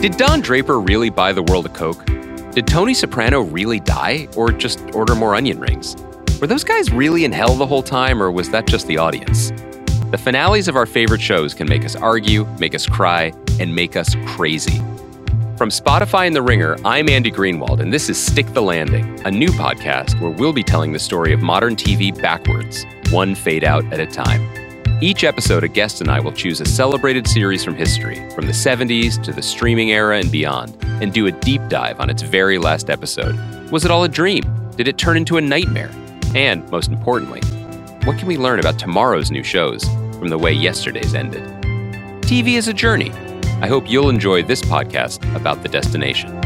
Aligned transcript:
Did 0.00 0.16
Don 0.16 0.40
Draper 0.40 0.80
really 0.80 1.10
buy 1.10 1.34
the 1.34 1.42
world 1.42 1.66
a 1.66 1.68
Coke? 1.68 2.06
Did 2.52 2.66
Tony 2.66 2.94
Soprano 2.94 3.42
really 3.42 3.80
die, 3.80 4.28
or 4.34 4.50
just 4.50 4.80
order 4.94 5.14
more 5.14 5.34
onion 5.34 5.60
rings? 5.60 5.94
Were 6.40 6.46
those 6.46 6.64
guys 6.64 6.90
really 6.90 7.26
in 7.26 7.32
hell 7.32 7.54
the 7.54 7.66
whole 7.66 7.82
time, 7.82 8.22
or 8.22 8.32
was 8.32 8.48
that 8.48 8.66
just 8.66 8.86
the 8.86 8.96
audience? 8.96 9.50
The 10.10 10.16
finales 10.16 10.68
of 10.68 10.76
our 10.76 10.86
favorite 10.86 11.20
shows 11.20 11.52
can 11.52 11.68
make 11.68 11.84
us 11.84 11.96
argue, 11.96 12.46
make 12.58 12.74
us 12.74 12.86
cry, 12.86 13.34
and 13.60 13.74
make 13.74 13.94
us 13.94 14.16
crazy. 14.24 14.78
From 15.58 15.68
Spotify 15.68 16.26
and 16.26 16.34
The 16.34 16.40
Ringer, 16.40 16.78
I'm 16.82 17.10
Andy 17.10 17.30
Greenwald, 17.30 17.80
and 17.80 17.92
this 17.92 18.08
is 18.08 18.18
Stick 18.18 18.46
the 18.54 18.62
Landing, 18.62 19.20
a 19.26 19.30
new 19.30 19.50
podcast 19.50 20.18
where 20.18 20.30
we'll 20.30 20.54
be 20.54 20.64
telling 20.64 20.92
the 20.92 20.98
story 20.98 21.34
of 21.34 21.42
modern 21.42 21.76
TV 21.76 22.18
backwards, 22.22 22.86
one 23.10 23.34
fade 23.34 23.64
out 23.64 23.84
at 23.92 24.00
a 24.00 24.06
time. 24.06 24.59
Each 25.02 25.24
episode, 25.24 25.64
a 25.64 25.68
guest 25.68 26.02
and 26.02 26.10
I 26.10 26.20
will 26.20 26.32
choose 26.32 26.60
a 26.60 26.66
celebrated 26.66 27.26
series 27.26 27.64
from 27.64 27.74
history, 27.74 28.16
from 28.34 28.46
the 28.46 28.52
70s 28.52 29.22
to 29.22 29.32
the 29.32 29.40
streaming 29.40 29.92
era 29.92 30.18
and 30.18 30.30
beyond, 30.30 30.76
and 31.00 31.10
do 31.10 31.26
a 31.26 31.32
deep 31.32 31.62
dive 31.70 32.00
on 32.00 32.10
its 32.10 32.20
very 32.20 32.58
last 32.58 32.90
episode. 32.90 33.34
Was 33.70 33.86
it 33.86 33.90
all 33.90 34.04
a 34.04 34.10
dream? 34.10 34.42
Did 34.76 34.88
it 34.88 34.98
turn 34.98 35.16
into 35.16 35.38
a 35.38 35.40
nightmare? 35.40 35.90
And, 36.34 36.70
most 36.70 36.90
importantly, 36.90 37.40
what 38.04 38.18
can 38.18 38.28
we 38.28 38.36
learn 38.36 38.60
about 38.60 38.78
tomorrow's 38.78 39.30
new 39.30 39.42
shows 39.42 39.84
from 40.18 40.28
the 40.28 40.36
way 40.36 40.52
yesterday's 40.52 41.14
ended? 41.14 41.44
TV 42.20 42.58
is 42.58 42.68
a 42.68 42.74
journey. 42.74 43.10
I 43.62 43.68
hope 43.68 43.90
you'll 43.90 44.10
enjoy 44.10 44.42
this 44.42 44.60
podcast 44.60 45.34
about 45.34 45.62
the 45.62 45.70
destination. 45.70 46.39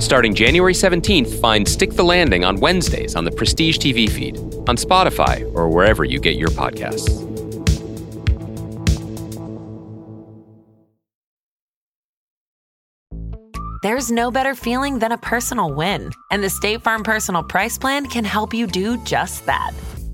Starting 0.00 0.34
January 0.34 0.74
17th, 0.74 1.40
find 1.40 1.66
Stick 1.66 1.92
the 1.92 2.02
Landing 2.02 2.44
on 2.44 2.60
Wednesdays 2.60 3.14
on 3.16 3.24
the 3.24 3.30
Prestige 3.30 3.78
TV 3.78 4.10
feed, 4.10 4.36
on 4.68 4.76
Spotify, 4.76 5.42
or 5.54 5.68
wherever 5.68 6.04
you 6.04 6.20
get 6.20 6.36
your 6.36 6.48
podcasts. 6.48 7.24
There's 13.84 14.10
no 14.10 14.30
better 14.30 14.54
feeling 14.54 14.98
than 14.98 15.12
a 15.12 15.18
personal 15.18 15.74
win, 15.74 16.10
and 16.30 16.42
the 16.42 16.48
State 16.48 16.82
Farm 16.82 17.02
Personal 17.02 17.42
Price 17.42 17.76
Plan 17.76 18.06
can 18.06 18.24
help 18.24 18.54
you 18.54 18.66
do 18.66 18.96
just 19.04 19.44
that. 19.44 19.72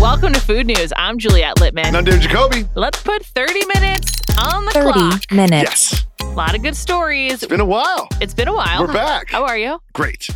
Welcome 0.00 0.32
to 0.32 0.40
Food 0.40 0.66
News. 0.66 0.92
I'm 0.96 1.18
Juliet 1.18 1.56
Litman. 1.56 1.84
And 1.84 1.96
I'm 1.96 2.04
David 2.04 2.22
Jacoby. 2.22 2.64
Let's 2.74 3.02
put 3.02 3.24
30 3.24 3.66
minutes 3.74 4.20
on 4.40 4.64
the 4.64 4.70
30 4.70 4.92
clock. 4.92 5.20
minutes. 5.32 5.92
Yes. 5.92 6.06
A 6.22 6.24
lot 6.34 6.54
of 6.54 6.62
good 6.62 6.74
stories. 6.74 7.34
It's 7.34 7.46
been 7.46 7.60
a 7.60 7.64
while. 7.66 8.08
It's 8.20 8.32
been 8.34 8.48
a 8.48 8.54
while. 8.54 8.80
We're 8.80 8.92
back. 8.92 9.28
How 9.30 9.44
are 9.44 9.58
you? 9.58 9.78
Great. 9.92 10.28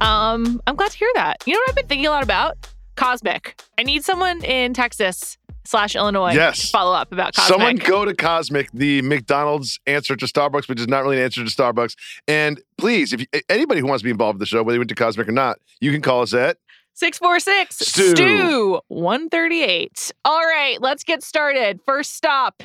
Um, 0.00 0.60
I'm 0.66 0.74
glad 0.76 0.90
to 0.92 0.96
hear 0.98 1.10
that. 1.16 1.42
You 1.46 1.52
know 1.52 1.58
what 1.60 1.68
I've 1.70 1.74
been 1.76 1.86
thinking 1.86 2.06
a 2.06 2.10
lot 2.10 2.22
about? 2.22 2.56
Cosmic. 2.96 3.60
I 3.78 3.82
need 3.82 4.04
someone 4.04 4.42
in 4.42 4.72
Texas 4.72 5.36
slash 5.66 5.94
Illinois 5.94 6.32
Yes. 6.32 6.62
to 6.62 6.66
follow 6.68 6.94
up 6.94 7.12
about 7.12 7.34
Cosmic. 7.34 7.48
Someone 7.58 7.76
go 7.76 8.04
to 8.06 8.14
Cosmic, 8.14 8.70
the 8.72 9.02
McDonald's 9.02 9.78
answer 9.86 10.16
to 10.16 10.24
Starbucks, 10.26 10.68
which 10.68 10.80
is 10.80 10.88
not 10.88 11.04
really 11.04 11.18
an 11.18 11.24
answer 11.24 11.44
to 11.44 11.50
Starbucks. 11.50 11.94
And 12.26 12.60
please, 12.78 13.12
if 13.12 13.20
you, 13.20 13.26
anybody 13.50 13.80
who 13.80 13.86
wants 13.86 14.00
to 14.00 14.04
be 14.04 14.10
involved 14.10 14.36
with 14.36 14.40
the 14.40 14.46
show, 14.46 14.62
whether 14.62 14.76
you 14.76 14.80
went 14.80 14.88
to 14.88 14.94
Cosmic 14.94 15.28
or 15.28 15.32
not, 15.32 15.58
you 15.80 15.92
can 15.92 16.00
call 16.00 16.22
us 16.22 16.32
at 16.32 16.56
646 16.94 17.76
Stu. 17.78 18.10
Stu 18.10 18.80
138. 18.88 20.12
All 20.24 20.40
right, 20.40 20.80
let's 20.80 21.04
get 21.04 21.22
started. 21.22 21.80
First 21.86 22.14
stop 22.14 22.62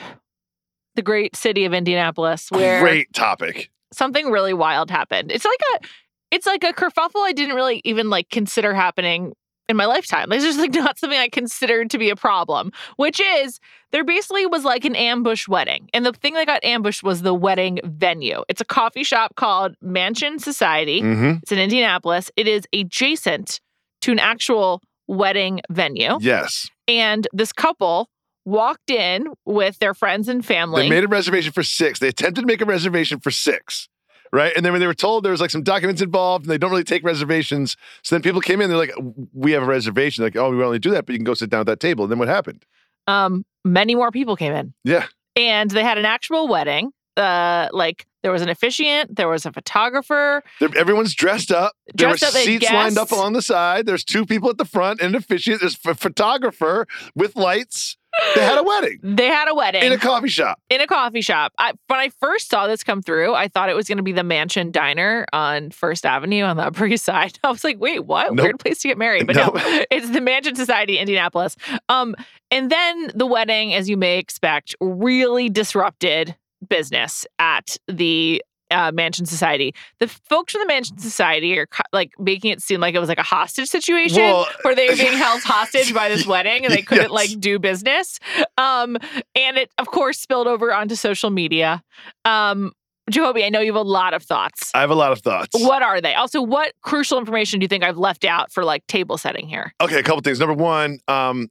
the 0.95 1.01
great 1.01 1.35
city 1.35 1.65
of 1.65 1.73
Indianapolis, 1.73 2.49
where 2.51 2.79
great 2.81 3.13
topic. 3.13 3.69
something 3.93 4.31
really 4.31 4.53
wild 4.53 4.89
happened. 4.89 5.31
It's 5.31 5.45
like 5.45 5.59
a 5.75 5.87
it's 6.31 6.45
like 6.45 6.63
a 6.63 6.73
kerfuffle 6.73 7.23
I 7.23 7.31
didn't 7.33 7.55
really 7.55 7.81
even 7.83 8.09
like 8.09 8.29
consider 8.29 8.73
happening 8.73 9.33
in 9.67 9.77
my 9.77 9.85
lifetime. 9.85 10.31
It's 10.31 10.43
just 10.43 10.59
like 10.59 10.73
not 10.73 10.97
something 10.97 11.17
I 11.17 11.29
considered 11.29 11.89
to 11.91 11.97
be 11.97 12.09
a 12.09 12.15
problem, 12.15 12.71
which 12.97 13.19
is 13.19 13.59
there 13.91 14.03
basically 14.03 14.45
was 14.45 14.63
like 14.63 14.85
an 14.85 14.95
ambush 14.95 15.47
wedding. 15.47 15.89
And 15.93 16.05
the 16.05 16.11
thing 16.13 16.33
that 16.33 16.47
got 16.47 16.63
ambushed 16.63 17.03
was 17.03 17.21
the 17.21 17.33
wedding 17.33 17.79
venue. 17.83 18.43
It's 18.49 18.61
a 18.61 18.65
coffee 18.65 19.03
shop 19.03 19.35
called 19.35 19.75
Mansion 19.81 20.39
Society. 20.39 21.01
Mm-hmm. 21.01 21.37
It's 21.43 21.51
in 21.51 21.59
Indianapolis. 21.59 22.31
It 22.35 22.47
is 22.47 22.63
adjacent 22.73 23.59
to 24.05 24.11
an 24.11 24.19
actual 24.19 24.81
wedding 25.07 25.61
venue. 25.69 26.17
Yes. 26.21 26.69
And 26.87 27.27
this 27.33 27.51
couple 27.53 28.09
walked 28.45 28.89
in 28.89 29.27
with 29.45 29.77
their 29.79 29.93
friends 29.93 30.27
and 30.29 30.45
family. 30.45 30.83
They 30.83 30.89
made 30.89 31.03
a 31.03 31.07
reservation 31.07 31.51
for 31.51 31.63
six. 31.63 31.99
They 31.99 32.07
attempted 32.07 32.41
to 32.41 32.47
make 32.47 32.61
a 32.61 32.65
reservation 32.65 33.19
for 33.19 33.31
six. 33.31 33.87
Right. 34.31 34.51
And 34.55 34.65
then 34.65 34.73
when 34.73 34.81
they 34.81 34.87
were 34.87 34.93
told 34.93 35.23
there 35.23 35.31
was 35.31 35.39
like 35.39 35.51
some 35.51 35.63
documents 35.63 36.01
involved 36.01 36.45
and 36.45 36.51
they 36.51 36.57
don't 36.57 36.71
really 36.71 36.83
take 36.83 37.03
reservations. 37.03 37.77
So 38.03 38.15
then 38.15 38.21
people 38.21 38.41
came 38.41 38.59
in, 38.59 38.69
they're 38.69 38.77
like, 38.77 38.93
we 39.33 39.51
have 39.53 39.63
a 39.63 39.67
reservation. 39.67 40.23
Like, 40.23 40.35
oh, 40.35 40.49
we 40.49 40.61
only 40.63 40.79
do 40.79 40.89
that, 40.91 41.05
but 41.05 41.13
you 41.13 41.19
can 41.19 41.23
go 41.23 41.35
sit 41.35 41.49
down 41.49 41.61
at 41.61 41.67
that 41.67 41.79
table. 41.79 42.03
And 42.05 42.11
then 42.11 42.19
what 42.19 42.27
happened? 42.27 42.65
um, 43.07 43.45
many 43.63 43.95
more 43.95 44.11
people 44.11 44.35
came 44.35 44.51
in. 44.53 44.73
Yeah. 44.83 45.05
and 45.35 45.69
they 45.71 45.83
had 45.83 45.97
an 45.97 46.05
actual 46.05 46.47
wedding. 46.47 46.91
Uh, 47.17 47.67
like 47.71 48.05
there 48.23 48.31
was 48.31 48.41
an 48.41 48.49
officiant, 48.49 49.15
there 49.15 49.27
was 49.27 49.45
a 49.45 49.51
photographer. 49.51 50.43
They're- 50.59 50.75
everyone's 50.75 51.13
dressed 51.13 51.51
up. 51.51 51.73
There 51.93 52.09
Dressed 52.09 52.23
were 52.23 52.27
up, 52.39 52.43
seats 52.43 52.71
lined 52.71 52.97
up 52.97 53.11
along 53.11 53.33
the 53.33 53.41
side. 53.41 53.85
There's 53.85 54.03
two 54.03 54.25
people 54.25 54.49
at 54.49 54.57
the 54.57 54.65
front 54.65 54.99
and 54.99 55.09
an 55.09 55.15
officiant. 55.15 55.61
There's 55.61 55.77
a 55.85 55.93
photographer 55.95 56.87
with 57.15 57.35
lights. 57.35 57.97
They 58.33 58.41
had 58.45 58.57
a 58.57 58.63
wedding 58.71 58.99
They 59.03 59.27
had 59.27 59.49
a 59.49 59.53
wedding 59.53 59.83
in 59.83 59.91
a 59.91 59.97
coffee 59.97 60.29
shop. 60.29 60.59
in 60.69 60.79
a 60.81 60.87
coffee 60.87 61.19
shop. 61.21 61.51
I, 61.57 61.73
when 61.87 61.99
I 61.99 62.09
first 62.21 62.49
saw 62.49 62.65
this 62.65 62.83
come 62.83 63.01
through, 63.01 63.33
I 63.35 63.47
thought 63.49 63.69
it 63.69 63.75
was 63.75 63.87
going 63.87 63.97
to 63.97 64.03
be 64.03 64.13
the 64.13 64.23
Mansion 64.23 64.71
Diner 64.71 65.25
on 65.33 65.69
First 65.69 66.05
Avenue 66.05 66.43
on 66.43 66.55
the 66.57 66.63
Upper 66.63 66.85
East 66.87 67.03
Side. 67.05 67.37
I 67.43 67.51
was 67.51 67.63
like, 67.63 67.77
wait, 67.79 68.05
what? 68.05 68.33
Nope. 68.33 68.43
Weird 68.45 68.59
place 68.59 68.79
to 68.81 68.87
get 68.87 68.97
married. 68.97 69.27
But 69.27 69.35
Nope. 69.35 69.55
no, 69.55 69.61
it's 69.91 70.09
the 70.09 70.21
Mansion 70.21 70.55
Society, 70.55 70.97
Indianapolis. 70.97 71.57
Um, 71.89 72.15
and 72.51 72.69
then 72.71 73.11
the 73.13 73.25
wedding, 73.27 73.73
as 73.73 73.89
you 73.89 73.97
may 73.97 74.17
expect, 74.17 74.75
really 74.79 75.49
disrupted 75.49 76.35
business 76.69 77.25
at 77.39 77.77
the 77.87 78.41
uh, 78.71 78.91
Mansion 78.93 79.25
Society. 79.27 79.73
The 79.99 80.07
folks 80.07 80.51
from 80.53 80.61
the 80.61 80.67
Mansion 80.67 80.97
Society 80.97 81.57
are 81.59 81.67
like 81.93 82.11
making 82.17 82.49
it 82.51 82.61
seem 82.61 82.79
like 82.81 82.95
it 82.95 82.99
was 82.99 83.09
like 83.09 83.19
a 83.19 83.23
hostage 83.23 83.67
situation 83.69 84.17
Well, 84.21 84.47
where 84.63 84.73
they 84.75 84.89
were 84.89 84.95
being 84.95 85.13
held 85.17 85.41
hostage 85.43 85.93
by 85.93 86.09
this 86.09 86.25
wedding 86.25 86.65
and 86.65 86.73
they 86.73 86.81
couldn't 86.81 87.03
Yes. 87.03 87.11
like 87.11 87.39
do 87.39 87.59
business. 87.59 88.19
Um, 88.57 88.97
and 89.35 89.57
it 89.57 89.69
of 89.77 89.87
course 89.87 90.19
spilled 90.19 90.47
over 90.47 90.73
onto 90.73 90.95
social 90.95 91.29
media. 91.29 91.83
Um, 92.25 92.71
Jacoby, 93.11 93.45
I 93.45 93.49
know 93.49 93.59
you 93.59 93.71
have 93.71 93.79
a 93.79 93.87
lot 93.87 94.15
of 94.15 94.23
thoughts. 94.23 94.71
I 94.73 94.81
have 94.81 94.89
a 94.89 94.95
lot 94.95 95.11
of 95.11 95.19
thoughts. 95.19 95.49
What 95.53 95.83
are 95.83 96.01
they? 96.01 96.15
Also, 96.15 96.41
what 96.41 96.73
crucial 96.81 97.19
information 97.19 97.59
do 97.59 97.65
you 97.65 97.67
think 97.67 97.83
I've 97.83 97.99
left 97.99 98.25
out 98.25 98.51
for 98.51 98.65
like 98.65 98.85
table 98.87 99.19
setting 99.19 99.47
here? 99.47 99.73
Okay, 99.79 99.99
a 99.99 100.03
couple 100.03 100.21
things. 100.21 100.39
Number 100.39 100.55
one, 100.55 100.97
um, 101.07 101.49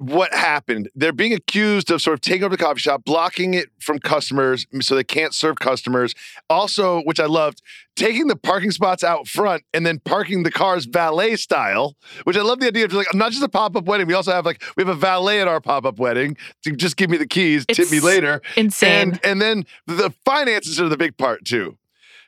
what 0.00 0.32
happened? 0.32 0.88
They're 0.94 1.12
being 1.12 1.34
accused 1.34 1.90
of 1.90 2.00
sort 2.00 2.14
of 2.14 2.22
taking 2.22 2.42
over 2.44 2.56
the 2.56 2.62
coffee 2.62 2.80
shop, 2.80 3.04
blocking 3.04 3.52
it 3.52 3.68
from 3.78 3.98
customers 3.98 4.66
so 4.80 4.94
they 4.94 5.04
can't 5.04 5.34
serve 5.34 5.56
customers. 5.56 6.14
Also, 6.48 7.02
which 7.02 7.20
I 7.20 7.26
loved, 7.26 7.60
taking 7.96 8.26
the 8.26 8.36
parking 8.36 8.70
spots 8.70 9.04
out 9.04 9.28
front 9.28 9.62
and 9.74 9.84
then 9.84 9.98
parking 9.98 10.42
the 10.42 10.50
cars 10.50 10.86
valet 10.86 11.36
style, 11.36 11.96
which 12.24 12.34
I 12.34 12.40
love 12.40 12.60
the 12.60 12.66
idea 12.66 12.86
of 12.86 12.94
like 12.94 13.12
not 13.12 13.30
just 13.30 13.44
a 13.44 13.48
pop-up 13.48 13.84
wedding. 13.84 14.06
We 14.06 14.14
also 14.14 14.32
have 14.32 14.46
like 14.46 14.62
we 14.74 14.80
have 14.80 14.88
a 14.88 14.98
valet 14.98 15.42
at 15.42 15.48
our 15.48 15.60
pop-up 15.60 15.98
wedding 15.98 16.38
to 16.64 16.72
just 16.72 16.96
give 16.96 17.10
me 17.10 17.18
the 17.18 17.28
keys, 17.28 17.66
tip 17.66 17.90
me 17.90 18.00
later. 18.00 18.40
Insane. 18.56 19.10
And 19.10 19.20
and 19.22 19.42
then 19.42 19.66
the 19.86 20.14
finances 20.24 20.80
are 20.80 20.88
the 20.88 20.96
big 20.96 21.18
part 21.18 21.44
too. 21.44 21.76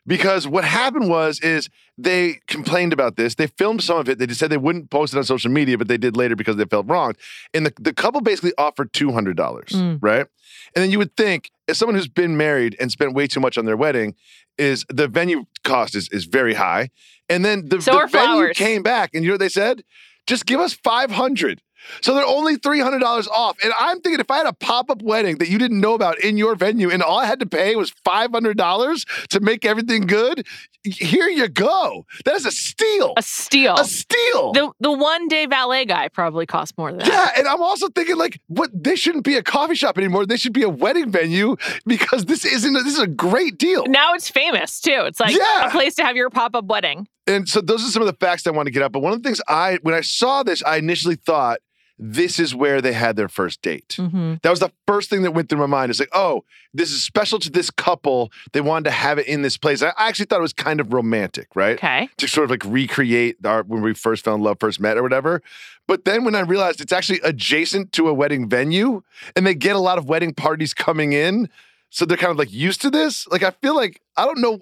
Because 0.07 0.49
what 0.49 0.65
happened 0.65 1.09
was 1.09 1.39
is 1.41 1.69
they 1.97 2.41
complained 2.49 2.93
about 2.93 3.17
this. 3.17 3.37
They 3.37 3.47
filmed 3.47 3.83
some 3.83 3.99
of 3.99 4.09
it. 4.09 4.19
They 4.19 4.27
just 4.27 4.41
said 4.41 4.51
they 4.51 4.57
wouldn't 4.57 4.91
post 4.91 5.15
it 5.15 5.19
on 5.19 5.25
social 5.25 5.51
media, 5.51 5.79
but 5.79 5.87
they 5.87 5.97
did 5.97 6.17
later 6.17 6.35
because 6.35 6.57
they 6.57 6.65
felt 6.65 6.87
wronged. 6.89 7.17
And 7.55 7.67
the, 7.67 7.73
the 7.81 7.93
couple 7.93 8.21
basically 8.21 8.53
offered 8.59 8.93
two 8.93 9.13
hundred 9.13 9.37
dollars, 9.37 9.71
Mm. 9.71 9.99
right? 10.03 10.27
And 10.75 10.83
then 10.83 10.91
you 10.91 10.99
would 10.99 11.17
think, 11.17 11.51
as 11.69 11.79
someone 11.79 11.95
who's 11.95 12.09
been 12.09 12.37
married 12.37 12.77
and 12.81 12.91
spent 12.91 13.15
way 13.15 13.27
too 13.29 13.41
much 13.41 13.57
on 13.59 13.65
their 13.65 13.77
wedding, 13.77 14.15
is 14.59 14.85
the 14.89 15.07
venue 15.07 15.45
cost 15.65 15.95
is 15.95 16.09
is 16.11 16.25
very 16.25 16.55
high. 16.55 16.91
And 17.29 17.45
then 17.45 17.69
the, 17.69 17.81
So 17.81 17.93
the 17.93 17.99
venue 18.09 18.09
flowers. 18.09 18.57
came 18.57 18.83
back, 18.83 19.11
and 19.15 19.23
you 19.23 19.31
know 19.31 19.35
what 19.35 19.41
they 19.41 19.49
said? 19.49 19.85
Just 20.27 20.47
give 20.47 20.59
us 20.61 20.73
five 20.73 21.11
hundred. 21.13 21.63
So 22.01 22.15
they're 22.15 22.25
only 22.27 22.57
$300 22.57 23.29
off. 23.29 23.57
And 23.63 23.73
I'm 23.79 24.01
thinking 24.01 24.21
if 24.21 24.31
I 24.31 24.39
had 24.39 24.47
a 24.47 24.53
pop 24.53 24.91
up 24.91 25.03
wedding 25.03 25.39
that 25.39 25.49
you 25.49 25.59
didn't 25.59 25.81
know 25.81 25.95
about 25.95 26.19
in 26.21 26.37
your 26.37 26.55
venue 26.55 26.91
and 26.91 27.03
all 27.03 27.19
I 27.19 27.27
had 27.27 27.41
to 27.41 27.47
pay 27.47 27.77
was 27.77 27.93
$500 28.07 29.29
to 29.29 29.41
make 29.41 29.65
everything 29.65 30.03
good, 30.07 30.47
here 30.85 31.29
you 31.29 31.49
go. 31.49 32.07
That 32.25 32.35
is 32.35 32.45
a 32.47 32.51
steal. 32.51 33.15
A 33.17 33.23
steal. 33.23 33.75
A 33.77 33.85
steal. 33.85 34.53
the 34.53 34.73
the 34.81 34.91
one 34.91 35.29
day 35.29 35.47
valet 35.47 35.85
guy 35.85 36.09
probably 36.09 36.45
cost 36.45 36.77
more 36.77 36.91
than 36.91 36.99
that. 36.99 37.09
yeah, 37.09 37.31
and 37.39 37.47
I'm 37.47 37.63
also 37.63 37.89
thinking 37.89 38.17
like, 38.17 38.41
what? 38.49 38.71
They 38.75 38.97
shouldn't 38.97 39.25
be 39.25 39.37
a 39.37 39.43
coffee 39.43 39.77
shop 39.77 39.97
anymore. 39.97 40.27
They 40.27 40.37
should 40.37 40.53
be 40.53 40.63
a 40.65 40.69
wedding 40.69 41.11
venue 41.13 41.57
because 41.87 42.25
this 42.25 42.45
isn't. 42.45 42.73
This 42.73 42.87
is 42.95 42.99
a 42.99 43.07
great 43.07 43.59
deal. 43.59 43.87
Now 43.87 44.15
it's 44.15 44.29
famous 44.29 44.81
too. 44.81 45.03
It's 45.05 45.21
like 45.21 45.37
Yeah. 45.37 45.69
a 45.69 45.71
place 45.71 45.95
to 45.97 46.05
have 46.05 46.17
your 46.17 46.31
pop 46.31 46.57
up 46.57 46.65
wedding. 46.65 47.07
And 47.29 47.49
so 47.49 47.61
those 47.61 47.87
are 47.87 47.91
some 47.91 48.03
of 48.03 48.07
the 48.07 48.17
facts 48.25 48.45
I 48.49 48.51
want 48.51 48.67
to 48.67 48.73
get 48.73 48.83
up. 48.83 48.91
But 48.91 49.01
one 49.01 49.13
of 49.13 49.23
the 49.23 49.29
things 49.29 49.41
I, 49.47 49.79
when 49.83 49.95
I 49.95 50.01
saw 50.01 50.43
this, 50.43 50.65
I 50.65 50.79
initially 50.79 51.15
thought 51.15 51.61
this 51.99 52.39
is 52.39 52.55
where 52.55 52.81
they 52.81 52.93
had 52.93 53.17
their 53.17 53.29
first 53.29 53.63
date. 53.63 53.97
Mm-hmm. 53.99 54.35
That 54.43 54.51
was 54.51 54.61
the 54.61 54.73
first 54.87 55.11
thing 55.11 55.23
that 55.23 55.33
went 55.33 55.49
through 55.49 55.59
my 55.59 55.67
mind. 55.67 55.91
It's 55.91 56.01
like, 56.01 56.09
oh, 56.13 56.45
this 56.75 56.91
is 56.91 57.03
special 57.03 57.39
to 57.41 57.51
this 57.51 57.71
couple. 57.71 58.33
They 58.53 58.61
wanted 58.61 58.85
to 58.85 58.91
have 58.91 59.19
it 59.19 59.27
in 59.27 59.43
this 59.43 59.57
place. 59.57 59.83
I 59.83 59.93
actually 59.97 60.27
thought 60.27 60.39
it 60.39 60.43
was 60.43 60.53
kind 60.53 60.81
of 60.81 60.93
romantic, 60.93 61.49
right? 61.55 61.75
Okay. 61.75 62.09
To 62.17 62.27
sort 62.27 62.45
of 62.45 62.51
like 62.51 62.65
recreate 62.65 63.37
our 63.45 63.63
when 63.63 63.83
we 63.83 63.95
first 63.95 64.25
fell 64.25 64.35
in 64.35 64.43
love, 64.43 64.59
first 64.59 64.81
met, 64.81 64.97
or 64.97 65.03
whatever. 65.03 65.43
But 65.87 66.05
then 66.05 66.25
when 66.25 66.35
I 66.35 66.41
realized 66.41 66.81
it's 66.81 66.93
actually 66.93 67.21
adjacent 67.23 67.93
to 67.93 68.09
a 68.09 68.15
wedding 68.15 68.49
venue, 68.49 69.03
and 69.37 69.47
they 69.47 69.55
get 69.55 69.77
a 69.77 69.81
lot 69.81 69.99
of 69.99 70.09
wedding 70.09 70.35
parties 70.35 70.75
coming 70.75 71.13
in, 71.13 71.49
so 71.91 72.05
they're 72.05 72.17
kind 72.17 72.31
of 72.31 72.39
like 72.39 72.53
used 72.53 72.81
to 72.83 72.91
this. 72.91 73.27
Like 73.29 73.43
I 73.43 73.51
feel 73.51 73.77
like 73.77 74.01
I 74.17 74.25
don't 74.25 74.41
know, 74.41 74.59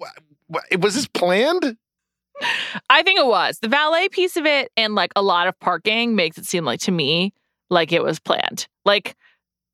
was 0.79 0.95
this 0.95 1.07
planned? 1.07 1.77
I 2.89 3.03
think 3.03 3.19
it 3.19 3.25
was 3.25 3.59
the 3.59 3.67
valet 3.67 4.09
piece 4.09 4.37
of 4.37 4.45
it, 4.45 4.71
and 4.77 4.95
like 4.95 5.11
a 5.15 5.21
lot 5.21 5.47
of 5.47 5.59
parking 5.59 6.15
makes 6.15 6.37
it 6.37 6.45
seem 6.45 6.65
like 6.65 6.79
to 6.81 6.91
me 6.91 7.33
like 7.69 7.91
it 7.91 8.03
was 8.03 8.19
planned. 8.19 8.67
Like 8.85 9.15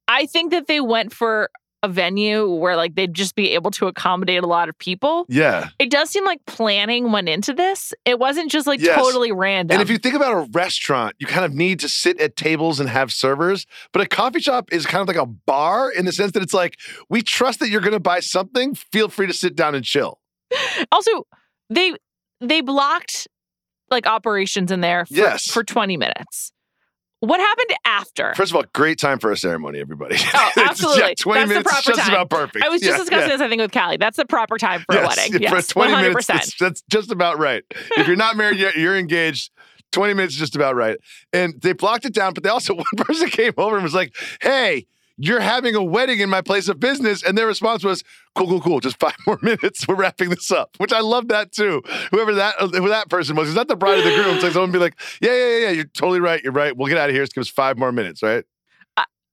I 0.08 0.26
think 0.26 0.52
that 0.52 0.68
they 0.68 0.80
went 0.82 1.14
for 1.14 1.50
a 1.84 1.88
venue 1.88 2.50
where 2.50 2.76
like 2.76 2.96
they'd 2.96 3.14
just 3.14 3.36
be 3.36 3.52
able 3.52 3.70
to 3.70 3.86
accommodate 3.86 4.42
a 4.44 4.48
lot 4.48 4.68
of 4.68 4.76
people. 4.80 5.26
Yeah. 5.30 5.70
It 5.78 5.92
does 5.92 6.10
seem 6.10 6.26
like 6.26 6.44
planning 6.48 7.12
went 7.12 7.30
into 7.30 7.54
this. 7.54 7.94
It 8.04 8.18
wasn't 8.18 8.50
just 8.50 8.66
like 8.66 8.80
Yes. 8.82 8.96
totally 8.96 9.32
random. 9.32 9.76
And 9.76 9.82
if 9.84 9.90
you 9.90 10.00
think 10.00 10.16
about 10.16 10.32
a 10.34 10.50
restaurant, 10.54 11.16
you 11.20 11.28
kind 11.28 11.46
of 11.46 11.54
need 11.54 11.80
to 11.82 11.90
sit 11.90 12.20
at 12.20 12.36
tables 12.36 12.80
and 12.80 12.90
have 12.90 13.12
servers. 13.12 13.68
But 13.94 14.02
a 14.02 14.08
coffee 14.08 14.40
shop 14.40 14.70
is 14.72 14.88
kind 14.88 15.04
of 15.04 15.08
like 15.08 15.22
a 15.24 15.28
bar 15.28 15.92
in 15.92 16.06
the 16.06 16.12
sense 16.12 16.32
that 16.32 16.42
it's 16.42 16.54
like, 16.54 16.78
we 17.10 17.22
trust 17.22 17.60
that 17.60 17.70
you're 17.70 17.82
going 17.82 17.94
to 17.94 18.00
buy 18.00 18.22
something. 18.22 18.74
Feel 18.74 19.08
free 19.08 19.28
to 19.28 19.34
sit 19.34 19.56
down 19.56 19.76
and 19.76 19.86
chill. 19.86 20.20
also 20.92 21.28
they 21.70 21.94
they 22.42 22.62
blocked 22.62 23.28
like 23.90 24.06
operations 24.08 24.72
in 24.72 24.82
there 24.82 25.06
for, 25.06 25.14
Yes. 25.14 25.50
for 25.50 25.64
20 25.64 25.98
minutes. 25.98 26.52
What 27.20 27.40
happened 27.40 27.70
after? 27.84 28.34
First 28.36 28.52
of 28.52 28.58
all, 28.58 28.64
great 28.76 29.00
time 29.00 29.18
for 29.18 29.32
a 29.32 29.38
ceremony, 29.38 29.80
everybody. 29.80 30.18
Oh, 30.36 30.52
absolutely. 30.58 31.02
yeah, 31.02 31.14
20 31.18 31.40
That's 31.40 31.50
the 31.50 31.54
minutes 31.56 31.68
is 31.70 31.74
proper 31.74 31.98
just 31.98 32.02
time. 32.02 32.14
about 32.14 32.30
perfect. 32.30 32.64
I 32.66 32.70
was 32.70 32.80
just 32.82 32.92
Yeah, 32.92 32.98
discussing 32.98 33.30
yeah. 33.30 33.36
this, 33.38 33.42
I 33.42 33.50
think, 33.50 33.62
with 33.62 33.72
Callie. 33.72 33.98
That's 33.98 34.18
the 34.18 34.26
proper 34.26 34.58
time 34.58 34.84
for 34.90 34.98
a 35.00 35.08
wedding. 35.08 35.34
Yes, 35.42 35.68
for 35.72 35.74
20 35.74 35.94
100%. 35.94 36.02
minutes, 36.02 36.28
that's, 36.28 36.56
that's 36.60 36.82
just 36.90 37.12
about 37.12 37.40
right. 37.40 37.64
If 37.98 38.06
you're 38.08 38.16
not 38.16 38.38
married 38.38 38.60
yet, 38.60 38.76
you're 38.76 38.96
engaged. 38.98 39.52
20 39.94 40.14
minutes 40.14 40.34
is 40.36 40.40
just 40.40 40.56
about 40.56 40.76
right. 40.76 40.98
And 41.34 41.60
they 41.62 41.74
blocked 41.74 42.06
it 42.06 42.14
down, 42.14 42.34
but 42.34 42.44
they 42.44 42.50
also, 42.50 42.76
one 42.76 42.86
person 42.98 43.30
came 43.30 43.54
over 43.58 43.76
and 43.78 43.84
was 43.84 43.96
like, 43.96 44.14
hey, 44.42 44.86
you're 45.18 45.40
having 45.40 45.76
a 45.76 45.84
wedding 45.84 46.20
in 46.20 46.30
my 46.30 46.42
place 46.42 46.68
of 46.68 46.80
business. 46.80 47.24
And 47.24 47.38
their 47.38 47.48
response 47.48 47.84
was, 47.84 48.04
cool, 48.36 48.48
cool, 48.48 48.62
cool. 48.62 48.80
Just 48.80 49.00
five 49.00 49.16
more 49.26 49.40
minutes. 49.42 49.88
We're 49.88 49.96
wrapping 49.96 50.30
this 50.30 50.52
up, 50.52 50.72
which 50.78 50.94
I 50.94 51.00
love 51.00 51.28
that 51.30 51.52
too. 51.52 51.82
Whoever 52.12 52.36
that 52.36 52.56
uh, 52.60 52.68
who 52.68 52.90
that 52.90 53.10
person 53.10 53.36
was, 53.36 53.50
is 53.50 53.56
that 53.56 53.68
the 53.68 53.76
bride 53.76 54.00
of 54.00 54.06
the 54.06 54.16
groom. 54.16 54.40
So 54.40 54.50
someone 54.52 54.72
be 54.72 54.80
like, 54.80 55.00
yeah, 55.22 55.32
yeah, 55.32 55.48
yeah, 55.48 55.58
yeah, 55.58 55.70
you're 55.72 55.86
totally 55.86 56.20
right. 56.20 56.42
You're 56.44 56.54
right. 56.54 56.76
We'll 56.76 56.88
get 56.88 56.98
out 56.98 57.10
of 57.10 57.16
here. 57.16 57.24
Just 57.24 57.36
give 57.36 57.42
us 57.42 57.50
five 57.50 57.78
more 57.78 57.92
minutes, 57.92 58.24
right? 58.24 58.46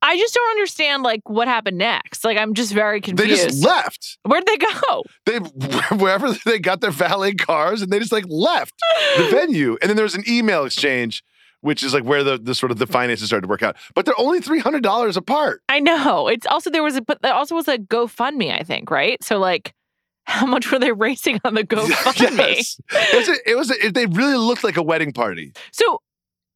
I 0.04 0.19
just 0.19 0.34
don't 0.34 0.50
understand 0.50 1.02
like 1.02 1.26
what 1.31 1.48
happened 1.48 1.78
next. 1.78 2.25
Like 2.25 2.36
I'm 2.36 2.52
just 2.52 2.75
very 2.75 3.00
confused. 3.00 3.31
They 3.31 3.34
just 3.34 3.64
left. 3.64 4.19
Where'd 4.25 4.44
they 4.44 4.58
go? 4.58 5.02
They 5.25 5.38
wherever 5.96 6.31
they 6.44 6.58
got 6.58 6.82
their 6.82 6.90
valet 6.90 7.32
cars 7.32 7.81
and 7.81 7.90
they 7.90 7.98
just 7.98 8.12
like 8.12 8.26
left 8.28 8.75
the 9.16 9.28
venue. 9.31 9.78
And 9.81 9.88
then 9.88 9.96
there 9.96 10.04
was 10.04 10.14
an 10.14 10.25
email 10.28 10.66
exchange, 10.66 11.25
which 11.64 11.82
is 11.82 11.94
like 11.94 12.05
where 12.05 12.22
the, 12.22 12.37
the 12.37 12.55
sort 12.55 12.70
of 12.70 12.78
the 12.78 12.87
finances 12.87 13.26
started 13.26 13.43
to 13.43 13.49
work 13.49 13.62
out. 13.62 13.76
But 13.94 14.05
they're 14.05 14.19
only 14.20 14.40
three 14.40 14.58
hundred 14.58 14.82
dollars 14.82 15.16
apart. 15.16 15.62
I 15.69 15.81
know. 15.81 16.28
It's 16.28 16.46
also 16.46 16.69
there 16.69 16.82
was 16.82 16.96
a 16.96 17.02
but 17.02 17.22
there 17.22 17.32
also 17.32 17.55
was 17.55 17.69
a 17.69 17.78
GoFundMe, 17.78 18.52
I 18.52 18.62
think, 18.62 18.90
right? 18.90 19.22
So 19.25 19.38
like 19.38 19.72
how 20.26 20.46
much 20.46 20.70
were 20.70 20.78
they 20.78 20.93
raising 20.93 21.40
on 21.44 21.55
the 21.55 21.64
GoFundMe? 21.64 22.38
yes. 22.38 22.78
It 22.90 23.16
was, 23.16 23.28
a, 23.28 23.50
it 23.50 23.55
was 23.56 23.70
a, 23.70 23.90
they 23.90 24.06
really 24.06 24.37
looked 24.37 24.62
like 24.62 24.76
a 24.76 24.82
wedding 24.82 25.12
party. 25.12 25.52
So 25.72 26.00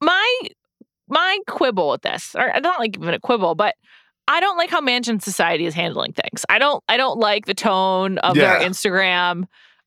my 0.03 0.39
my 1.09 1.39
quibble 1.47 1.89
with 1.91 2.03
this, 2.03 2.35
or 2.39 2.53
not 2.61 2.79
like 2.79 2.97
even 2.97 3.15
a 3.15 3.21
quibble, 3.21 3.55
but 3.55 3.75
I 4.29 4.41
don't 4.41 4.59
like 4.59 4.69
how 4.69 4.83
Mansion 4.83 5.21
Society 5.21 5.65
is 5.65 5.73
handling 5.73 6.13
things. 6.13 6.45
I 6.51 6.59
don't 6.59 6.85
I 6.87 6.99
don't 6.99 7.19
like 7.19 7.47
the 7.47 7.55
tone 7.55 8.19
of 8.19 8.37
their 8.37 8.61
Instagram. 8.61 9.45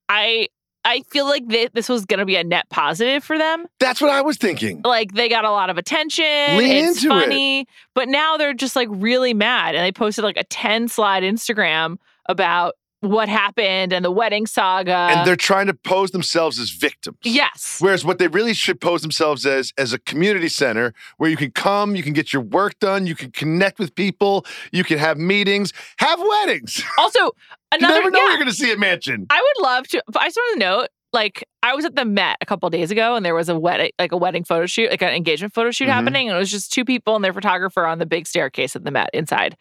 I 0.09 0.47
I 0.83 1.01
feel 1.09 1.25
like 1.25 1.47
they, 1.47 1.67
this 1.73 1.89
was 1.89 2.05
going 2.05 2.19
to 2.19 2.25
be 2.25 2.35
a 2.35 2.43
net 2.43 2.69
positive 2.69 3.23
for 3.23 3.37
them. 3.37 3.67
That's 3.79 4.01
what 4.01 4.09
I 4.09 4.21
was 4.21 4.37
thinking. 4.37 4.81
Like 4.83 5.13
they 5.13 5.29
got 5.29 5.45
a 5.45 5.51
lot 5.51 5.69
of 5.69 5.77
attention. 5.77 6.25
Lean 6.25 6.85
it's 6.85 7.03
into 7.03 7.15
it. 7.15 7.21
funny, 7.21 7.67
but 7.93 8.07
now 8.07 8.37
they're 8.37 8.53
just 8.53 8.75
like 8.75 8.87
really 8.91 9.33
mad, 9.33 9.75
and 9.75 9.83
they 9.83 9.91
posted 9.91 10.23
like 10.23 10.37
a 10.37 10.43
ten 10.45 10.87
slide 10.87 11.23
Instagram 11.23 11.97
about 12.27 12.75
what 13.01 13.27
happened 13.29 13.91
and 13.93 14.05
the 14.05 14.11
wedding 14.11 14.45
saga. 14.47 14.93
and 15.11 15.27
they're 15.27 15.35
trying 15.35 15.67
to 15.67 15.73
pose 15.73 16.11
themselves 16.11 16.59
as 16.59 16.69
victims. 16.69 17.17
yes, 17.23 17.77
Whereas 17.79 18.05
what 18.05 18.17
they 18.19 18.27
really 18.27 18.53
should 18.53 18.79
pose 18.79 19.01
themselves 19.01 19.45
as 19.45 19.73
as 19.77 19.91
a 19.93 19.99
community 19.99 20.47
center 20.49 20.93
where 21.17 21.29
you 21.29 21.37
can 21.37 21.51
come, 21.51 21.95
you 21.95 22.03
can 22.03 22.13
get 22.13 22.31
your 22.31 22.41
work 22.43 22.77
done, 22.79 23.05
you 23.07 23.15
can 23.15 23.31
connect 23.31 23.79
with 23.79 23.93
people, 23.95 24.45
you 24.71 24.83
can 24.83 24.97
have 24.99 25.17
meetings, 25.17 25.73
have 25.97 26.19
weddings. 26.19 26.81
also 26.97 27.31
another 27.71 27.93
you 27.95 27.99
never 28.01 28.11
know 28.11 28.19
yeah. 28.19 28.27
you're 28.29 28.37
going 28.37 28.47
to 28.47 28.53
see 28.55 28.71
a 28.71 28.77
Mansion. 28.77 29.25
I 29.29 29.41
would 29.41 29.63
love 29.63 29.87
to. 29.89 30.03
I 30.17 30.27
just 30.27 30.37
want 30.37 30.53
to 30.53 30.59
note, 30.59 30.87
like, 31.13 31.47
I 31.63 31.73
was 31.75 31.85
at 31.85 31.95
the 31.95 32.05
Met 32.05 32.37
a 32.41 32.45
couple 32.45 32.69
days 32.69 32.89
ago, 32.91 33.15
and 33.15 33.25
there 33.25 33.35
was 33.35 33.49
a 33.49 33.57
wedding, 33.59 33.91
like 33.99 34.11
a 34.11 34.17
wedding 34.17 34.43
photo 34.43 34.65
shoot, 34.65 34.89
like 34.91 35.01
an 35.01 35.09
engagement 35.09 35.53
photo 35.53 35.71
shoot 35.71 35.85
Mhm. 35.87 35.93
happening, 35.93 36.27
and 36.29 36.35
it 36.35 36.39
was 36.39 36.51
just 36.51 36.71
two 36.71 36.85
people 36.85 37.15
and 37.15 37.23
their 37.25 37.33
photographer 37.33 37.85
on 37.85 37.99
the 37.99 38.05
big 38.05 38.27
staircase 38.27 38.75
at 38.75 38.83
the 38.83 38.91
Met 38.91 39.09
inside. 39.13 39.57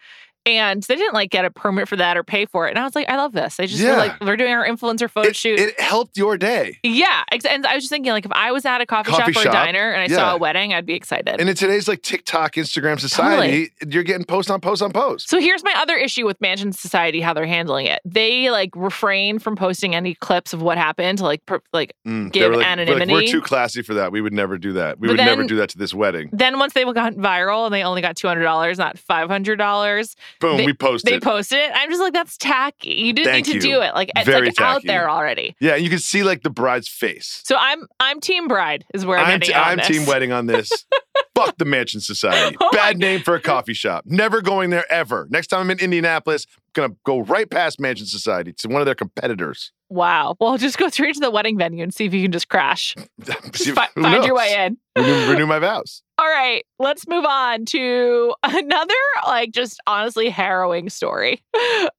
And 0.46 0.82
they 0.84 0.96
didn't 0.96 1.12
like 1.12 1.30
get 1.30 1.44
a 1.44 1.50
permit 1.50 1.86
for 1.86 1.96
that 1.96 2.16
or 2.16 2.24
pay 2.24 2.46
for 2.46 2.66
it. 2.66 2.70
And 2.70 2.78
I 2.78 2.84
was 2.84 2.94
like, 2.94 3.08
I 3.10 3.16
love 3.16 3.32
this. 3.32 3.60
I 3.60 3.66
just 3.66 3.78
feel 3.80 3.90
Yeah. 3.92 3.96
like 3.98 4.20
we're 4.22 4.36
doing 4.38 4.52
our 4.52 4.66
influencer 4.66 5.08
photo 5.10 5.28
It, 5.28 5.36
shoot. 5.36 5.58
it 5.60 5.78
helped 5.78 6.16
your 6.16 6.38
day. 6.38 6.78
yeah. 6.82 7.24
And 7.30 7.66
I 7.66 7.74
was 7.74 7.82
just 7.84 7.90
thinking, 7.90 8.10
like, 8.12 8.24
if 8.24 8.32
I 8.32 8.50
was 8.50 8.64
at 8.64 8.80
a 8.80 8.86
coffee, 8.86 9.10
Coffee 9.10 9.32
shop 9.32 9.44
or 9.46 9.48
a 9.48 9.52
diner 9.52 9.90
and 9.92 10.00
I 10.00 10.06
yeah. 10.06 10.16
saw 10.16 10.34
a 10.34 10.38
wedding, 10.38 10.72
I'd 10.72 10.86
be 10.86 10.94
excited. 10.94 11.38
And 11.40 11.48
in 11.48 11.54
today's 11.54 11.88
like 11.88 12.02
TikTok, 12.02 12.54
Instagram 12.54 12.98
society, 12.98 13.70
you're 13.86 14.02
getting 14.02 14.24
post 14.24 14.50
on 14.50 14.60
post 14.60 14.80
on 14.82 14.92
post. 14.92 15.28
So 15.28 15.38
here's 15.38 15.62
my 15.62 15.74
other 15.76 15.96
issue 15.96 16.24
with 16.24 16.40
Mansion 16.40 16.72
Society, 16.72 17.20
how 17.20 17.34
they're 17.34 17.44
handling 17.46 17.86
it. 17.86 18.00
They 18.06 18.50
like 18.50 18.70
refrain 18.74 19.38
from 19.38 19.56
posting 19.56 19.94
any 19.94 20.14
clips 20.14 20.52
of 20.54 20.62
what 20.62 20.78
happened, 20.78 21.20
like 21.20 21.44
per, 21.44 21.60
like 21.74 21.94
Mm, 22.06 22.32
give 22.32 22.44
like, 22.44 22.50
we're 22.50 22.56
like, 22.58 22.66
anonymity. 22.66 23.12
we're 23.12 23.26
too 23.26 23.42
classy 23.42 23.82
for 23.82 23.92
that. 23.94 24.10
We 24.10 24.20
would 24.22 24.32
never 24.32 24.56
do 24.56 24.72
that. 24.72 24.98
We 24.98 25.08
But 25.08 25.18
would 25.18 25.24
never 25.24 25.44
do 25.44 25.56
that 25.56 25.68
to 25.70 25.78
this 25.78 25.92
wedding. 25.92 26.30
Then 26.32 26.58
once 26.58 26.72
they 26.72 26.84
got 26.84 27.12
viral 27.14 27.66
and 27.66 27.74
they 27.74 27.82
only 27.82 28.00
got 28.00 28.16
two 28.16 28.26
hundred 28.26 28.44
dollars, 28.44 28.78
not 28.78 28.98
five 28.98 29.28
hundred 29.28 29.56
dollars, 29.56 30.16
Boom, 30.40 30.58
they- 30.58 30.66
we 30.66 30.72
posted. 30.72 31.12
It. 31.12 31.20
They 31.20 31.20
posted 31.24 31.58
it. 31.58 31.70
I'm 31.74 31.88
just 31.90 32.00
like, 32.00 32.12
that's 32.12 32.36
tacky. 32.36 32.90
You 32.92 33.12
didn't 33.12 33.32
Thank 33.32 33.46
need 33.46 33.60
to 33.60 33.68
you. 33.68 33.74
do 33.76 33.80
it. 33.82 33.94
Like 33.94 34.10
it's 34.16 34.26
Very 34.26 34.46
like 34.48 34.60
out 34.60 34.82
there 34.84 35.08
already. 35.10 35.56
yeah, 35.60 35.76
you 35.76 35.90
can 35.90 35.98
see 35.98 36.22
like 36.22 36.42
the 36.42 36.50
bride's 36.50 36.88
face. 36.88 37.42
So 37.44 37.56
I'm 37.58 37.86
I'm 37.98 38.20
team 38.20 38.48
bride 38.48 38.84
is 38.94 39.04
where 39.06 39.18
I'm, 39.18 39.34
I'm, 39.34 39.40
t- 39.40 39.54
I'm 39.54 39.78
team 39.80 40.06
wedding 40.06 40.32
on 40.32 40.46
this. 40.46 40.70
Fuck 41.34 41.56
the 41.58 41.64
Mansion 41.64 42.00
Society. 42.00 42.56
Oh 42.60 42.68
Bad 42.72 42.98
name 42.98 43.20
for 43.20 43.34
a 43.34 43.40
coffee 43.40 43.72
shop. 43.72 44.04
Never 44.06 44.42
going 44.42 44.70
there 44.70 44.84
ever. 44.92 45.26
Next 45.30 45.46
time 45.46 45.60
I'm 45.60 45.70
in 45.70 45.78
Indianapolis, 45.78 46.46
gonna 46.74 46.94
go 47.04 47.20
right 47.20 47.48
past 47.50 47.80
Mansion 47.80 48.06
Society 48.06 48.52
to 48.58 48.68
one 48.68 48.80
of 48.82 48.86
their 48.86 48.94
competitors. 48.94 49.72
Wow. 49.88 50.36
Well, 50.40 50.56
just 50.58 50.78
go 50.78 50.88
straight 50.88 51.14
to 51.14 51.20
the 51.20 51.30
wedding 51.30 51.58
venue 51.58 51.82
and 51.82 51.92
see 51.92 52.04
if 52.04 52.14
you 52.14 52.22
can 52.22 52.32
just 52.32 52.48
crash. 52.48 52.94
Just 53.52 53.70
fi- 53.72 53.88
find 54.00 54.24
your 54.24 54.36
way 54.36 54.54
in. 54.66 54.76
Renew, 54.96 55.30
renew 55.32 55.46
my 55.46 55.58
vows. 55.58 56.02
All 56.18 56.26
right, 56.28 56.64
let's 56.78 57.08
move 57.08 57.24
on 57.24 57.64
to 57.66 58.34
another 58.42 58.94
like 59.26 59.50
just 59.52 59.80
honestly 59.86 60.28
harrowing 60.30 60.88
story. 60.88 61.42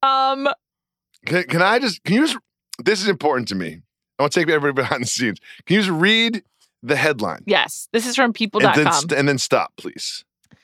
Um 0.03 0.47
Can, 1.25 1.43
can 1.43 1.61
I 1.61 1.79
just? 1.79 2.03
Can 2.03 2.15
you 2.15 2.21
just? 2.27 2.37
This 2.83 3.01
is 3.01 3.07
important 3.09 3.47
to 3.49 3.55
me. 3.55 3.81
I 4.17 4.23
want 4.23 4.33
to 4.33 4.39
take 4.39 4.49
everybody 4.49 4.73
behind 4.83 5.03
the 5.03 5.07
scenes. 5.07 5.39
Can 5.65 5.75
you 5.75 5.81
just 5.81 5.91
read 5.91 6.43
the 6.83 6.95
headline 6.95 7.43
yes, 7.45 7.87
this 7.93 8.07
is 8.07 8.15
from 8.15 8.25
and 8.25 8.35
people.com. 8.35 8.73
then 8.75 8.91
st- 8.93 9.11
and 9.13 9.27
then 9.27 9.37
stop, 9.37 9.73
please? 9.77 10.23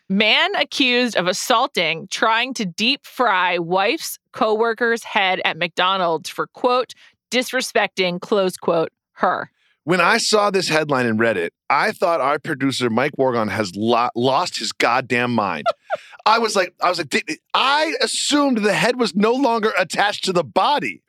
Man 0.09 0.55
accused 0.55 1.17
of 1.17 1.27
assaulting 1.27 2.07
trying 2.07 2.53
to 2.53 2.65
deep 2.65 3.05
fry 3.05 3.57
wife's 3.57 4.19
coworker's 4.31 5.03
head 5.03 5.41
at 5.43 5.57
McDonald's 5.57 6.29
for 6.29 6.47
quote 6.47 6.93
disrespecting 7.29 8.21
close 8.21 8.55
quote 8.55 8.93
her. 9.13 9.51
When 9.83 9.99
I 9.99 10.17
saw 10.17 10.49
this 10.49 10.69
headline 10.69 11.07
and 11.07 11.19
read 11.19 11.35
it, 11.35 11.53
I 11.69 11.91
thought 11.91 12.21
our 12.21 12.39
producer 12.39 12.89
Mike 12.89 13.13
Wargon 13.17 13.49
has 13.49 13.75
lo- 13.75 14.09
lost 14.15 14.57
his 14.57 14.71
goddamn 14.71 15.33
mind. 15.33 15.65
I 16.25 16.39
was 16.39 16.55
like, 16.57 16.73
I 16.81 16.89
was 16.89 16.97
like, 16.97 17.09
"Did- 17.09 17.39
I 17.53 17.93
assumed 18.01 18.57
the 18.57 18.73
head 18.73 18.99
was 18.99 19.15
no 19.15 19.31
longer 19.31 19.71
attached 19.79 20.25
to 20.25 20.33
the 20.33 20.43
body. 20.43 21.01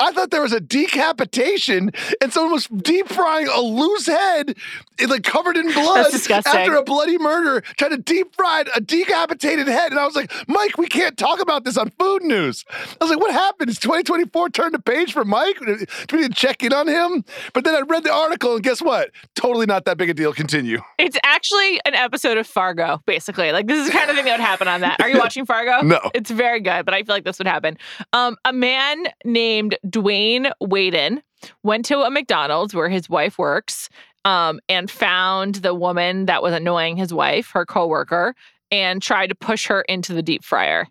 I 0.00 0.12
thought 0.12 0.30
there 0.30 0.40
was 0.42 0.52
a 0.54 0.60
decapitation 0.60 1.90
and 2.20 2.32
someone 2.32 2.52
was 2.52 2.66
deep 2.66 3.08
frying 3.08 3.48
a 3.48 3.60
loose 3.60 4.06
head, 4.06 4.56
it, 4.98 5.10
like 5.10 5.24
covered 5.24 5.56
in 5.56 5.70
blood 5.72 6.06
after 6.46 6.74
a 6.76 6.82
bloody 6.84 7.18
murder, 7.18 7.60
trying 7.76 7.90
to 7.90 7.98
deep 7.98 8.34
fry 8.34 8.64
a 8.74 8.80
decapitated 8.80 9.68
head. 9.68 9.90
And 9.92 10.00
I 10.00 10.06
was 10.06 10.16
like, 10.16 10.32
Mike, 10.48 10.78
we 10.78 10.86
can't 10.86 11.16
talk 11.18 11.40
about 11.40 11.64
this 11.64 11.76
on 11.76 11.90
food 11.98 12.22
news. 12.22 12.64
I 12.70 12.96
was 13.04 13.10
like, 13.10 13.20
what 13.20 13.32
happened? 13.32 13.70
Is 13.70 13.78
2024 13.78 14.48
turned 14.50 14.74
the 14.74 14.78
page 14.80 15.12
for 15.12 15.24
Mike? 15.24 15.58
Do 15.60 15.76
we 16.12 16.22
need 16.22 16.28
to 16.34 16.34
check 16.34 16.62
in 16.62 16.72
on 16.72 16.88
him? 16.88 17.24
But 17.52 17.64
then 17.64 17.74
I 17.74 17.80
read 17.80 18.04
the 18.04 18.12
article, 18.12 18.54
and 18.54 18.62
guess 18.64 18.80
what? 18.80 19.10
Totally 19.34 19.66
not 19.66 19.84
that 19.84 19.98
big 19.98 20.01
a 20.08 20.14
deal. 20.14 20.32
Continue. 20.32 20.80
It's 20.98 21.16
actually 21.22 21.80
an 21.84 21.94
episode 21.94 22.38
of 22.38 22.46
Fargo, 22.46 23.00
basically. 23.06 23.52
Like 23.52 23.66
this 23.66 23.80
is 23.80 23.86
the 23.86 23.92
kind 23.92 24.10
of 24.10 24.16
thing 24.16 24.24
that 24.24 24.38
would 24.38 24.44
happen 24.44 24.68
on 24.68 24.80
that. 24.82 25.00
Are 25.00 25.08
you 25.08 25.18
watching 25.20 25.46
Fargo? 25.46 25.80
No. 25.82 26.00
It's 26.14 26.30
very 26.30 26.60
good, 26.60 26.84
but 26.84 26.94
I 26.94 27.02
feel 27.02 27.14
like 27.14 27.24
this 27.24 27.38
would 27.38 27.46
happen. 27.46 27.78
Um, 28.12 28.36
a 28.44 28.52
man 28.52 29.04
named 29.24 29.76
Dwayne 29.86 30.52
Waden 30.62 31.22
went 31.62 31.84
to 31.86 32.00
a 32.00 32.10
McDonald's 32.10 32.74
where 32.74 32.88
his 32.88 33.08
wife 33.08 33.38
works, 33.38 33.88
um, 34.24 34.60
and 34.68 34.90
found 34.90 35.56
the 35.56 35.74
woman 35.74 36.26
that 36.26 36.42
was 36.42 36.54
annoying 36.54 36.96
his 36.96 37.12
wife, 37.12 37.50
her 37.50 37.66
coworker, 37.66 38.34
and 38.70 39.02
tried 39.02 39.28
to 39.28 39.34
push 39.34 39.66
her 39.66 39.82
into 39.82 40.12
the 40.12 40.22
deep 40.22 40.44
fryer. 40.44 40.86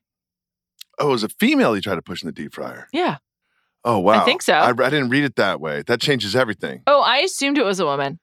Oh, 0.99 1.09
it 1.09 1.11
was 1.11 1.23
a 1.23 1.29
female 1.29 1.73
he 1.73 1.81
tried 1.81 1.95
to 1.95 2.01
push 2.01 2.21
in 2.21 2.27
the 2.27 2.33
deep 2.33 2.53
fryer. 2.53 2.87
Yeah. 2.91 3.17
Oh, 3.83 3.99
wow. 3.99 4.21
I 4.21 4.25
think 4.25 4.41
so. 4.43 4.53
I, 4.53 4.69
I 4.69 4.89
didn't 4.89 5.09
read 5.09 5.23
it 5.23 5.35
that 5.37 5.59
way. 5.59 5.83
That 5.87 5.99
changes 5.99 6.35
everything. 6.35 6.83
Oh, 6.85 7.01
I 7.01 7.19
assumed 7.19 7.57
it 7.57 7.65
was 7.65 7.79
a 7.79 7.85
woman. 7.85 8.19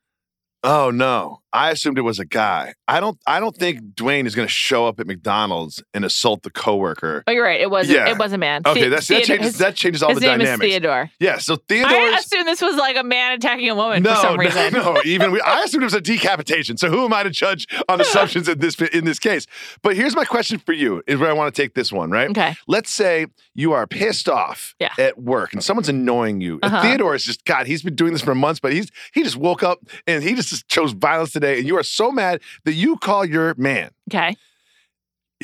Oh 0.65 0.91
no, 0.91 1.41
I 1.53 1.71
assumed 1.71 1.99
it 1.99 2.03
was 2.03 2.19
a 2.19 2.25
guy. 2.25 2.75
I 2.88 2.99
don't. 2.99 3.17
I 3.29 3.38
don't 3.38 3.57
think 3.57 3.95
Dwayne 3.95 4.27
is 4.27 4.35
going 4.35 4.49
to 4.49 4.53
show 4.53 4.87
up 4.88 4.99
at 4.99 5.07
McDonald's 5.07 5.81
and 5.95 6.05
assault 6.05 6.43
the 6.43 6.50
coworker. 6.50 7.23
Oh, 7.29 7.31
you're 7.31 7.45
right. 7.45 7.61
It 7.61 7.71
was. 7.71 7.88
Yeah. 7.88 8.09
It 8.09 8.19
was 8.19 8.33
a 8.33 8.38
man. 8.38 8.62
Okay, 8.67 8.88
that's, 8.88 9.07
that 9.07 9.19
Theodore- 9.19 9.27
changes. 9.37 9.47
his, 9.53 9.59
that 9.59 9.75
changes 9.77 10.03
all 10.03 10.11
his 10.11 10.19
the 10.19 10.27
name 10.27 10.38
dynamics. 10.41 10.65
is 10.65 10.71
Theodore. 10.73 11.11
Yeah. 11.21 11.38
So 11.38 11.57
Theodore 11.69 11.91
I 11.97 12.19
assumed 12.19 12.49
this 12.49 12.61
was 12.61 12.75
like 12.75 12.97
a 12.97 13.05
man 13.05 13.35
attacking 13.35 13.69
a 13.71 13.75
woman 13.77 14.03
no, 14.03 14.15
for 14.17 14.21
some 14.21 14.37
reason. 14.38 14.73
no, 14.73 14.95
no. 14.95 15.03
Even 15.05 15.31
we, 15.31 15.41
I 15.41 15.62
assumed 15.62 15.85
it 15.85 15.87
was 15.87 15.95
a 15.95 16.00
decapitation. 16.00 16.77
So 16.77 16.91
who 16.91 17.05
am 17.05 17.12
I 17.15 17.23
to 17.23 17.31
judge 17.31 17.69
on 17.88 18.00
assumptions 18.00 18.49
in 18.49 18.59
this 18.59 18.75
in 18.81 19.05
this 19.05 19.21
case? 19.21 19.47
But 19.83 19.95
here's 19.95 20.17
my 20.17 20.25
question 20.25 20.59
for 20.59 20.73
you: 20.73 21.03
Is 21.07 21.21
where 21.21 21.31
I 21.31 21.35
want 21.35 21.55
to 21.55 21.62
take 21.62 21.75
this 21.75 21.93
one, 21.93 22.11
right? 22.11 22.31
Okay. 22.31 22.57
Let's 22.67 22.91
say 22.91 23.27
you 23.55 23.73
are 23.75 23.87
pissed 23.87 24.29
off 24.29 24.75
Yeah. 24.81 24.91
at 24.99 25.19
work 25.19 25.53
and 25.53 25.62
someone's 25.62 25.88
annoying 25.88 26.41
you. 26.41 26.59
Uh-huh. 26.62 26.83
Theodore 26.83 27.15
is 27.15 27.25
just 27.25 27.45
God. 27.45 27.67
He's 27.69 27.83
been 27.83 27.95
doing 27.95 28.12
this 28.12 28.23
for 28.23 28.35
months, 28.35 28.59
but 28.59 28.73
he's 28.73 28.91
he 29.12 29.23
just 29.23 29.37
woke 29.37 29.62
up 29.62 29.79
and 30.07 30.23
he 30.25 30.35
just 30.35 30.48
chose 30.69 30.93
violence 30.93 31.33
today. 31.33 31.59
And 31.59 31.67
you 31.67 31.76
are 31.76 31.83
so 31.83 32.11
mad 32.11 32.40
that 32.64 32.73
you 32.75 32.97
call 32.97 33.25
your 33.25 33.55
man. 33.57 33.90
Okay. 34.11 34.37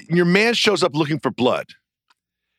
Your 0.08 0.24
man 0.24 0.54
shows 0.54 0.82
up 0.82 0.94
looking 0.94 1.18
for 1.20 1.30
blood. 1.30 1.66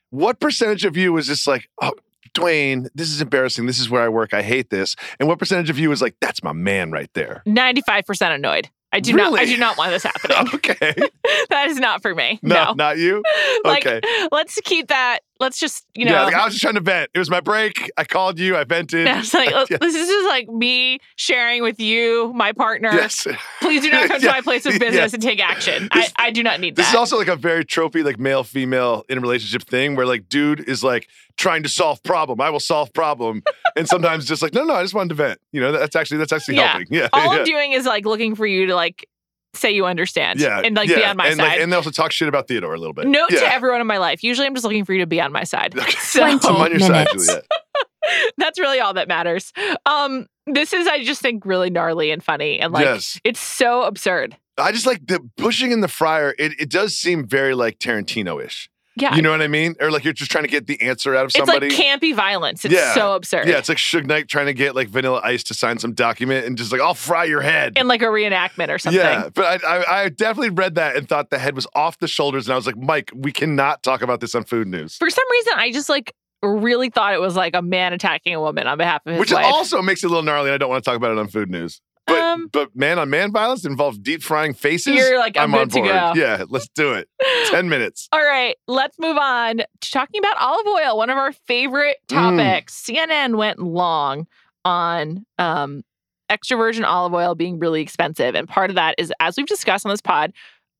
What 0.10 0.40
percentage 0.40 0.86
of 0.86 0.96
you 0.96 1.16
is 1.18 1.28
just 1.28 1.48
like, 1.48 1.70
oh, 1.82 1.94
Dwayne, 2.34 2.88
this 2.96 3.10
is 3.10 3.22
embarrassing. 3.22 3.66
This 3.66 3.80
is 3.80 3.90
where 3.90 4.04
I 4.04 4.10
work. 4.10 4.34
I 4.34 4.42
hate 4.42 4.70
this. 4.70 4.96
And 5.20 5.28
what 5.28 5.40
percentage 5.40 5.70
of 5.70 5.80
you 5.80 5.92
is 5.92 6.02
like, 6.02 6.16
that's 6.22 6.44
my 6.44 6.54
man 6.54 6.92
right 6.92 7.10
there? 7.14 7.44
95% 7.46 8.36
annoyed. 8.36 8.70
I 8.94 9.02
do 9.02 9.12
not 9.12 9.38
I 9.38 9.44
do 9.44 9.58
not 9.58 9.78
want 9.78 9.92
this 9.92 10.04
happening. 10.04 10.38
Okay. 10.54 10.94
that 11.50 11.68
is 11.68 11.78
not 11.78 12.02
for 12.02 12.16
me. 12.16 12.40
No, 12.42 12.56
No. 12.56 12.74
not 12.74 12.98
you. 12.98 13.24
like 13.66 13.86
okay. 13.86 14.02
let's 14.32 14.58
keep 14.64 14.88
that 14.88 15.20
let's 15.40 15.60
just, 15.60 15.86
you 15.96 16.06
know, 16.06 16.12
yeah, 16.14 16.24
like, 16.24 16.34
I 16.34 16.46
was 16.46 16.54
just 16.54 16.62
trying 16.62 16.76
to 16.76 16.82
vent. 16.82 17.10
It 17.14 17.20
was 17.20 17.30
my 17.30 17.42
break. 17.42 17.92
I 17.98 18.04
called 18.06 18.40
you. 18.40 18.56
I 18.56 18.64
vented. 18.64 19.06
like, 19.34 19.34
oh, 19.34 19.58
let's- 19.58 19.70
Yeah. 19.72 19.78
this 19.82 19.96
is 19.96 20.08
just 20.08 20.28
like 20.28 20.48
me 20.48 21.00
sharing 21.18 21.62
with 21.62 21.80
you, 21.80 22.32
my 22.34 22.52
partner. 22.54 22.90
Yes. 22.94 23.28
Please 23.62 23.82
do 23.82 23.90
not 23.92 24.08
come 24.08 24.22
to 24.22 24.28
my 24.28 24.42
place 24.42 24.66
of 24.66 24.74
Yeah. 24.74 24.80
business 24.80 25.14
and 25.14 25.22
take 25.22 25.40
action. 25.42 25.90
This- 25.94 26.12
I, 26.18 26.28
I 26.28 26.32
do 26.32 26.42
not 26.44 26.60
need 26.60 26.76
that. 26.76 26.82
This 26.84 26.90
is 26.90 26.96
also 26.96 27.18
like 27.18 27.28
a 27.28 27.36
very 27.36 27.66
tropey, 27.66 28.04
like 28.04 28.20
male 28.20 28.44
female 28.44 29.04
in 29.10 29.18
a 29.18 29.22
relationship 29.22 29.64
thing 29.68 29.96
where 29.96 30.06
like 30.06 30.30
dude 30.30 30.68
is 30.70 30.84
like 30.84 31.08
trying 31.38 31.64
to 31.64 31.70
solve 31.70 32.02
problem. 32.04 32.40
I 32.40 32.50
will 32.50 32.60
solve 32.62 32.94
problem. 32.94 33.44
and 33.76 33.88
sometimes 33.90 34.26
just 34.26 34.42
like, 34.42 34.54
no, 34.54 34.64
no, 34.64 34.74
I 34.74 34.84
just 34.84 34.94
wanted 34.94 35.10
to 35.10 35.16
vent. 35.16 35.40
You 35.52 35.60
know, 35.62 35.72
that's 35.74 35.96
actually 35.96 36.18
that's 36.18 36.32
actually 36.32 36.56
Yeah. 36.56 36.68
helping. 36.68 36.88
Yeah. 36.92 37.10
All 37.12 37.34
yeah. 37.34 37.40
I'm 37.40 37.46
doing 37.46 37.74
is 37.74 37.86
like 37.86 38.06
looking 38.06 38.36
for 38.36 38.46
you 38.46 38.68
to 38.68 38.76
like 38.76 39.08
say 39.56 39.72
you 39.72 39.86
understand. 39.86 40.40
yeah. 40.40 40.62
And 40.64 40.76
like 40.76 40.90
yeah. 40.90 40.96
be 40.96 41.06
on 41.06 41.18
my 41.18 41.28
and, 41.28 41.38
side. 41.38 41.44
Like, 41.44 41.60
and 41.60 41.72
they 41.72 41.76
also 41.76 41.92
talk 41.92 42.12
shit 42.12 42.28
about 42.28 42.48
Theodore 42.48 42.74
a 42.74 42.78
little 42.78 42.94
bit. 42.94 43.08
Note 43.08 43.32
yeah. 43.32 43.42
to 43.42 43.54
everyone 43.54 43.82
in 43.82 43.88
my 43.88 43.98
life. 43.98 44.24
Usually 44.24 44.48
I'm 44.48 44.54
just 44.54 44.64
looking 44.64 44.86
for 44.86 44.94
you 44.94 45.00
to 45.00 45.08
be 45.08 45.22
on 45.22 45.32
my 45.32 45.44
side. 45.44 45.74
Okay. 45.86 45.92
So 46.00 46.24
I'm 46.24 46.40
on 46.40 46.72
your 46.72 46.80
side. 46.80 47.08
Juliet. 47.12 47.46
that's 48.38 48.60
really 48.60 48.80
all 48.80 48.94
that 48.94 49.08
matters. 49.08 49.54
Um, 49.86 50.26
this 50.48 50.74
is 50.74 50.88
I 50.88 51.04
just 51.04 51.22
think 51.22 51.46
really 51.46 51.70
gnarly 51.70 52.12
and 52.12 52.24
funny 52.24 52.60
and 52.60 52.74
like 52.74 52.86
yes. 52.86 53.20
it's 53.24 53.40
so 53.40 53.84
absurd. 53.84 54.36
I 54.58 54.72
just 54.72 54.86
like 54.86 55.06
the 55.06 55.20
pushing 55.38 55.72
in 55.72 55.82
the 55.82 55.88
fryer. 55.88 56.34
It, 56.40 56.60
it 56.60 56.70
does 56.70 56.96
seem 56.96 57.28
very 57.28 57.54
like 57.54 57.78
Tarantino 57.78 58.44
ish. 58.44 58.70
Yeah. 58.98 59.16
You 59.16 59.22
know 59.22 59.32
what 59.32 59.42
I 59.42 59.48
mean? 59.48 59.76
Or 59.82 59.92
like 59.92 60.04
you're 60.06 60.14
just 60.14 60.32
trying 60.32 60.46
to 60.46 60.50
get 60.50 60.68
the 60.68 60.82
answer 60.82 61.16
out 61.16 61.26
of 61.26 61.32
somebody. 61.34 61.68
it's 61.68 61.78
like 61.78 62.02
campy 62.02 62.16
violence. 62.16 62.64
It's 62.64 62.74
Yeah. 62.74 62.94
so 62.94 63.14
absurd. 63.16 63.48
yeah, 63.48 63.58
it's 63.58 63.68
like 63.68 63.78
Suge 63.78 64.06
Knight 64.06 64.28
trying 64.30 64.46
to 64.46 64.54
get 64.54 64.74
like 64.76 64.88
Vanilla 64.88 65.20
Ice 65.24 65.44
to 65.44 65.54
sign 65.54 65.80
some 65.80 65.94
document 65.94 66.46
and 66.46 66.58
just 66.58 66.72
like, 66.72 66.80
I'll 66.82 66.94
fry 66.94 67.26
your 67.26 67.42
head. 67.42 67.78
in 67.78 67.88
like 67.88 68.02
a 68.02 68.06
reenactment 68.06 68.70
or 68.70 68.80
something. 68.80 69.02
Yeah, 69.02 69.30
but 69.34 69.64
I, 69.64 69.78
I, 69.78 70.02
I 70.04 70.10
definitely 70.10 70.52
read 70.52 70.76
that 70.76 70.96
and 70.96 71.10
thought 71.10 71.30
the 71.30 71.40
head 71.40 71.56
was 71.56 71.68
off 71.76 71.98
the 72.00 72.08
shoulders, 72.08 72.48
and 72.48 72.54
I 72.54 72.56
was 72.56 72.66
like, 72.66 72.78
Mike, 72.78 73.12
we 73.14 73.32
cannot 73.32 73.84
talk 73.84 74.02
about 74.02 74.22
this 74.22 74.34
on 74.34 74.44
food 74.46 74.68
news. 74.68 74.96
For 74.96 75.10
some 75.10 75.26
reason, 75.32 75.54
I 75.58 75.72
just 75.72 75.90
like 75.90 76.14
really 76.42 76.90
thought 76.90 77.14
it 77.14 77.20
was 77.22 77.36
like 77.36 77.56
a 77.56 77.62
man 77.62 77.92
attacking 77.92 78.34
a 78.34 78.40
woman 78.40 78.68
on 78.68 78.78
behalf 78.78 79.02
of 79.06 79.12
his 79.12 79.18
wife. 79.18 79.20
Which 79.20 79.32
wife. 79.34 79.46
also 79.46 79.82
makes 79.82 80.04
it 80.04 80.08
a 80.08 80.10
little 80.10 80.24
gnarly, 80.24 80.50
and 80.50 80.54
I 80.56 80.58
don't 80.58 80.70
want 80.70 80.84
to 80.84 80.90
talk 80.90 80.96
about 80.98 81.12
it 81.12 81.18
on 81.18 81.28
food 81.28 81.50
news. 81.50 81.82
But 82.08 82.22
Um, 82.22 82.48
but 82.52 82.76
man 82.76 83.00
on 83.00 83.10
man 83.10 83.32
violence 83.32 83.66
involves 83.66 83.98
deep 83.98 84.22
frying 84.22 84.54
faces. 84.54 84.94
You're 84.96 85.18
like, 85.18 85.38
I'm 85.38 85.54
on 85.56 85.62
good 85.68 85.72
to 85.72 85.80
board. 85.80 85.90
go. 85.90 86.14
Yeah, 86.16 86.44
let's 86.50 86.68
do 86.76 86.94
it. 86.94 87.10
Ten 87.50 87.68
minutes. 87.68 88.08
All 88.12 88.24
right, 88.24 88.56
let's 88.68 89.00
move 89.00 89.18
on 89.18 89.58
to 89.58 89.92
talking 89.92 90.20
about 90.20 90.38
olive 90.40 90.68
oil, 90.68 90.98
one 90.98 91.10
of 91.10 91.18
our 91.18 91.32
favorite 91.32 91.98
Mm. 92.10 92.38
topics. 92.38 92.84
CNN 92.88 93.38
went 93.38 93.60
long 93.60 94.28
on 94.64 95.26
um, 95.40 95.84
extra 96.30 96.58
virgin 96.58 96.84
olive 96.84 97.14
oil 97.14 97.34
being 97.36 97.58
really 97.60 97.82
expensive. 97.82 98.36
And 98.36 98.48
part 98.48 98.70
of 98.70 98.76
that 98.76 98.96
is, 98.98 99.12
as 99.20 99.36
we've 99.38 99.48
discussed 99.48 99.86
on 99.86 99.92
this 99.92 100.02
pod, 100.02 100.32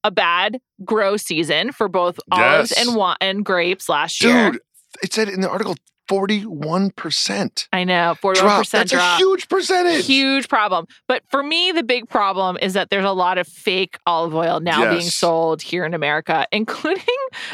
a 0.04 0.12
bad 0.12 0.60
grow 0.84 1.18
season 1.18 1.72
for 1.72 1.88
both 1.88 2.20
olives 2.32 2.72
Yes. 2.76 2.88
and, 2.88 2.96
wa- 2.96 3.16
and 3.20 3.44
grapes 3.44 3.90
last 3.90 4.24
year. 4.24 4.52
Dude, 4.52 4.62
it 5.02 5.14
said 5.14 5.30
in 5.30 5.42
the 5.42 5.50
article 5.50 5.76
41% 6.08 7.68
I 7.74 7.84
know, 7.84 8.16
41% 8.22 8.36
drop. 8.36 8.68
That's 8.68 8.92
drop. 8.92 9.16
a 9.16 9.18
huge 9.18 9.48
percentage. 9.48 10.06
Huge 10.06 10.48
problem. 10.50 10.88
But 11.08 11.24
for 11.30 11.44
me, 11.44 11.72
the 11.72 11.84
big 11.84 12.10
problem 12.10 12.58
is 12.62 12.74
that 12.74 12.90
there's 12.90 13.06
a 13.06 13.12
lot 13.12 13.38
of 13.38 13.48
fake 13.48 13.98
olive 14.06 14.36
oil 14.36 14.60
now 14.60 14.90
being 14.90 15.02
sold 15.10 15.62
here 15.62 15.86
in 15.86 15.94
America, 15.94 16.48
including 16.52 17.04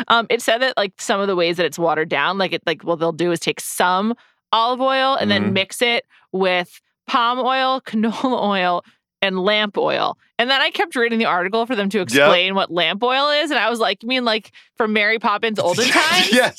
um, 0.08 0.28
it 0.30 0.42
said 0.42 0.60
that 0.60 0.76
like 0.78 0.94
some 1.00 1.20
of 1.20 1.28
the 1.28 1.36
ways 1.36 1.58
that 1.58 1.66
it's 1.66 1.80
watered 1.80 2.10
down, 2.10 2.38
like 2.38 2.54
it 2.54 2.62
like 2.66 2.84
what 2.84 3.00
they'll 3.00 3.12
do 3.12 3.32
is 3.32 3.40
take 3.40 3.60
some 3.60 4.14
olive 4.52 4.82
oil 4.82 5.16
and 5.16 5.28
Mhm. 5.30 5.34
then 5.34 5.54
mix 5.54 5.82
it 5.82 6.06
with 6.32 6.82
palm 7.08 7.40
oil, 7.40 7.82
canola 7.86 8.44
oil, 8.44 8.84
and 9.22 9.40
lamp 9.40 9.78
oil. 9.78 10.18
And 10.40 10.50
then 10.50 10.60
I 10.62 10.72
kept 10.72 10.96
reading 10.96 11.20
the 11.20 11.26
article 11.26 11.68
for 11.68 11.76
them 11.76 11.90
to 11.90 12.00
explain 12.02 12.56
what 12.56 12.72
lamp 12.72 13.04
oil 13.04 13.30
is. 13.30 13.52
And 13.52 13.60
I 13.60 13.70
was 13.70 13.80
like, 13.80 14.02
you 14.02 14.10
mean 14.10 14.26
like 14.26 14.52
from 14.78 14.94
Mary 14.94 15.20
Poppins 15.20 15.60
olden 15.60 15.86
times? 15.88 16.32
yes. 16.34 16.58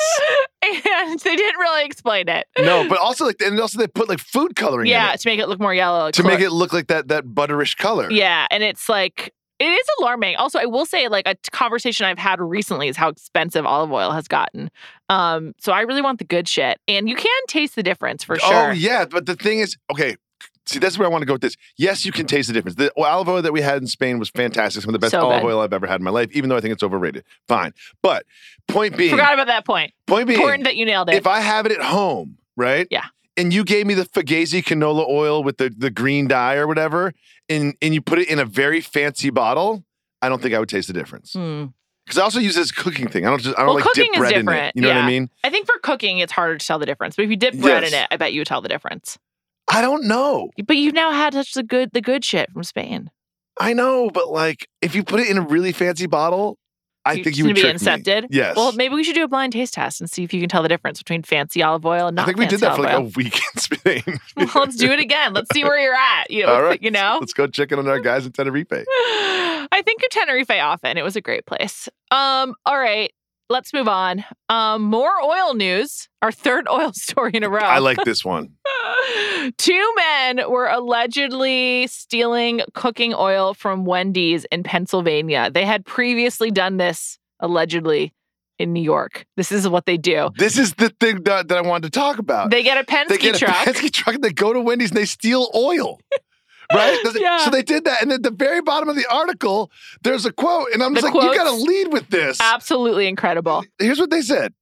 And 0.64 1.18
they 1.20 1.36
didn't 1.36 1.58
really 1.58 1.84
explain 1.84 2.28
it. 2.28 2.46
No, 2.58 2.88
but 2.88 2.98
also 3.02 3.24
like 3.26 3.40
and 3.42 3.58
also 3.60 3.78
they 3.78 3.88
put 3.88 4.08
like 4.08 4.20
food 4.20 4.54
coloring 4.56 4.86
in 4.86 4.92
Yeah, 4.92 5.14
to 5.16 5.28
make 5.28 5.40
it 5.40 5.48
look 5.48 5.60
more 5.60 5.74
yellow. 5.74 6.10
to 6.10 6.22
make 6.22 6.40
it 6.40 6.50
look 6.50 6.72
like 6.72 6.86
that 6.88 7.08
that 7.08 7.24
butterish 7.24 7.76
color. 7.76 8.10
Yeah, 8.10 8.46
and 8.50 8.62
it's 8.62 8.88
like 8.88 9.32
it 9.58 9.66
is 9.66 9.86
alarming. 10.00 10.36
Also, 10.36 10.58
I 10.58 10.66
will 10.66 10.86
say, 10.86 11.08
like 11.08 11.26
a 11.26 11.36
conversation 11.52 12.04
I've 12.06 12.18
had 12.18 12.40
recently 12.40 12.88
is 12.88 12.96
how 12.96 13.08
expensive 13.08 13.64
olive 13.64 13.92
oil 13.92 14.10
has 14.10 14.26
gotten. 14.26 14.70
Um, 15.08 15.54
so 15.60 15.72
I 15.72 15.82
really 15.82 16.02
want 16.02 16.18
the 16.18 16.24
good 16.24 16.48
shit, 16.48 16.78
and 16.88 17.08
you 17.08 17.14
can 17.16 17.30
taste 17.48 17.76
the 17.76 17.82
difference 17.82 18.24
for 18.24 18.38
sure. 18.38 18.70
Oh 18.70 18.72
yeah, 18.72 19.04
but 19.04 19.26
the 19.26 19.34
thing 19.36 19.60
is, 19.60 19.76
okay. 19.90 20.16
See, 20.66 20.78
that's 20.78 20.96
where 20.98 21.06
I 21.06 21.10
want 21.10 21.22
to 21.22 21.26
go 21.26 21.32
with 21.32 21.42
this. 21.42 21.56
Yes, 21.76 22.04
you 22.06 22.12
can 22.12 22.26
taste 22.26 22.46
the 22.48 22.54
difference. 22.54 22.76
The 22.76 22.92
olive 22.96 23.28
oil 23.28 23.42
that 23.42 23.52
we 23.52 23.60
had 23.60 23.78
in 23.82 23.86
Spain 23.88 24.18
was 24.18 24.30
fantastic. 24.30 24.82
Some 24.82 24.90
of 24.90 24.92
the 24.92 24.98
best 25.00 25.10
So 25.10 25.20
olive 25.20 25.42
good. 25.42 25.48
oil 25.48 25.60
I've 25.60 25.72
ever 25.72 25.86
had 25.86 26.00
in 26.00 26.04
my 26.04 26.10
life, 26.10 26.30
even 26.32 26.48
though 26.50 26.56
I 26.56 26.60
think 26.60 26.72
it's 26.72 26.82
overrated. 26.84 27.24
Fine. 27.48 27.72
But 28.00 28.24
point 28.68 28.96
being, 28.96 29.10
Forgot 29.10 29.34
about 29.34 29.48
that 29.48 29.64
point. 29.66 29.92
point 30.06 30.28
being, 30.28 30.38
Important 30.38 30.64
that 30.64 30.76
you 30.76 30.84
nailed 30.84 31.08
it. 31.10 31.14
if 31.16 31.26
I 31.26 31.40
have 31.40 31.66
it 31.66 31.72
at 31.72 31.82
home, 31.82 32.38
right? 32.56 32.86
Yeah. 32.90 33.06
And 33.36 33.52
you 33.52 33.64
gave 33.64 33.86
me 33.86 33.94
the 33.94 34.04
Fugazi 34.04 34.62
canola 34.62 35.08
oil 35.08 35.42
with 35.42 35.56
the, 35.56 35.70
the 35.76 35.90
green 35.90 36.28
dye 36.28 36.54
or 36.56 36.66
whatever, 36.66 37.12
and, 37.48 37.74
and 37.82 37.92
you 37.94 38.00
put 38.02 38.18
it 38.20 38.28
in 38.28 38.38
a 38.38 38.44
very 38.44 38.80
fancy 38.80 39.30
bottle, 39.30 39.84
I 40.20 40.28
don't 40.28 40.40
think 40.40 40.54
I 40.54 40.60
would 40.60 40.68
taste 40.68 40.86
the 40.86 40.92
difference. 40.94 41.32
Hmm. 41.32 41.66
Because 42.04 42.18
I 42.18 42.22
also 42.22 42.40
use 42.40 42.54
this 42.56 42.70
cooking 42.72 43.08
thing. 43.08 43.26
I 43.26 43.30
don't 43.30 43.40
just 43.42 43.56
I 43.56 43.60
don't 43.60 43.68
Well, 43.68 43.74
like 43.76 43.84
cooking 43.84 44.04
dip 44.06 44.12
is 44.14 44.18
bread 44.18 44.32
in 44.32 44.38
it. 44.40 44.42
different, 44.42 44.76
You 44.76 44.82
know 44.82 44.88
what 44.88 44.96
I 44.96 45.00
yeah. 45.00 45.06
mean? 45.06 45.30
I 45.44 45.50
think 45.50 45.66
for 45.66 45.78
cooking, 45.78 46.18
it's 46.18 46.32
harder 46.32 46.58
to 46.58 46.64
tell 46.66 46.78
the 46.78 46.86
difference. 46.86 47.16
But 47.16 47.24
if 47.24 47.30
you 47.30 47.36
dip 47.36 47.54
bread 47.56 47.84
in 47.84 47.94
it, 47.94 48.06
I 48.10 48.16
bet 48.16 48.32
you 48.32 48.40
would 48.40 48.46
tell 48.48 48.60
the 48.60 48.68
difference. 48.68 49.18
I 49.72 49.80
don't 49.80 50.04
know. 50.04 50.50
But 50.66 50.76
you've 50.76 50.94
now 50.94 51.10
had 51.12 51.34
such 51.34 51.52
the 51.52 51.62
good 51.62 51.90
the 51.92 52.00
good 52.00 52.24
shit 52.24 52.50
from 52.52 52.62
Spain. 52.62 53.10
I 53.60 53.72
know, 53.72 54.10
but 54.10 54.30
like 54.30 54.68
if 54.80 54.94
you 54.94 55.02
put 55.02 55.20
it 55.20 55.28
in 55.28 55.38
a 55.38 55.42
really 55.42 55.72
fancy 55.72 56.06
bottle, 56.06 56.58
I 57.04 57.14
You're 57.14 57.24
think 57.24 57.36
you 57.36 57.44
would 57.46 57.56
be 57.56 57.62
incepted? 57.62 58.22
me. 58.22 58.28
Yes. 58.30 58.56
Well, 58.56 58.72
maybe 58.72 58.94
we 58.94 59.02
should 59.02 59.16
do 59.16 59.24
a 59.24 59.28
blind 59.28 59.52
taste 59.52 59.74
test 59.74 60.00
and 60.00 60.08
see 60.08 60.22
if 60.22 60.32
you 60.32 60.40
can 60.40 60.48
tell 60.48 60.62
the 60.62 60.68
difference 60.68 60.98
between 60.98 61.22
fancy 61.22 61.62
olive 61.62 61.84
oil 61.84 62.06
and 62.06 62.14
not 62.14 62.22
I 62.22 62.26
think 62.26 62.38
we 62.38 62.46
did 62.46 62.60
that 62.60 62.76
for 62.76 62.82
like 62.82 62.94
olive 62.94 63.14
a 63.14 63.16
week 63.16 63.34
in 63.54 63.60
Spain. 63.60 64.02
well, 64.36 64.50
let's 64.54 64.76
do 64.76 64.90
it 64.90 65.00
again. 65.00 65.32
Let's 65.32 65.52
see 65.52 65.64
where 65.64 65.78
you're 65.80 65.94
at. 65.94 66.30
You 66.30 66.46
know, 66.46 66.54
All 66.54 66.62
right. 66.62 66.80
you 66.82 66.90
know. 66.90 67.18
Let's 67.20 67.32
go 67.32 67.46
check 67.48 67.72
in 67.72 67.78
on 67.78 67.88
our 67.88 67.98
guys 67.98 68.24
in 68.24 68.32
Tenerife. 68.32 68.66
I 68.70 69.82
think 69.84 70.02
of 70.02 70.10
Tenerife 70.10 70.50
often. 70.50 70.96
It 70.96 71.02
was 71.02 71.16
a 71.16 71.20
great 71.20 71.44
place. 71.44 71.88
Um, 72.12 72.54
all 72.66 72.78
right, 72.78 73.12
let's 73.48 73.72
move 73.72 73.88
on. 73.88 74.24
Um, 74.48 74.82
more 74.82 75.12
oil 75.24 75.54
news. 75.54 76.08
Our 76.20 76.30
third 76.30 76.68
oil 76.68 76.92
story 76.92 77.32
in 77.34 77.42
a 77.42 77.48
row. 77.48 77.60
I 77.60 77.78
like 77.78 77.98
this 78.04 78.24
one. 78.24 78.52
Two 79.58 79.94
men 79.96 80.50
were 80.50 80.66
allegedly 80.66 81.86
stealing 81.86 82.62
cooking 82.74 83.14
oil 83.14 83.54
from 83.54 83.84
Wendy's 83.84 84.44
in 84.46 84.62
Pennsylvania. 84.62 85.50
They 85.52 85.64
had 85.64 85.84
previously 85.84 86.50
done 86.50 86.76
this 86.76 87.18
allegedly 87.40 88.12
in 88.58 88.72
New 88.72 88.82
York. 88.82 89.26
This 89.36 89.50
is 89.50 89.68
what 89.68 89.86
they 89.86 89.96
do. 89.96 90.30
This 90.36 90.58
is 90.58 90.74
the 90.74 90.90
thing 91.00 91.22
that, 91.24 91.48
that 91.48 91.58
I 91.58 91.62
wanted 91.62 91.92
to 91.92 91.98
talk 91.98 92.18
about. 92.18 92.50
They 92.50 92.62
get 92.62 92.78
a 92.78 92.84
Penske 92.84 93.08
they 93.08 93.18
get 93.18 93.36
truck. 93.36 93.66
a 93.66 93.70
Penske 93.70 93.90
truck 93.90 94.14
and 94.14 94.24
they 94.24 94.32
go 94.32 94.52
to 94.52 94.60
Wendy's 94.60 94.90
and 94.90 94.96
they 94.98 95.06
steal 95.06 95.48
oil. 95.54 96.00
Right? 96.72 96.98
Yeah. 97.16 97.44
So 97.44 97.50
they 97.50 97.62
did 97.62 97.84
that. 97.84 98.00
And 98.00 98.10
at 98.12 98.22
the 98.22 98.30
very 98.30 98.62
bottom 98.62 98.88
of 98.88 98.96
the 98.96 99.04
article, 99.10 99.70
there's 100.04 100.24
a 100.24 100.32
quote. 100.32 100.68
And 100.72 100.82
I'm 100.82 100.94
The 100.94 101.02
just 101.02 101.14
like, 101.14 101.22
you 101.22 101.34
got 101.34 101.44
to 101.44 101.62
lead 101.62 101.92
with 101.92 102.08
this. 102.08 102.40
Absolutely 102.40 103.08
incredible. 103.08 103.62
Here's 103.78 103.98
what 103.98 104.08
they 104.08 104.22
said. 104.22 104.54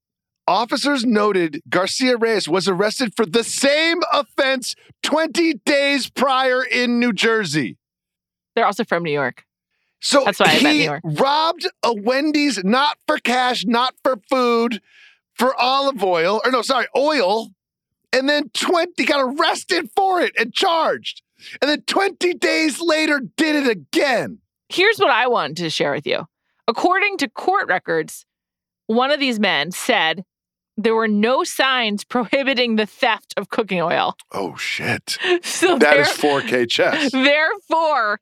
Officers 0.51 1.05
noted 1.07 1.63
Garcia 1.69 2.17
Reyes 2.17 2.49
was 2.49 2.67
arrested 2.67 3.13
for 3.15 3.25
the 3.25 3.45
same 3.45 4.01
offense 4.13 4.75
20 5.05 5.55
days 5.65 6.11
prior 6.11 6.65
in 6.65 6.99
New 6.99 7.13
Jersey. 7.13 7.79
They're 8.57 8.67
also 8.67 8.83
from 8.83 9.05
New 9.05 9.13
York. 9.13 9.45
So 10.01 10.25
That's 10.25 10.41
why 10.41 10.47
I 10.47 10.55
he 10.57 10.85
York. 10.87 11.03
robbed 11.05 11.69
a 11.85 11.95
Wendy's 11.95 12.65
not 12.65 12.99
for 13.07 13.19
cash, 13.19 13.65
not 13.65 13.95
for 14.03 14.17
food, 14.29 14.81
for 15.35 15.55
olive 15.55 16.03
oil, 16.03 16.41
or 16.45 16.51
no, 16.51 16.63
sorry, 16.63 16.89
oil, 16.97 17.51
and 18.13 18.29
then 18.29 18.49
20 18.53 19.05
got 19.05 19.21
arrested 19.21 19.89
for 19.95 20.21
it 20.21 20.33
and 20.37 20.53
charged. 20.53 21.23
And 21.63 21.71
then 21.71 21.83
20 21.83 22.35
days 22.35 22.81
later 22.81 23.21
did 23.37 23.55
it 23.55 23.69
again. 23.69 24.39
Here's 24.69 24.99
what 24.99 25.11
I 25.11 25.29
wanted 25.29 25.59
to 25.59 25.71
share 25.71 25.93
with 25.93 26.09
you. 26.09 26.27
According 26.67 27.19
to 27.19 27.29
court 27.29 27.69
records, 27.69 28.27
one 28.89 29.13
of 29.13 29.21
these 29.21 29.39
men 29.39 29.71
said 29.71 30.25
there 30.83 30.95
were 30.95 31.09
no 31.09 31.45
signs 31.45 32.05
prohibiting 32.05 32.77
the 32.77 32.87
theft 32.87 33.35
of 33.37 33.51
cooking 33.51 33.81
oil. 33.81 34.17
Oh 34.33 34.57
shit. 34.57 35.19
So 35.43 35.79
That 35.79 35.95
there- 35.95 36.01
is 36.03 36.09
4K 36.09 36.69
chess. 36.69 37.13
therefore, 37.61 38.21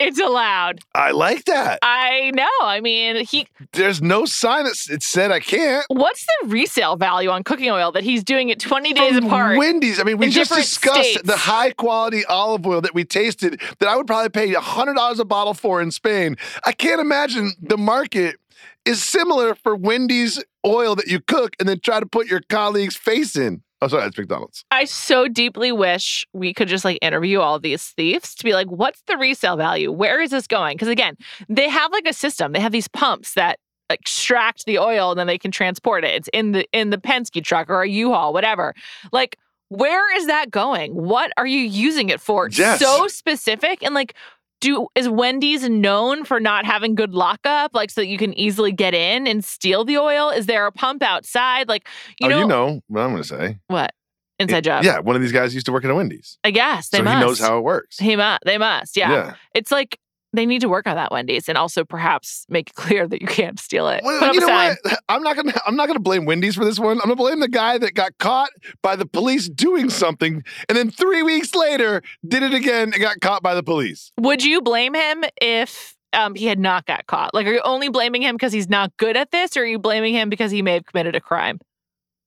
it's 0.00 0.20
allowed. 0.20 0.78
I 0.94 1.10
like 1.10 1.44
that. 1.46 1.80
I 1.82 2.30
know. 2.32 2.46
I 2.62 2.80
mean, 2.80 3.24
he 3.26 3.48
There's 3.72 4.00
no 4.00 4.26
sign 4.26 4.62
that 4.64 4.76
it 4.90 5.02
said 5.02 5.32
I 5.32 5.40
can't. 5.40 5.84
what's 5.88 6.24
the 6.24 6.46
resale 6.48 6.94
value 6.94 7.30
on 7.30 7.42
cooking 7.42 7.68
oil 7.70 7.90
that 7.90 8.04
he's 8.04 8.22
doing 8.22 8.48
it 8.48 8.60
20 8.60 8.92
days 8.92 9.16
From 9.16 9.26
apart? 9.26 9.58
Wendy's. 9.58 9.98
I 9.98 10.04
mean, 10.04 10.18
we 10.18 10.28
just 10.30 10.54
discussed 10.54 11.00
states. 11.00 11.22
the 11.24 11.36
high 11.36 11.72
quality 11.72 12.24
olive 12.26 12.64
oil 12.64 12.80
that 12.80 12.94
we 12.94 13.04
tasted 13.04 13.60
that 13.80 13.88
I 13.88 13.96
would 13.96 14.06
probably 14.06 14.28
pay 14.30 14.52
$100 14.54 15.18
a 15.18 15.24
bottle 15.24 15.54
for 15.54 15.82
in 15.82 15.90
Spain. 15.90 16.36
I 16.64 16.70
can't 16.72 17.00
imagine 17.00 17.54
the 17.60 17.76
market 17.76 18.36
is 18.84 19.02
similar 19.02 19.54
for 19.54 19.76
Wendy's 19.76 20.42
oil 20.64 20.94
that 20.96 21.06
you 21.06 21.20
cook 21.20 21.54
and 21.58 21.68
then 21.68 21.80
try 21.80 22.00
to 22.00 22.06
put 22.06 22.26
your 22.26 22.40
colleague's 22.48 22.96
face 22.96 23.36
in. 23.36 23.62
Oh, 23.80 23.86
sorry, 23.86 24.02
that's 24.02 24.18
McDonald's. 24.18 24.64
I 24.70 24.84
so 24.84 25.28
deeply 25.28 25.70
wish 25.70 26.26
we 26.32 26.52
could 26.52 26.66
just 26.66 26.84
like 26.84 26.98
interview 27.00 27.38
all 27.40 27.60
these 27.60 27.84
thieves 27.90 28.34
to 28.34 28.44
be 28.44 28.52
like, 28.52 28.66
what's 28.68 29.02
the 29.06 29.16
resale 29.16 29.56
value? 29.56 29.92
Where 29.92 30.20
is 30.20 30.30
this 30.30 30.48
going? 30.48 30.76
Because 30.76 30.88
again, 30.88 31.16
they 31.48 31.68
have 31.68 31.92
like 31.92 32.06
a 32.08 32.12
system. 32.12 32.52
They 32.52 32.60
have 32.60 32.72
these 32.72 32.88
pumps 32.88 33.34
that 33.34 33.60
extract 33.88 34.64
the 34.66 34.78
oil 34.78 35.10
and 35.10 35.18
then 35.18 35.28
they 35.28 35.38
can 35.38 35.50
transport 35.52 36.04
it. 36.04 36.10
It's 36.10 36.28
in 36.32 36.52
the 36.52 36.66
in 36.72 36.90
the 36.90 36.98
Penske 36.98 37.44
truck 37.44 37.70
or 37.70 37.82
a 37.82 37.88
U-Haul, 37.88 38.32
whatever. 38.32 38.74
Like, 39.12 39.36
where 39.68 40.16
is 40.16 40.26
that 40.26 40.50
going? 40.50 40.92
What 40.92 41.30
are 41.36 41.46
you 41.46 41.60
using 41.60 42.08
it 42.08 42.20
for? 42.20 42.48
Yes. 42.48 42.80
So 42.80 43.06
specific 43.06 43.82
and 43.82 43.94
like. 43.94 44.14
Do 44.60 44.88
is 44.94 45.08
Wendy's 45.08 45.68
known 45.68 46.24
for 46.24 46.40
not 46.40 46.64
having 46.64 46.94
good 46.94 47.14
lockup, 47.14 47.74
like 47.74 47.90
so 47.90 48.00
that 48.00 48.08
you 48.08 48.18
can 48.18 48.34
easily 48.34 48.72
get 48.72 48.94
in 48.94 49.26
and 49.26 49.44
steal 49.44 49.84
the 49.84 49.98
oil? 49.98 50.30
Is 50.30 50.46
there 50.46 50.66
a 50.66 50.72
pump 50.72 51.02
outside? 51.02 51.68
Like, 51.68 51.86
you 52.20 52.26
oh, 52.26 52.30
know, 52.30 52.40
you 52.40 52.46
know 52.46 52.80
what 52.88 53.02
I'm 53.02 53.10
going 53.10 53.22
to 53.22 53.28
say. 53.28 53.58
what 53.68 53.92
inside 54.38 54.64
job? 54.64 54.84
Yeah, 54.84 54.98
one 54.98 55.16
of 55.16 55.22
these 55.22 55.32
guys 55.32 55.54
used 55.54 55.66
to 55.66 55.72
work 55.72 55.84
at 55.84 55.90
a 55.90 55.94
Wendy's. 55.94 56.38
I 56.44 56.50
guess 56.50 56.88
they 56.88 56.98
so 56.98 57.04
must. 57.04 57.16
he 57.16 57.20
knows 57.20 57.40
how 57.40 57.58
it 57.58 57.62
works. 57.62 57.98
He 57.98 58.16
must. 58.16 58.42
They 58.44 58.58
must. 58.58 58.96
Yeah. 58.96 59.12
yeah. 59.12 59.34
It's 59.54 59.70
like 59.70 59.98
they 60.32 60.46
need 60.46 60.60
to 60.60 60.68
work 60.68 60.86
on 60.86 60.96
that 60.96 61.10
Wendy's 61.10 61.48
and 61.48 61.56
also 61.56 61.84
perhaps 61.84 62.44
make 62.48 62.70
it 62.70 62.74
clear 62.76 63.06
that 63.08 63.20
you 63.20 63.26
can't 63.28 63.58
steal 63.58 63.88
it. 63.88 64.02
Well, 64.04 64.34
you 64.34 64.40
know 64.40 64.48
what? 64.48 64.78
I'm 65.08 65.22
not 65.22 65.36
gonna. 65.36 65.52
I'm 65.66 65.76
not 65.76 65.86
gonna 65.86 66.00
blame 66.00 66.24
Wendy's 66.24 66.54
for 66.54 66.64
this 66.64 66.78
one. 66.78 66.98
I'm 66.98 67.04
gonna 67.08 67.16
blame 67.16 67.40
the 67.40 67.48
guy 67.48 67.78
that 67.78 67.94
got 67.94 68.16
caught 68.18 68.50
by 68.82 68.96
the 68.96 69.06
police 69.06 69.48
doing 69.48 69.90
something, 69.90 70.42
and 70.68 70.76
then 70.78 70.90
three 70.90 71.22
weeks 71.22 71.54
later 71.54 72.02
did 72.26 72.42
it 72.42 72.54
again 72.54 72.92
and 72.92 73.00
got 73.00 73.20
caught 73.20 73.42
by 73.42 73.54
the 73.54 73.62
police. 73.62 74.12
Would 74.20 74.44
you 74.44 74.60
blame 74.60 74.94
him 74.94 75.24
if 75.40 75.94
um, 76.12 76.34
he 76.34 76.46
had 76.46 76.58
not 76.58 76.86
got 76.86 77.06
caught? 77.06 77.34
Like, 77.34 77.46
are 77.46 77.52
you 77.52 77.60
only 77.64 77.88
blaming 77.88 78.22
him 78.22 78.34
because 78.34 78.52
he's 78.52 78.68
not 78.68 78.96
good 78.96 79.16
at 79.16 79.30
this, 79.30 79.56
or 79.56 79.62
are 79.62 79.66
you 79.66 79.78
blaming 79.78 80.14
him 80.14 80.28
because 80.28 80.50
he 80.50 80.62
may 80.62 80.74
have 80.74 80.84
committed 80.84 81.14
a 81.16 81.20
crime? 81.20 81.58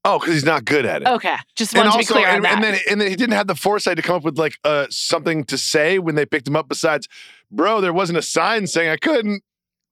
Oh, 0.04 0.18
because 0.18 0.34
he's 0.34 0.44
not 0.46 0.66
good 0.66 0.86
at 0.86 1.04
it. 1.04 1.08
Okay, 1.08 1.36
just 1.56 1.74
And 1.74 1.82
wanted 1.86 1.90
also, 1.90 2.00
to 2.00 2.08
be 2.08 2.14
clear 2.14 2.28
on 2.30 2.36
and, 2.38 2.46
that. 2.46 2.56
and 2.56 2.64
then 2.64 2.80
and 2.90 3.02
then 3.02 3.10
he 3.10 3.16
didn't 3.16 3.36
have 3.36 3.46
the 3.46 3.54
foresight 3.56 3.98
to 3.98 4.02
come 4.02 4.16
up 4.16 4.24
with 4.24 4.38
like 4.40 4.54
uh 4.64 4.88
something 4.90 5.44
to 5.46 5.60
say 5.60 6.00
when 6.00 6.16
they 6.16 6.26
picked 6.26 6.48
him 6.48 6.56
up. 6.56 6.68
Besides, 6.68 7.08
bro, 7.52 7.82
there 7.82 7.94
wasn't 7.94 8.18
a 8.18 8.22
sign 8.22 8.68
saying 8.68 8.90
I 8.90 8.98
couldn't. 8.98 9.44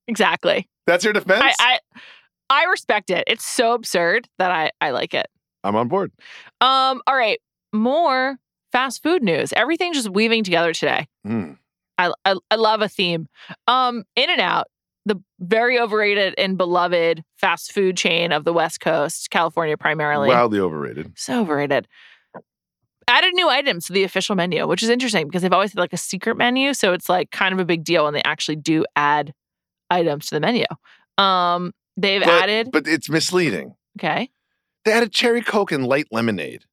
exactly. 0.07 0.67
That's 0.87 1.03
your 1.03 1.13
defense. 1.13 1.55
I, 1.59 1.79
I 1.93 1.99
I 2.49 2.63
respect 2.65 3.09
it. 3.11 3.23
It's 3.27 3.45
so 3.45 3.73
absurd 3.73 4.27
that 4.39 4.51
I 4.51 4.71
I 4.81 4.89
like 4.91 5.13
it. 5.13 5.27
I'm 5.63 5.75
on 5.75 5.87
board. 5.87 6.11
Um. 6.61 7.01
All 7.05 7.15
right. 7.15 7.39
More 7.73 8.37
fast 8.71 9.03
food 9.03 9.21
news. 9.21 9.53
Everything's 9.53 9.97
just 9.97 10.09
weaving 10.09 10.43
together 10.43 10.73
today. 10.73 11.07
Hmm. 11.25 11.53
I, 11.97 12.11
I 12.25 12.35
I 12.49 12.55
love 12.55 12.81
a 12.81 12.89
theme. 12.89 13.27
Um, 13.67 14.03
In 14.15 14.29
and 14.29 14.39
Out, 14.41 14.67
the 15.05 15.21
very 15.39 15.79
overrated 15.79 16.33
and 16.37 16.57
beloved 16.57 17.23
fast 17.37 17.71
food 17.71 17.97
chain 17.97 18.31
of 18.31 18.45
the 18.45 18.53
West 18.53 18.79
Coast, 18.79 19.29
California 19.29 19.77
primarily. 19.77 20.29
Wildly 20.29 20.59
overrated. 20.59 21.11
So 21.17 21.41
overrated. 21.41 21.87
Added 23.09 23.33
new 23.33 23.49
items 23.49 23.87
to 23.87 23.93
the 23.93 24.03
official 24.03 24.35
menu, 24.35 24.67
which 24.67 24.83
is 24.83 24.89
interesting 24.89 25.27
because 25.27 25.41
they've 25.41 25.51
always 25.51 25.71
had 25.73 25.79
like 25.79 25.93
a 25.93 25.97
secret 25.97 26.37
menu, 26.37 26.73
so 26.73 26.93
it's 26.93 27.09
like 27.09 27.31
kind 27.31 27.53
of 27.53 27.59
a 27.59 27.65
big 27.65 27.83
deal 27.83 28.05
when 28.05 28.13
they 28.13 28.21
actually 28.23 28.55
do 28.55 28.85
add 28.95 29.33
items 29.89 30.27
to 30.27 30.35
the 30.35 30.39
menu. 30.39 30.65
Um, 31.17 31.73
they've 31.97 32.21
But, 32.21 32.43
added 32.43 32.69
but 32.71 32.87
it's 32.87 33.09
misleading. 33.09 33.75
okay. 33.99 34.29
They 34.85 34.91
added 34.93 35.11
cherry 35.11 35.41
coke 35.41 35.71
and 35.71 35.85
light 35.87 36.05
lemonade. 36.11 36.63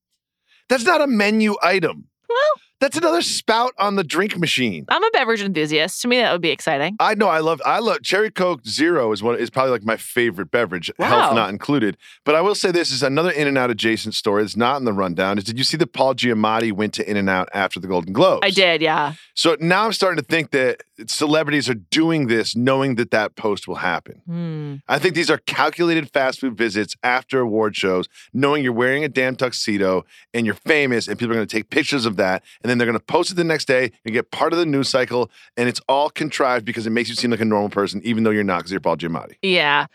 That's 0.68 0.84
not 0.84 1.00
a 1.00 1.06
menu 1.06 1.56
item. 1.62 2.08
Well, 2.28 2.38
That's 2.78 2.96
another 2.98 3.22
spout 3.22 3.72
on 3.78 3.96
the 3.96 4.04
drink 4.04 4.36
machine. 4.38 4.84
I'm 4.88 5.02
a 5.02 5.10
beverage 5.10 5.40
enthusiast. 5.40 6.02
To 6.02 6.08
me, 6.08 6.18
that 6.18 6.30
would 6.32 6.42
be 6.42 6.50
exciting. 6.50 6.96
I 7.00 7.14
know 7.14 7.28
I 7.28 7.38
love 7.38 7.62
I 7.64 7.78
love 7.78 8.02
cherry 8.02 8.30
coke 8.30 8.66
zero 8.66 9.12
is 9.12 9.22
one 9.22 9.38
is 9.38 9.48
probably 9.48 9.70
like 9.72 9.84
my 9.84 9.96
favorite 9.96 10.50
beverage, 10.50 10.90
Wow. 10.98 11.06
health 11.08 11.34
not 11.34 11.48
included. 11.48 11.96
But 12.24 12.34
I 12.34 12.42
will 12.42 12.54
say 12.54 12.70
this 12.70 12.90
is 12.90 13.02
another 13.02 13.30
In 13.30 13.48
and 13.48 13.56
Out 13.56 13.70
adjacent 13.70 14.14
story. 14.14 14.42
It's 14.42 14.56
not 14.56 14.76
in 14.76 14.84
the 14.84 14.92
rundown. 14.92 15.38
Is 15.38 15.44
did 15.44 15.56
you 15.56 15.64
see 15.64 15.78
that 15.78 15.94
Paul 15.94 16.14
Giamatti 16.14 16.70
went 16.70 16.92
to 16.94 17.10
In 17.10 17.16
and 17.16 17.30
Out 17.30 17.48
after 17.54 17.80
the 17.80 17.88
Golden 17.88 18.12
Globes? 18.12 18.40
I 18.44 18.50
did, 18.50 18.82
yeah. 18.82 19.14
So 19.34 19.56
now 19.58 19.84
I'm 19.86 19.92
starting 19.94 20.18
to 20.22 20.24
think 20.24 20.50
that 20.50 20.82
celebrities 21.06 21.68
are 21.68 21.74
doing 21.74 22.26
this 22.26 22.56
knowing 22.56 22.94
that 22.96 23.10
that 23.10 23.36
post 23.36 23.68
will 23.68 23.76
happen. 23.76 24.22
Hmm. 24.26 24.74
I 24.88 24.98
think 24.98 25.14
these 25.14 25.30
are 25.30 25.38
calculated 25.38 26.10
fast 26.10 26.40
food 26.40 26.56
visits 26.56 26.96
after 27.02 27.40
award 27.40 27.76
shows, 27.76 28.08
knowing 28.32 28.64
you're 28.64 28.72
wearing 28.72 29.04
a 29.04 29.08
damn 29.08 29.36
tuxedo 29.36 30.04
and 30.32 30.46
you're 30.46 30.54
famous, 30.54 31.08
and 31.08 31.18
people 31.18 31.32
are 31.32 31.36
going 31.36 31.46
to 31.46 31.56
take 31.56 31.70
pictures 31.70 32.06
of 32.06 32.16
that, 32.16 32.42
and 32.62 32.70
then 32.70 32.78
they're 32.78 32.86
going 32.86 32.98
to 32.98 33.04
post 33.04 33.30
it 33.30 33.34
the 33.34 33.44
next 33.44 33.66
day 33.66 33.92
and 34.04 34.14
get 34.14 34.30
part 34.30 34.52
of 34.52 34.58
the 34.58 34.66
news 34.66 34.88
cycle, 34.88 35.30
and 35.56 35.68
it's 35.68 35.80
all 35.88 36.08
contrived 36.10 36.64
because 36.64 36.86
it 36.86 36.90
makes 36.90 37.08
you 37.08 37.14
seem 37.14 37.30
like 37.30 37.40
a 37.40 37.44
normal 37.44 37.68
person, 37.68 38.00
even 38.04 38.24
though 38.24 38.30
you're 38.30 38.44
not, 38.44 38.58
because 38.58 38.70
you're 38.70 38.80
Paul 38.80 38.96
Giamatti. 38.96 39.36
Yeah. 39.42 39.86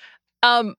Um 0.44 0.76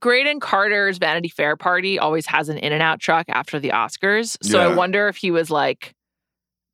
Graydon 0.00 0.40
Carter's 0.40 0.98
Vanity 0.98 1.28
Fair 1.28 1.56
party 1.56 1.98
always 1.98 2.26
has 2.26 2.48
an 2.48 2.58
in 2.58 2.72
and 2.72 2.82
out 2.82 2.98
truck 2.98 3.26
after 3.28 3.60
the 3.60 3.68
Oscars. 3.68 4.36
So 4.42 4.58
I 4.58 4.74
wonder 4.74 5.06
if 5.06 5.16
he 5.16 5.30
was 5.30 5.48
like 5.48 5.94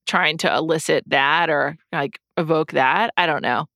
trying 0.07 0.38
to 0.38 0.55
elicit 0.55 1.05
that 1.09 1.51
or 1.51 1.77
like 1.92 2.18
evoke 2.37 2.73
that. 2.73 3.12
I 3.16 3.27
don't 3.27 3.42
know. 3.42 3.66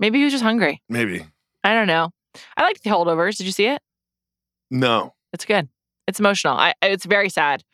Maybe 0.00 0.18
he 0.18 0.24
was 0.24 0.32
just 0.32 0.44
hungry. 0.44 0.82
Maybe 0.88 1.24
I 1.62 1.74
don't 1.74 1.86
know. 1.86 2.10
I 2.56 2.62
like 2.62 2.82
the 2.82 2.90
holdovers. 2.90 3.36
Did 3.36 3.46
you 3.46 3.52
see 3.52 3.66
it? 3.66 3.80
no. 4.70 5.14
It's 5.32 5.44
good. 5.44 5.68
It's 6.06 6.20
emotional. 6.20 6.56
I 6.56 6.74
it's 6.80 7.04
very 7.06 7.28
sad. 7.28 7.64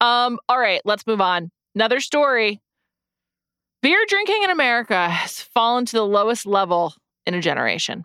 Um, 0.00 0.38
all 0.48 0.58
right, 0.58 0.80
let's 0.84 1.04
move 1.06 1.20
on. 1.20 1.50
Another 1.74 1.98
story. 1.98 2.60
Beer 3.82 3.98
drinking 4.08 4.42
in 4.44 4.50
America 4.50 5.08
has 5.08 5.40
fallen 5.40 5.84
to 5.86 5.96
the 5.96 6.06
lowest 6.06 6.46
level 6.46 6.94
in 7.26 7.34
a 7.34 7.40
generation. 7.40 8.04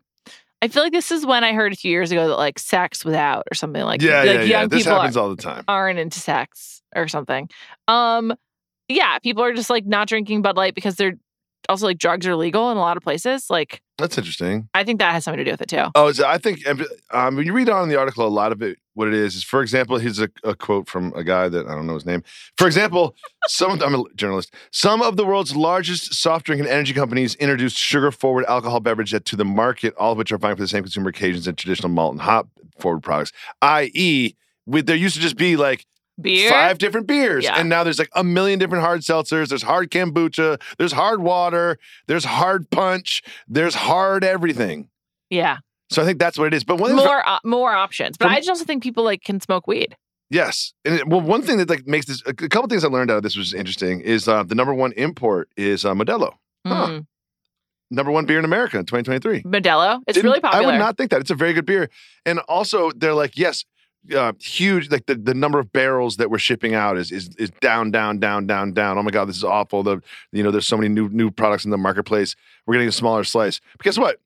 I 0.63 0.67
feel 0.67 0.81
like 0.81 0.93
this 0.93 1.11
is 1.11 1.25
when 1.25 1.43
I 1.43 1.53
heard 1.53 1.73
a 1.73 1.75
few 1.75 1.91
years 1.91 2.11
ago 2.11 2.27
that 2.27 2.37
like 2.37 2.57
sex 2.57 3.03
was 3.03 3.13
out 3.15 3.45
or 3.51 3.55
something 3.55 3.83
like 3.83 4.01
yeah, 4.01 4.19
like 4.19 4.25
yeah, 4.25 4.31
yeah. 4.33 4.43
young 4.61 4.69
This 4.69 4.83
people 4.83 4.95
happens 4.97 5.17
are, 5.17 5.19
all 5.23 5.29
the 5.35 5.41
time. 5.41 5.63
aren't 5.67 5.99
into 5.99 6.19
sex 6.19 6.81
or 6.95 7.07
something. 7.07 7.49
Um, 7.87 8.33
yeah, 8.87 9.19
people 9.19 9.43
are 9.43 9.53
just 9.53 9.69
like 9.69 9.85
not 9.85 10.07
drinking 10.07 10.41
Bud 10.41 10.55
Light 10.55 10.73
because 10.73 10.95
they're 10.95 11.13
also 11.69 11.85
like 11.85 11.97
drugs 11.97 12.25
are 12.27 12.35
legal 12.35 12.71
in 12.71 12.77
a 12.77 12.79
lot 12.79 12.97
of 12.97 13.03
places. 13.03 13.49
Like 13.49 13.81
That's 13.97 14.17
interesting. 14.17 14.69
I 14.73 14.83
think 14.83 14.99
that 14.99 15.11
has 15.13 15.23
something 15.23 15.37
to 15.37 15.43
do 15.43 15.51
with 15.51 15.61
it 15.61 15.69
too. 15.69 15.85
Oh, 15.95 16.11
so 16.11 16.27
I 16.27 16.37
think 16.37 16.59
um, 17.11 17.35
when 17.35 17.45
you 17.45 17.53
read 17.53 17.69
on 17.69 17.83
in 17.83 17.89
the 17.89 17.97
article, 17.97 18.25
a 18.25 18.29
lot 18.29 18.51
of 18.51 18.61
it, 18.61 18.77
what 18.95 19.07
it 19.07 19.13
is, 19.13 19.35
is 19.35 19.43
for 19.43 19.61
example, 19.61 19.97
here's 19.97 20.19
a, 20.19 20.29
a 20.43 20.55
quote 20.55 20.87
from 20.87 21.13
a 21.15 21.23
guy 21.23 21.49
that 21.49 21.67
I 21.67 21.71
don't 21.75 21.87
know 21.87 21.95
his 21.95 22.05
name. 22.05 22.23
For 22.57 22.67
example, 22.67 23.15
some 23.47 23.81
I'm 23.81 23.95
a 23.95 24.03
journalist. 24.15 24.53
Some 24.71 25.01
of 25.01 25.17
the 25.17 25.25
world's 25.25 25.55
largest 25.55 26.13
soft 26.13 26.45
drink 26.45 26.61
and 26.61 26.69
energy 26.69 26.93
companies 26.93 27.35
introduced 27.35 27.77
sugar-forward 27.77 28.45
alcohol 28.45 28.79
beverage 28.79 29.11
to 29.11 29.35
the 29.35 29.45
market, 29.45 29.93
all 29.95 30.11
of 30.11 30.17
which 30.17 30.31
are 30.31 30.37
vying 30.37 30.55
for 30.55 30.61
the 30.61 30.67
same 30.67 30.83
consumer 30.83 31.09
occasions 31.09 31.47
as 31.47 31.55
traditional 31.55 31.89
malt 31.89 32.13
and 32.13 32.21
hop 32.21 32.47
forward 32.79 33.01
products. 33.01 33.31
I.e., 33.61 34.35
with 34.65 34.85
there 34.85 34.95
used 34.95 35.15
to 35.15 35.21
just 35.21 35.37
be 35.37 35.57
like 35.57 35.85
Beer. 36.21 36.49
five 36.49 36.77
different 36.77 37.07
beers. 37.07 37.43
Yeah. 37.43 37.55
And 37.59 37.69
now 37.69 37.83
there's 37.83 37.97
like 37.99 38.09
a 38.15 38.23
million 38.23 38.59
different 38.59 38.83
hard 38.83 39.01
seltzers. 39.01 39.47
There's 39.49 39.63
hard 39.63 39.89
kombucha. 39.89 40.61
There's 40.77 40.91
hard 40.91 41.21
water. 41.21 41.77
There's 42.07 42.23
hard 42.25 42.69
punch. 42.69 43.23
There's 43.47 43.73
hard 43.75 44.23
everything. 44.23 44.89
Yeah. 45.29 45.57
So 45.89 46.01
I 46.01 46.05
think 46.05 46.19
that's 46.19 46.37
what 46.37 46.47
it 46.47 46.53
is. 46.53 46.63
But 46.63 46.77
one 46.79 46.95
More 46.95 47.23
more 47.43 47.71
options. 47.73 48.17
But 48.17 48.25
From- 48.25 48.33
I 48.35 48.37
just 48.39 48.49
also 48.49 48.63
think 48.65 48.83
people 48.83 49.03
like 49.03 49.23
can 49.23 49.39
smoke 49.39 49.67
weed. 49.67 49.95
yes, 50.29 50.73
and 50.85 50.95
it- 50.95 51.07
well, 51.07 51.21
one 51.21 51.41
thing 51.41 51.57
that 51.57 51.69
like 51.69 51.85
makes 51.87 52.05
this 52.07 52.21
a, 52.25 52.29
a 52.29 52.33
couple 52.33 52.67
things 52.67 52.83
I 52.83 52.87
learned 52.87 53.11
out 53.11 53.17
of 53.17 53.23
this 53.23 53.35
was 53.35 53.53
interesting 53.53 54.01
is 54.01 54.27
uh, 54.27 54.43
the 54.43 54.55
number 54.55 54.73
one 54.73 54.91
import 54.93 55.49
is 55.57 55.83
uh, 55.85 55.93
Modelo, 55.93 56.33
Huh. 56.65 56.87
Mm. 56.87 57.05
number 57.91 58.11
one 58.11 58.25
beer 58.25 58.39
in 58.39 58.45
America 58.45 58.77
in 58.79 58.85
2023. 58.85 59.43
Modelo. 59.43 60.01
It's 60.07 60.15
Didn't- 60.15 60.29
really 60.29 60.39
popular. 60.41 60.63
I 60.63 60.71
would 60.71 60.79
not 60.79 60.97
think 60.97 61.11
that 61.11 61.21
it's 61.21 61.31
a 61.31 61.35
very 61.35 61.53
good 61.53 61.65
beer, 61.65 61.89
and 62.25 62.39
also 62.47 62.91
they're 62.91 63.13
like 63.13 63.37
yes. 63.37 63.65
Uh, 64.13 64.33
huge 64.39 64.91
like 64.91 65.05
the, 65.05 65.15
the 65.15 65.33
number 65.33 65.59
of 65.59 65.71
barrels 65.71 66.17
that 66.17 66.29
we're 66.29 66.37
shipping 66.37 66.73
out 66.73 66.97
is 66.97 67.09
is 67.09 67.29
is 67.37 67.49
down 67.61 67.89
down 67.89 68.19
down 68.19 68.45
down 68.45 68.73
down 68.73 68.97
oh 68.97 69.01
my 69.03 69.11
god 69.11 69.29
this 69.29 69.37
is 69.37 69.45
awful 69.45 69.81
the 69.81 70.01
you 70.33 70.43
know 70.43 70.51
there's 70.51 70.67
so 70.67 70.75
many 70.75 70.89
new 70.89 71.07
new 71.07 71.31
products 71.31 71.63
in 71.63 71.71
the 71.71 71.77
marketplace 71.77 72.35
we're 72.65 72.73
getting 72.73 72.89
a 72.89 72.91
smaller 72.91 73.23
slice 73.23 73.61
but 73.77 73.83
guess 73.85 73.97
what 73.97 74.19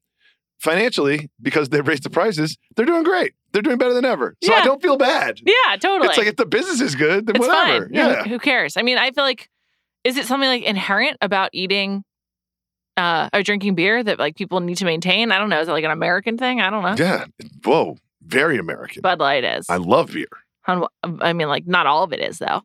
financially 0.59 1.29
because 1.41 1.69
they've 1.69 1.87
raised 1.87 2.01
the 2.01 2.09
prices 2.09 2.57
they're 2.75 2.87
doing 2.87 3.03
great 3.03 3.33
they're 3.51 3.61
doing 3.61 3.77
better 3.77 3.93
than 3.93 4.03
ever 4.05 4.35
so 4.43 4.51
i 4.53 4.63
don't 4.65 4.81
feel 4.81 4.97
bad 4.97 5.39
Yeah, 5.45 5.75
totally. 5.75 6.09
it's 6.09 6.17
like 6.17 6.27
if 6.27 6.37
the 6.37 6.47
business 6.47 6.81
is 6.81 6.95
good 6.95 7.27
then 7.27 7.35
It's 7.35 7.47
whatever 7.47 7.85
fine. 7.85 7.93
yeah 7.93 8.23
Who, 8.23 8.29
who 8.31 8.39
cares? 8.39 8.77
I 8.77 8.81
mean, 8.81 8.97
I 8.97 9.11
feel 9.11 9.23
like 9.23 9.47
is 10.03 10.17
it 10.17 10.25
something 10.25 10.49
like 10.49 10.63
inherent 10.63 11.17
about 11.21 11.51
eating 11.53 12.03
uh 12.97 13.29
or 13.31 13.43
drinking 13.43 13.75
beer 13.75 14.01
that 14.03 14.17
like 14.17 14.35
people 14.35 14.59
need 14.59 14.77
to 14.77 14.85
maintain? 14.85 15.31
I 15.31 15.37
don't 15.37 15.49
know. 15.49 15.61
Is 15.61 15.67
it 15.67 15.71
like 15.71 15.83
an 15.83 15.91
American 15.91 16.37
thing? 16.37 16.61
I 16.61 16.69
don't 16.71 16.81
know. 16.83 16.95
yeah 17.03 17.25
whoa 17.63 17.97
very 18.27 18.57
american 18.57 19.01
Bud 19.01 19.19
Light 19.19 19.43
is. 19.43 19.65
i 19.69 19.77
love 19.77 20.11
beer 20.13 20.27
I 21.21 21.31
mean, 21.31 21.47
like 21.47 21.65
not 21.65 21.87
all 21.87 22.03
of 22.03 22.11
it 22.11 22.19
is 22.19 22.39
though. 22.39 22.61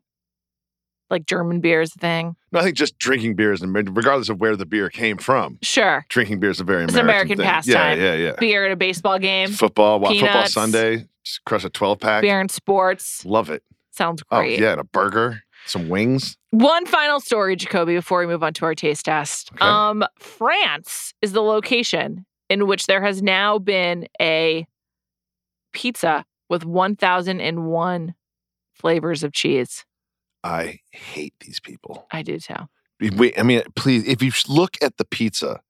Like 1.09 1.25
German 1.27 1.61
beer 1.61 1.83
is 1.83 1.94
a 1.94 1.98
thing. 1.98 2.35
no 2.53 2.61
i 2.61 2.62
think 2.62 2.77
just 2.77 2.98
drinking 2.98 3.35
beers 3.37 3.61
and 3.62 3.72
regardless 3.75 4.29
of 4.29 4.40
where 4.40 4.57
the 4.57 4.66
beer 4.66 4.88
came 4.88 5.18
from 5.18 5.59
Sure. 5.62 6.05
drinking 6.09 6.40
beer 6.40 6.51
is 6.51 6.59
a 6.61 6.64
very 6.64 6.85
It's 6.85 6.94
an 6.94 7.01
american, 7.01 7.38
American 7.40 7.64
thing. 7.64 7.75
pastime. 7.77 7.98
yeah 8.01 8.14
yeah 8.14 8.25
yeah 8.31 8.33
Beer 8.40 8.64
at 8.66 8.72
a 8.72 8.77
baseball 8.77 9.18
game. 9.18 9.51
football, 9.51 10.01
football 10.05 10.46
Sunday, 10.46 11.07
just 11.25 11.44
crush 11.44 11.64
a 11.64 11.70
12 11.70 12.01
pack. 12.01 12.22
Beer 12.22 12.40
and 12.40 12.51
sports. 12.51 13.25
Love 13.25 13.51
it. 13.51 13.62
Sounds 13.92 14.22
Oh, 14.31 14.38
great. 14.40 14.59
yeah, 14.59 14.72
and 14.72 14.81
a 14.81 14.85
burger, 14.85 15.42
some 15.66 15.88
wings. 15.90 16.37
One 16.51 16.87
final 16.87 17.20
story, 17.20 17.55
Jacoby, 17.57 17.94
before 17.94 18.18
we 18.20 18.27
move 18.27 18.42
on 18.42 18.55
to 18.55 18.64
our 18.64 18.75
taste 18.75 19.05
test. 19.05 19.51
Okay. 19.53 19.64
Um, 19.64 20.03
France 20.18 21.12
is 21.22 21.33
the 21.33 21.42
location 21.42 22.25
in 22.48 22.66
which 22.66 22.87
there 22.87 23.03
has 23.03 23.22
now 23.22 23.59
been 23.59 24.07
a 24.20 24.66
pizza 25.72 26.24
with 26.48 26.64
1001 26.64 28.14
flavors 28.74 29.22
of 29.22 29.32
cheese. 29.32 29.85
I 30.44 30.80
hate 30.90 31.35
these 31.40 31.61
people. 31.61 32.06
I 32.11 32.22
do 32.22 32.38
too. 32.38 32.54
Wait, 33.00 33.38
I 33.38 33.42
mean, 33.42 33.62
please, 33.74 34.06
if 34.06 34.22
you 34.22 34.32
look 34.48 34.76
at 34.82 34.96
the 34.96 35.04
pizza, 35.04 35.61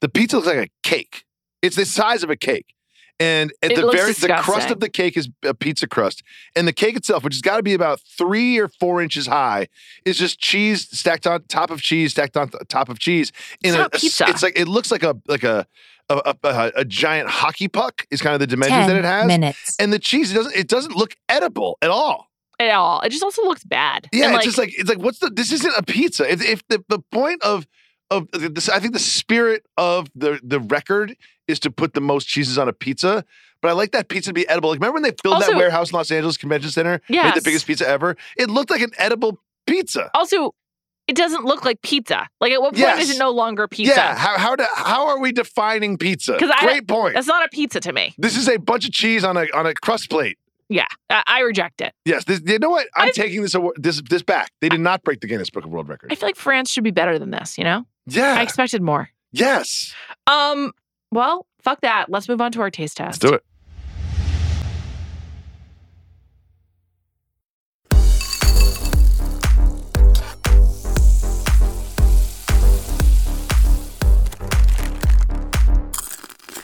the 0.00 0.08
pizza 0.08 0.36
looks 0.36 0.48
like 0.48 0.68
a 0.68 0.70
cake. 0.82 1.24
It's 1.62 1.76
the 1.76 1.84
size 1.84 2.22
of 2.22 2.30
a 2.30 2.36
cake. 2.36 2.74
And 3.18 3.50
at 3.62 3.72
It 3.72 3.76
the 3.76 3.90
very 3.90 4.12
the 4.12 4.28
crust 4.42 4.70
of 4.70 4.80
the 4.80 4.90
cake 4.90 5.16
is 5.16 5.30
a 5.42 5.54
pizza 5.54 5.86
crust. 5.86 6.22
And 6.54 6.68
the 6.68 6.72
cake 6.72 6.96
itself, 6.96 7.24
which 7.24 7.34
has 7.34 7.40
got 7.40 7.56
to 7.56 7.62
be 7.62 7.72
about 7.72 8.00
three 8.00 8.58
or 8.58 8.68
four 8.68 9.00
inches 9.00 9.26
high, 9.26 9.68
is 10.04 10.18
just 10.18 10.38
cheese 10.38 10.86
stacked 10.90 11.26
on 11.26 11.44
top 11.44 11.70
of 11.70 11.80
cheese, 11.80 12.10
stacked 12.10 12.36
on 12.36 12.50
top 12.68 12.90
of 12.90 12.98
cheese. 12.98 13.32
It's 13.64 13.74
a- 13.74 13.78
not 13.78 13.92
pizza. 13.92 14.26
It's 14.28 14.42
like 14.42 14.58
it 14.58 14.68
looks 14.68 14.90
like 14.90 15.02
a 15.02 15.16
like 15.26 15.44
a 15.44 15.66
a, 16.08 16.34
a, 16.42 16.48
a, 16.48 16.72
a 16.76 16.84
giant 16.84 17.28
hockey 17.28 17.68
puck 17.68 18.06
is 18.10 18.22
kind 18.22 18.34
of 18.34 18.40
the 18.40 18.46
dimensions 18.46 18.86
that 18.86 18.96
it 18.96 19.04
has. 19.04 19.26
minutes. 19.26 19.76
and 19.78 19.92
the 19.92 19.98
cheese 19.98 20.30
it 20.30 20.34
doesn't 20.34 20.54
it 20.54 20.68
doesn't 20.68 20.96
look 20.96 21.16
edible 21.28 21.78
at 21.82 21.90
all. 21.90 22.30
At 22.58 22.70
all. 22.70 23.00
It 23.00 23.10
just 23.10 23.22
also 23.22 23.42
looks 23.42 23.64
bad. 23.64 24.08
Yeah, 24.12 24.26
And, 24.26 24.36
it's 24.36 24.44
just 24.44 24.58
like 24.58 24.72
it's 24.78 24.88
like 24.88 24.98
what's 24.98 25.18
the 25.18 25.30
this 25.30 25.52
isn't 25.52 25.74
a 25.76 25.82
pizza. 25.82 26.30
If, 26.30 26.42
if 26.42 26.66
the 26.68 26.82
the 26.88 27.00
point 27.12 27.42
of 27.42 27.66
of 28.10 28.28
this, 28.30 28.68
I 28.68 28.78
think 28.78 28.92
the 28.92 28.98
spirit 28.98 29.66
of 29.76 30.08
the 30.14 30.40
the 30.42 30.60
record 30.60 31.16
is 31.48 31.60
to 31.60 31.70
put 31.70 31.94
the 31.94 32.00
most 32.00 32.26
cheeses 32.26 32.56
on 32.56 32.68
a 32.68 32.72
pizza. 32.72 33.24
But 33.62 33.68
I 33.68 33.72
like 33.72 33.92
that 33.92 34.08
pizza 34.08 34.30
to 34.30 34.34
be 34.34 34.48
edible. 34.48 34.70
Like 34.70 34.78
remember 34.78 34.94
when 34.94 35.02
they 35.02 35.12
filled 35.22 35.42
that 35.42 35.56
warehouse 35.56 35.90
in 35.90 35.96
Los 35.96 36.10
Angeles 36.10 36.36
Convention 36.36 36.70
Center? 36.70 37.00
Made 37.24 37.34
the 37.34 37.42
biggest 37.42 37.66
pizza 37.66 37.88
ever. 37.88 38.16
It 38.36 38.48
looked 38.48 38.70
like 38.70 38.80
an 38.82 38.92
edible 38.98 39.40
pizza. 39.66 40.10
also, 40.14 40.54
it 41.08 41.16
doesn't 41.16 41.44
look 41.44 41.64
like 41.64 41.80
pizza. 41.82 42.28
Like 42.40 42.52
at 42.52 42.60
what 42.60 42.74
point 42.74 42.98
is 42.98 43.10
it 43.10 43.18
no 43.18 43.30
longer 43.30 43.68
pizza? 43.68 43.94
Yeah. 43.94 44.16
How 44.16 44.38
how 44.38 44.56
do, 44.56 44.64
how 44.74 45.06
are 45.08 45.18
we 45.20 45.32
defining 45.32 45.96
pizza? 45.98 46.36
'Cause 46.38 46.50
I- 46.54 46.64
Great 46.64 46.88
point. 46.88 47.14
That's 47.14 47.26
not 47.26 47.44
a 47.44 47.48
pizza 47.48 47.80
to 47.80 47.92
me. 47.92 48.14
This 48.18 48.36
is 48.36 48.48
a 48.48 48.58
bunch 48.58 48.84
of 48.86 48.92
cheese 48.92 49.24
on 49.24 49.36
a 49.36 49.46
on 49.54 49.66
a 49.66 49.74
crust 49.74 50.10
plate. 50.10 50.38
Yeah, 50.68 50.86
I, 51.08 51.22
I 51.26 51.40
reject 51.42 51.80
it. 51.80 51.94
Yes, 52.04 52.24
this, 52.24 52.40
you 52.44 52.58
know 52.58 52.70
what? 52.70 52.88
I'm 52.96 53.04
I've- 53.08 53.12
taking 53.12 53.42
this 53.42 53.54
award, 53.54 53.76
this 53.78 54.02
this 54.10 54.22
back. 54.22 54.50
They 54.60 54.68
did 54.68 54.80
not 54.80 55.04
break 55.04 55.20
the 55.20 55.28
Guinness 55.28 55.48
Book 55.50 55.64
of 55.64 55.70
World 55.70 55.88
Records. 55.88 56.10
I 56.12 56.16
feel 56.16 56.28
like 56.28 56.34
France 56.36 56.70
should 56.70 56.82
be 56.82 56.90
better 56.90 57.18
than 57.20 57.30
this, 57.30 57.56
you 57.56 57.62
know? 57.62 57.86
Yeah. 58.06 58.34
I 58.34 58.42
expected 58.42 58.82
more. 58.82 59.10
yes. 59.32 59.94
Um, 60.26 60.72
well, 61.12 61.46
fuck 61.62 61.80
that. 61.82 62.06
Let's 62.08 62.28
move 62.28 62.40
on 62.40 62.50
to 62.52 62.60
our 62.62 62.70
taste 62.70 62.96
test. 62.96 63.22
Let's 63.22 63.30
do 63.30 63.36
it. 63.36 63.44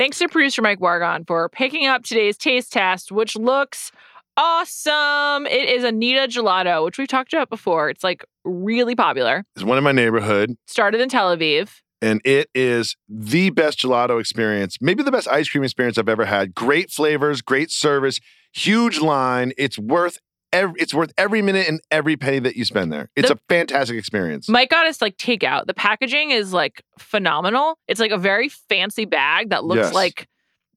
Thanks 0.03 0.19
to 0.19 0.27
producer 0.27 0.63
Mike 0.63 0.81
Wargon 0.81 1.25
for 1.29 1.49
picking 1.49 1.87
up 1.87 2.03
today's 2.03 2.37
taste 2.37 2.73
test, 2.73 3.13
which 3.13 3.37
looks 3.37 3.93
awesome. 4.37 5.47
It 5.47 5.69
is 5.69 5.85
Anita 5.85 6.27
Gelato, 6.27 6.85
which 6.85 6.99
we've 6.99 7.07
talked 7.07 7.33
about 7.33 7.49
before. 7.49 7.89
It's 7.89 8.03
like 8.03 8.25
really 8.45 8.97
popular. 8.97 9.45
It's 9.55 9.65
one 9.65 9.79
in 9.79 9.85
my 9.85 9.93
neighborhood, 9.93 10.57
Started 10.67 11.01
in 11.01 11.09
Tel 11.09 11.37
Aviv. 11.37 11.71
and 12.01 12.21
it 12.25 12.51
is 12.53 12.97
the 13.09 13.51
best 13.51 13.79
gelato 13.79 14.19
experience, 14.19 14.77
maybe 14.81 15.05
the 15.05 15.13
best 15.13 15.29
ice 15.29 15.49
cream 15.49 15.63
experience 15.63 15.97
I've 15.97 16.09
ever 16.09 16.25
had. 16.25 16.53
Great 16.53 16.91
flavors, 16.91 17.41
great 17.41 17.71
service, 17.71 18.19
huge 18.53 19.01
line. 19.01 19.53
It's 19.57 19.79
worth 19.79 20.19
every, 20.53 20.81
it's 20.81 20.93
worth 20.95 21.13
every 21.19 21.43
minute 21.43 21.69
and 21.69 21.81
every 21.91 22.17
penny 22.17 22.39
that 22.41 22.57
you 22.57 22.65
spend 22.65 22.93
there. 22.93 23.09
It's 23.17 23.29
The- 23.29 23.35
a 23.35 23.39
fantastic 23.49 23.97
experience. 23.99 24.49
Mike 24.49 24.71
got 24.71 24.87
us 24.87 25.01
like 25.03 25.17
takeout. 25.17 25.67
The 25.67 25.75
packaging 25.75 26.31
is 26.31 26.53
like 26.53 26.83
phenomenal. 26.99 27.79
It's 27.89 28.01
like 28.01 28.11
a 28.11 28.19
very 28.19 28.49
fancy 28.49 29.05
bag 29.05 29.51
that 29.51 29.65
looks 29.65 29.79
Yes. 29.87 29.95
like 29.95 30.29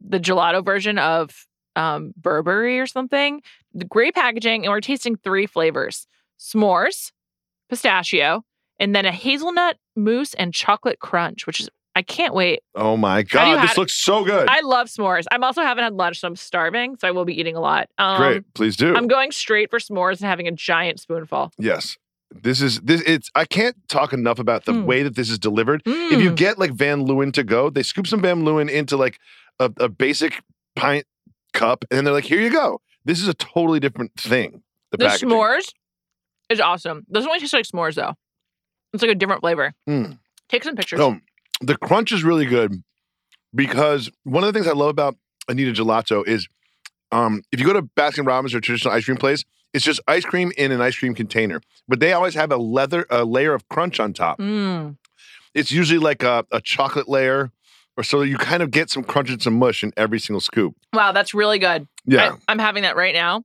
the 0.02 0.20
gelato 0.20 0.64
version 0.64 0.98
of 1.00 1.46
um, 1.76 2.14
Burberry 2.16 2.80
or 2.80 2.88
something. 2.88 3.42
The 3.74 3.86
great 3.86 4.16
packaging, 4.16 4.64
and 4.66 4.72
we're 4.72 4.80
tasting 4.82 5.18
three 5.18 5.46
flavors: 5.46 6.08
s'mores, 6.40 7.12
pistachio, 7.70 8.44
and 8.80 8.96
then 8.96 9.06
a 9.06 9.12
hazelnut 9.12 9.78
mousse 9.96 10.34
and 10.36 10.54
chocolate 10.54 11.00
crunch, 11.00 11.46
which 11.48 11.60
is 11.60 11.70
I 11.98 12.02
can't 12.02 12.34
wait. 12.34 12.60
oh 12.76 12.98
my 12.98 13.24
god, 13.24 13.62
this 13.64 13.70
had- 13.72 13.78
looks 13.78 13.94
so 13.94 14.26
good. 14.26 14.48
I 14.50 14.60
love 14.62 14.88
s'mores. 14.88 15.24
I'm 15.32 15.44
also 15.44 15.62
haven't 15.62 15.84
had 15.86 15.94
lunch, 15.94 16.20
so 16.20 16.28
I'm 16.28 16.36
starving, 16.36 16.98
so 16.98 17.08
I 17.08 17.12
will 17.12 17.24
be 17.26 17.40
eating 17.40 17.56
a 17.56 17.62
lot. 17.62 17.88
Um, 17.98 18.18
Great, 18.18 18.54
please 18.54 18.76
do. 18.76 18.94
I'm 18.96 19.08
going 19.08 19.32
straight 19.32 19.70
for 19.70 19.80
s'mores 19.80 20.20
and 20.20 20.28
having 20.28 20.48
a 20.48 20.52
giant 20.52 21.00
spoonful. 21.00 21.52
yes. 21.58 21.98
This 22.32 22.60
is 22.62 22.82
this 22.82 23.02
it's 23.06 23.30
I 23.36 23.46
can't 23.46 23.78
talk 23.88 24.12
enough 24.12 24.40
about 24.40 24.66
the 24.66 24.74
Mm. 24.74 24.86
way 24.86 25.04
that 25.04 25.16
this 25.16 25.30
is 25.30 25.40
delivered. 25.40 25.84
If 25.86 26.20
you 26.22 26.32
Mm. 26.32 26.36
get 26.36 26.58
like 26.60 26.72
Van 26.72 27.06
Leeuwen 27.06 27.32
to 27.34 27.44
go, 27.44 27.70
they 27.70 27.84
scoop 27.84 28.08
some 28.08 28.20
Van 28.22 28.44
Leeuwen 28.44 28.70
into 28.70 28.98
like 28.98 29.20
a, 29.60 29.72
a 29.80 29.88
basic 29.88 30.42
pint 30.76 31.06
cup, 31.54 31.86
and 31.90 31.98
then 31.98 32.04
they're 32.04 32.14
like, 32.14 32.26
"Here 32.26 32.42
you 32.42 32.50
go." 32.50 32.82
This 33.06 33.22
is 33.22 33.28
a 33.30 33.34
totally 33.36 33.80
different 33.80 34.12
thing. 34.20 34.64
The, 34.92 34.98
The 34.98 35.06
s'mores 35.06 35.72
is 36.50 36.60
awesome. 36.60 37.06
Doesn't 37.10 37.28
really 37.30 37.40
taste 37.40 37.54
like 37.54 37.66
s'mores 37.68 37.94
though. 37.96 38.16
It's 38.92 39.02
like 39.04 39.12
a 39.12 39.16
different 39.16 39.42
flavor. 39.42 39.74
Mm. 39.88 40.18
Take 40.50 40.64
some 40.66 40.76
pictures. 40.76 41.00
The 41.62 41.78
crunch 41.78 42.12
is 42.12 42.24
really 42.24 42.46
good 42.46 42.84
because 43.54 44.10
one 44.24 44.44
of 44.44 44.54
the 44.54 44.58
things 44.58 44.68
I 44.68 44.74
love 44.74 44.90
about 44.90 45.16
Anita 45.48 45.72
Gelato 45.72 46.28
is 46.28 46.48
um, 47.12 47.44
if 47.52 47.60
you 47.60 47.66
go 47.66 47.74
to 47.74 47.84
Baskin 47.84 48.26
Robbins 48.26 48.54
or 48.54 48.60
traditional 48.60 48.94
ice 48.94 49.06
cream 49.06 49.18
place, 49.18 49.46
it's 49.74 49.86
just 49.86 50.00
ice 50.08 50.26
cream 50.26 50.52
in 50.58 50.72
an 50.72 50.82
ice 50.82 50.98
cream 50.98 51.14
container, 51.14 51.62
but 51.88 52.00
they 52.00 52.14
always 52.14 52.34
have 52.34 52.52
a 52.52 52.58
leather 52.58 53.06
a 53.10 53.26
layer 53.26 53.54
of 53.54 53.68
crunch 53.70 54.00
on 54.00 54.14
top. 54.14 54.40
Mm. 54.40 54.98
It's 55.54 55.72
usually 55.72 56.00
like 56.00 56.24
a, 56.24 56.46
a 56.52 56.60
chocolate 56.62 57.08
layer, 57.08 57.52
or 57.98 58.04
so 58.04 58.22
you 58.22 58.38
kind 58.38 58.64
of 58.64 58.72
get 58.72 58.90
some 58.90 59.04
crunch 59.04 59.30
and 59.30 59.42
some 59.42 59.58
mush 59.58 59.84
in 59.84 59.94
every 59.96 60.20
single 60.20 60.42
scoop. 60.42 60.76
Wow, 60.94 61.12
that's 61.12 61.34
really 61.34 61.60
good. 61.60 61.88
Yeah. 62.06 62.36
I, 62.48 62.52
am 62.52 62.60
having 62.60 62.84
that 62.84 62.96
right 62.96 63.14
now. 63.14 63.44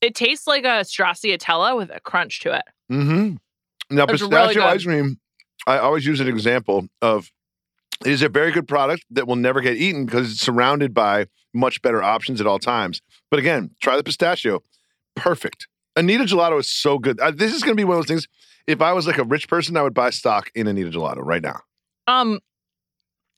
It 0.00 0.14
tastes 0.14 0.46
like 0.46 0.64
a 0.64 0.84
stracciatella 0.84 1.76
with 1.76 1.90
a 1.90 2.00
crunch 2.00 2.40
to 2.40 2.54
it. 2.54 2.64
Mm-hmm. 2.92 3.36
Now 3.94 4.06
really 4.06 4.18
pistachio 4.18 4.54
good. 4.54 4.62
ice 4.62 4.84
cream 4.84 5.18
I 5.66 5.78
always 5.78 6.06
use 6.06 6.20
an 6.20 6.28
example 6.28 6.88
of 7.02 7.30
it 8.04 8.12
is 8.12 8.22
a 8.22 8.28
very 8.28 8.52
good 8.52 8.68
product 8.68 9.04
that 9.10 9.26
will 9.26 9.36
never 9.36 9.60
get 9.60 9.76
eaten 9.76 10.06
because 10.06 10.32
it's 10.32 10.40
surrounded 10.40 10.92
by 10.92 11.26
much 11.54 11.80
better 11.82 12.02
options 12.02 12.40
at 12.40 12.46
all 12.46 12.58
times. 12.58 13.00
But 13.30 13.40
again, 13.40 13.70
try 13.80 13.96
the 13.96 14.02
pistachio. 14.02 14.62
Perfect. 15.14 15.68
Anita 15.96 16.24
Gelato 16.24 16.60
is 16.60 16.68
so 16.68 16.98
good. 16.98 17.18
Uh, 17.20 17.30
this 17.30 17.54
is 17.54 17.62
going 17.62 17.74
to 17.74 17.80
be 17.80 17.84
one 17.84 17.96
of 17.96 18.02
those 18.02 18.08
things. 18.08 18.28
If 18.66 18.82
I 18.82 18.92
was 18.92 19.06
like 19.06 19.18
a 19.18 19.24
rich 19.24 19.48
person, 19.48 19.76
I 19.76 19.82
would 19.82 19.94
buy 19.94 20.10
stock 20.10 20.50
in 20.54 20.66
Anita 20.66 20.90
Gelato 20.90 21.20
right 21.22 21.42
now. 21.42 21.60
Um, 22.06 22.40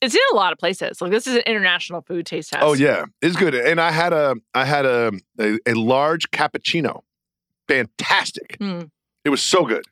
it's 0.01 0.15
in 0.15 0.21
a 0.33 0.37
lot 0.37 0.53
of 0.53 0.59
places. 0.59 1.01
Like 1.01 1.11
this 1.11 1.27
is 1.27 1.37
an 1.37 1.43
international 1.47 2.03
food 2.03 2.27
taste 2.27 2.51
test. 2.51 2.63
Oh 2.65 2.73
yeah, 2.73 3.05
it's 3.23 3.37
good. 3.37 3.55
And 3.55 3.81
I 3.81 3.91
had 3.91 4.13
a 4.13 4.37
I 4.55 4.65
had 4.65 4.87
a 4.87 5.13
a, 5.39 5.59
a 5.67 5.75
large 5.75 6.31
cappuccino. 6.31 7.03
Fantastic. 7.69 8.57
Hmm. 8.59 8.83
It 9.25 9.31
was 9.31 9.43
so 9.43 9.65
good. 9.65 9.85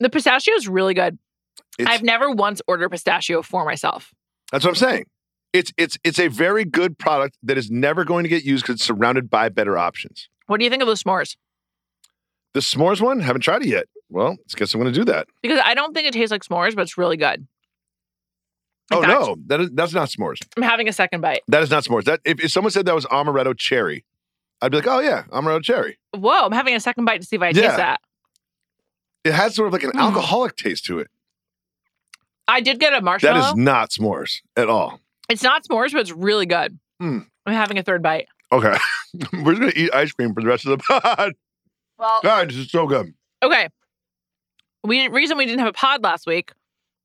The 0.00 0.10
pistachio 0.10 0.54
is 0.54 0.68
really 0.68 0.94
good. 0.94 1.18
It's, 1.78 1.88
I've 1.90 2.02
never 2.02 2.30
once 2.30 2.62
ordered 2.66 2.88
pistachio 2.90 3.42
for 3.42 3.64
myself. 3.64 4.12
that's 4.52 4.64
what 4.64 4.70
I'm 4.70 4.76
saying. 4.76 5.04
It's 5.52 5.72
it's 5.76 5.96
it's 6.04 6.18
a 6.18 6.28
very 6.28 6.64
good 6.64 6.98
product 6.98 7.36
that 7.42 7.56
is 7.58 7.70
never 7.70 8.04
going 8.04 8.24
to 8.24 8.28
get 8.28 8.44
used 8.44 8.64
because 8.64 8.76
it's 8.76 8.84
surrounded 8.84 9.30
by 9.30 9.48
better 9.48 9.76
options. 9.78 10.28
What 10.46 10.58
do 10.58 10.64
you 10.64 10.70
think 10.70 10.82
of 10.82 10.88
the 10.88 10.94
s'mores? 10.94 11.36
The 12.54 12.60
s'mores 12.60 13.00
one, 13.00 13.20
haven't 13.20 13.42
tried 13.42 13.62
it 13.62 13.68
yet. 13.68 13.84
Well, 14.08 14.32
I 14.32 14.58
guess 14.58 14.72
I'm 14.74 14.80
going 14.80 14.92
to 14.92 14.98
do 14.98 15.04
that. 15.06 15.28
Because 15.42 15.60
I 15.64 15.74
don't 15.74 15.92
think 15.94 16.06
it 16.06 16.12
tastes 16.14 16.30
like 16.30 16.42
s'mores, 16.44 16.74
but 16.74 16.82
it's 16.82 16.96
really 16.98 17.16
good. 17.16 17.46
In 18.90 18.98
oh 18.98 19.02
fact, 19.02 19.20
no, 19.20 19.36
that 19.46 19.60
is 19.60 19.70
that's 19.72 19.92
not 19.94 20.08
s'mores. 20.08 20.38
I'm 20.56 20.62
having 20.62 20.88
a 20.88 20.92
second 20.92 21.20
bite. 21.20 21.42
That 21.48 21.62
is 21.62 21.70
not 21.70 21.84
s'mores. 21.84 22.04
That 22.04 22.20
if, 22.24 22.40
if 22.44 22.52
someone 22.52 22.70
said 22.70 22.86
that 22.86 22.94
was 22.94 23.04
amaretto 23.06 23.56
cherry, 23.58 24.04
I'd 24.62 24.70
be 24.70 24.76
like, 24.78 24.86
oh 24.86 25.00
yeah, 25.00 25.24
amaretto 25.32 25.62
cherry. 25.62 25.98
Whoa, 26.14 26.44
I'm 26.46 26.52
having 26.52 26.74
a 26.74 26.80
second 26.80 27.04
bite 27.04 27.20
to 27.20 27.26
see 27.26 27.36
if 27.36 27.42
I 27.42 27.48
Yeah. 27.48 27.62
taste 27.62 27.76
that. 27.78 28.00
It 29.24 29.32
has 29.34 29.54
sort 29.56 29.66
of 29.66 29.72
like 29.72 29.82
an 29.82 29.90
Mm. 29.92 30.00
alcoholic 30.00 30.56
taste 30.56 30.84
to 30.86 30.98
it. 31.00 31.08
I 32.48 32.60
did 32.60 32.78
get 32.80 32.92
a 32.94 33.00
marshmallow. 33.00 33.40
That 33.40 33.48
is 33.50 33.54
not 33.56 33.90
s'mores 33.90 34.40
at 34.56 34.68
all. 34.68 35.00
It's 35.28 35.42
not 35.42 35.64
s'mores, 35.64 35.92
but 35.92 36.00
it's 36.00 36.12
really 36.12 36.46
good. 36.46 36.78
Hmm. 37.00 37.20
I'm 37.44 37.54
having 37.54 37.78
a 37.78 37.82
third 37.82 38.02
bite. 38.02 38.28
Okay, 38.52 38.76
we're 39.32 39.52
just 39.54 39.60
gonna 39.60 39.72
eat 39.74 39.92
ice 39.94 40.12
cream 40.12 40.32
for 40.34 40.40
the 40.40 40.46
rest 40.46 40.66
of 40.66 40.70
the 40.70 40.78
pod. 40.78 41.34
Well, 41.98 42.20
God, 42.22 42.48
this 42.50 42.56
is 42.56 42.70
so 42.70 42.86
good. 42.86 43.12
okay. 43.42 43.68
We 44.84 45.08
reason 45.08 45.36
we 45.36 45.46
didn't 45.46 45.58
have 45.60 45.68
a 45.68 45.72
pod 45.72 46.04
last 46.04 46.26
week 46.26 46.52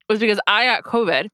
was 0.08 0.20
because 0.20 0.40
I 0.46 0.66
got 0.66 0.84
COVID, 0.84 1.30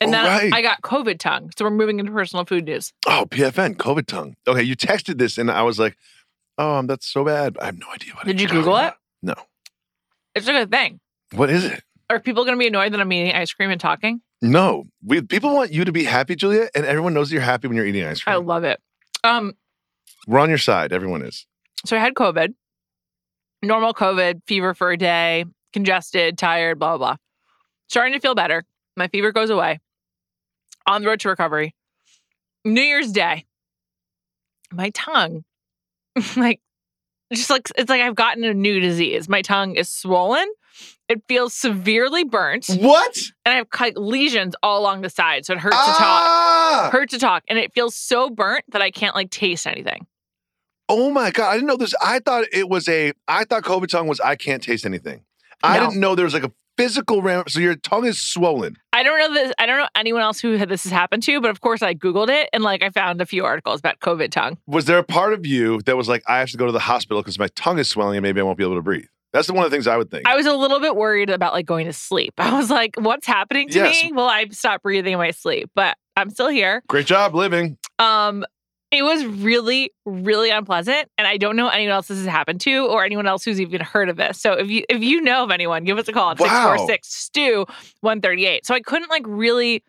and 0.00 0.08
Oh, 0.08 0.10
then 0.10 0.24
right. 0.24 0.52
I 0.54 0.62
got 0.62 0.80
COVID 0.80 1.18
tongue. 1.18 1.50
So 1.58 1.64
we're 1.66 1.70
moving 1.70 1.98
into 2.00 2.12
personal 2.12 2.46
food 2.46 2.64
news. 2.64 2.92
Oh, 3.06 3.26
PFN, 3.28 3.74
COVID 3.76 4.06
tongue. 4.06 4.34
Okay, 4.48 4.62
you 4.62 4.74
texted 4.74 5.18
this, 5.18 5.36
and 5.36 5.50
I 5.50 5.62
was 5.62 5.78
like, 5.78 5.98
oh, 6.56 6.80
that's 6.82 7.06
so 7.06 7.24
bad. 7.24 7.58
I 7.60 7.66
have 7.66 7.78
no 7.78 7.88
idea 7.92 8.14
what. 8.14 8.26
It 8.26 8.30
is. 8.30 8.32
Did 8.36 8.40
you 8.40 8.54
you're 8.56 8.64
talking 8.64 8.72
Google 8.72 8.88
it? 8.88 8.94
No. 9.22 9.34
It's 10.34 10.48
a 10.48 10.52
good 10.52 10.70
thing. 10.70 11.00
What 11.34 11.50
is 11.50 11.64
it? 11.64 11.82
Are 12.12 12.20
people 12.20 12.44
going 12.44 12.56
to 12.56 12.58
be 12.58 12.66
annoyed 12.66 12.92
that 12.92 13.00
I'm 13.00 13.10
eating 13.10 13.32
ice 13.32 13.54
cream 13.54 13.70
and 13.70 13.80
talking? 13.80 14.20
No, 14.42 14.84
we 15.02 15.22
people 15.22 15.54
want 15.54 15.72
you 15.72 15.86
to 15.86 15.92
be 15.92 16.04
happy, 16.04 16.36
Julia, 16.36 16.68
and 16.74 16.84
everyone 16.84 17.14
knows 17.14 17.32
you're 17.32 17.40
happy 17.40 17.68
when 17.68 17.76
you're 17.76 17.86
eating 17.86 18.04
ice 18.04 18.22
cream. 18.22 18.34
I 18.34 18.36
love 18.36 18.64
it. 18.64 18.78
Um, 19.24 19.54
We're 20.26 20.40
on 20.40 20.50
your 20.50 20.58
side. 20.58 20.92
Everyone 20.92 21.22
is. 21.22 21.46
so 21.86 21.96
I 21.96 22.00
had 22.00 22.12
COVID, 22.12 22.52
normal 23.62 23.94
COVID, 23.94 24.42
fever 24.46 24.74
for 24.74 24.90
a 24.90 24.98
day, 24.98 25.46
congested, 25.72 26.36
tired, 26.36 26.78
blah, 26.78 26.98
blah, 26.98 27.12
blah. 27.12 27.16
Starting 27.88 28.12
to 28.12 28.20
feel 28.20 28.34
better. 28.34 28.64
My 28.94 29.08
fever 29.08 29.32
goes 29.32 29.48
away. 29.48 29.80
On 30.86 31.00
the 31.00 31.08
road 31.08 31.20
to 31.20 31.30
recovery. 31.30 31.74
New 32.62 32.82
Year's 32.82 33.10
Day, 33.10 33.46
my 34.70 34.90
tongue, 34.90 35.44
like, 36.36 36.60
just 37.32 37.48
like, 37.48 37.70
it's 37.76 37.88
like 37.88 38.02
I've 38.02 38.16
gotten 38.16 38.44
a 38.44 38.52
new 38.52 38.80
disease. 38.80 39.30
My 39.30 39.40
tongue 39.40 39.76
is 39.76 39.88
swollen. 39.88 40.46
It 41.08 41.22
feels 41.28 41.52
severely 41.52 42.24
burnt, 42.24 42.66
What? 42.78 43.18
and 43.44 43.52
I 43.52 43.56
have 43.56 43.66
like 43.78 43.94
lesions 43.98 44.54
all 44.62 44.80
along 44.80 45.02
the 45.02 45.10
side. 45.10 45.44
So 45.44 45.52
it 45.54 45.58
hurts 45.60 45.76
to 45.76 45.82
talk. 45.92 45.98
Ah! 45.98 46.88
Hurts 46.92 47.12
to 47.12 47.18
talk. 47.18 47.42
And 47.48 47.58
it 47.58 47.72
feels 47.74 47.94
so 47.94 48.30
burnt 48.30 48.64
that 48.68 48.80
I 48.80 48.90
can't 48.90 49.14
like 49.14 49.30
taste 49.30 49.66
anything. 49.66 50.06
Oh 50.88 51.10
my 51.10 51.30
god! 51.30 51.50
I 51.50 51.54
didn't 51.54 51.68
know 51.68 51.76
this. 51.76 51.94
I 52.02 52.18
thought 52.18 52.44
it 52.52 52.68
was 52.68 52.88
a. 52.88 53.12
I 53.28 53.44
thought 53.44 53.62
COVID 53.62 53.88
tongue 53.88 54.08
was 54.08 54.20
I 54.20 54.36
can't 54.36 54.62
taste 54.62 54.84
anything. 54.86 55.24
I 55.62 55.78
No. 55.78 55.86
didn't 55.88 56.00
know 56.00 56.14
there 56.14 56.24
was 56.24 56.34
like 56.34 56.44
a 56.44 56.52
physical 56.76 57.22
ram. 57.22 57.44
So 57.48 57.60
your 57.60 57.76
tongue 57.76 58.04
is 58.06 58.20
swollen. 58.20 58.76
I 58.92 59.02
don't 59.02 59.18
know 59.18 59.32
this. 59.32 59.52
I 59.58 59.66
don't 59.66 59.78
know 59.78 59.88
anyone 59.94 60.22
else 60.22 60.40
who 60.40 60.56
had 60.56 60.68
this 60.68 60.82
has 60.84 60.92
happened 60.92 61.22
to, 61.24 61.40
but 61.40 61.50
of 61.50 61.60
course 61.60 61.82
I 61.82 61.94
googled 61.94 62.28
it 62.30 62.48
and 62.52 62.62
like 62.64 62.82
I 62.82 62.90
found 62.90 63.20
a 63.20 63.26
few 63.26 63.44
articles 63.44 63.78
about 63.80 64.00
COVID 64.00 64.30
tongue. 64.30 64.58
Was 64.66 64.86
there 64.86 64.98
a 64.98 65.04
part 65.04 65.34
of 65.34 65.46
you 65.46 65.80
that 65.82 65.96
was 65.96 66.08
like, 66.08 66.22
I 66.26 66.38
have 66.38 66.50
to 66.50 66.56
go 66.56 66.66
to 66.66 66.72
the 66.72 66.80
hospital 66.80 67.22
because 67.22 67.38
my 67.38 67.48
tongue 67.54 67.78
is 67.78 67.88
swelling 67.88 68.16
and 68.16 68.22
maybe 68.22 68.40
I 68.40 68.42
won't 68.44 68.58
be 68.58 68.64
able 68.64 68.74
to 68.76 68.82
breathe? 68.82 69.04
That's 69.32 69.50
one 69.50 69.64
of 69.64 69.70
the 69.70 69.74
things 69.74 69.86
I 69.86 69.96
would 69.96 70.10
think. 70.10 70.26
I 70.26 70.36
was 70.36 70.46
a 70.46 70.52
little 70.52 70.78
bit 70.80 70.94
worried 70.94 71.30
about 71.30 71.52
like 71.54 71.66
going 71.66 71.86
to 71.86 71.92
sleep. 71.92 72.34
I 72.38 72.54
was 72.56 72.70
like, 72.70 72.94
"What's 72.98 73.26
happening 73.26 73.68
to 73.70 73.78
Yes. 73.78 74.02
me?" 74.04 74.12
Well, 74.12 74.28
I 74.28 74.46
stopped 74.50 74.82
breathing 74.82 75.12
in 75.14 75.18
my 75.18 75.30
sleep, 75.30 75.70
but 75.74 75.96
I'm 76.16 76.30
still 76.30 76.48
here. 76.48 76.82
Great 76.88 77.06
job 77.06 77.34
living. 77.34 77.78
Um, 77.98 78.44
it 78.90 79.02
was 79.02 79.24
really, 79.24 79.90
really 80.04 80.50
unpleasant, 80.50 81.08
and 81.16 81.26
I 81.26 81.38
don't 81.38 81.56
know 81.56 81.68
anyone 81.68 81.94
else 81.94 82.08
this 82.08 82.18
has 82.18 82.26
happened 82.26 82.60
to, 82.62 82.86
or 82.88 83.04
anyone 83.06 83.26
else 83.26 83.42
who's 83.42 83.58
even 83.58 83.80
heard 83.80 84.10
of 84.10 84.18
this. 84.18 84.38
So 84.38 84.52
if 84.52 84.68
you 84.68 84.84
if 84.90 85.02
you 85.02 85.22
know 85.22 85.44
of 85.44 85.50
anyone, 85.50 85.84
give 85.84 85.96
us 85.96 86.08
a 86.08 86.12
call 86.12 86.32
at 86.32 86.38
six 86.38 86.50
Wow. 86.50 86.76
four 86.76 86.86
six 86.86 87.08
stew 87.08 87.64
one 88.02 88.20
thirty 88.20 88.44
eight. 88.44 88.66
So 88.66 88.74
I 88.74 88.80
couldn't 88.80 89.08
like 89.08 89.24
really 89.26 89.82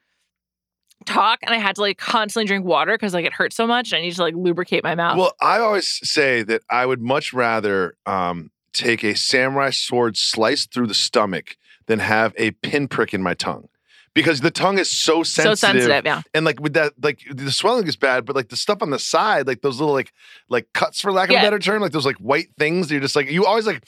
talk, 1.06 1.40
and 1.44 1.54
I 1.54 1.58
had 1.58 1.76
to 1.76 1.82
like 1.82 1.98
constantly 1.98 2.48
drink 2.48 2.64
water 2.66 2.94
because 2.94 3.14
like 3.14 3.26
it 3.26 3.34
hurt 3.34 3.52
so 3.52 3.68
much. 3.68 3.92
And 3.92 4.00
I 4.00 4.02
need 4.04 4.16
to 4.16 4.22
like 4.22 4.36
lubricate 4.36 4.86
my 4.86 4.96
mouth. 4.96 5.18
Well, 5.18 5.34
I 5.42 5.60
always 5.60 6.00
say 6.10 6.44
that 6.44 6.62
I 6.70 6.86
would 6.86 7.02
much 7.02 7.34
rather 7.34 7.96
um, 8.06 8.52
take 8.74 9.04
a 9.04 9.16
samurai 9.16 9.70
sword 9.70 10.18
sliced 10.18 10.74
through 10.74 10.88
the 10.88 10.94
stomach 10.94 11.56
than 11.86 12.00
have 12.00 12.34
a 12.38 12.52
pinprick 12.52 13.14
in 13.14 13.22
my 13.22 13.34
tongue. 13.34 13.70
Because 14.16 14.42
the 14.42 14.52
tongue 14.52 14.78
is 14.78 14.92
so 14.92 15.24
sensitive, 15.24 15.58
so 15.58 15.68
sensitive, 15.68 16.06
yeah. 16.06 16.22
and 16.36 16.46
like 16.46 16.60
with 16.60 16.74
that, 16.74 16.94
like 17.02 17.22
the 17.32 17.52
swelling 17.52 17.88
is 17.88 17.96
bad, 17.96 18.26
but 18.26 18.36
like 18.36 18.50
the 18.50 18.56
stuff 18.56 18.84
on 18.84 18.92
the 18.92 19.00
side, 19.00 19.48
like 19.48 19.62
those 19.62 19.80
little 19.80 19.96
like 19.96 20.14
like 20.50 20.68
cuts, 20.74 21.02
for 21.02 21.12
lack 21.12 21.30
of 21.30 21.34
Yeah. 21.34 21.40
a 21.40 21.44
better 21.44 21.58
term, 21.58 21.82
like 21.82 21.94
those 21.94 22.06
like 22.06 22.18
white 22.18 22.50
things. 22.60 22.92
You're 22.92 23.02
just 23.02 23.16
like 23.16 23.32
you 23.32 23.46
always 23.46 23.66
like. 23.66 23.84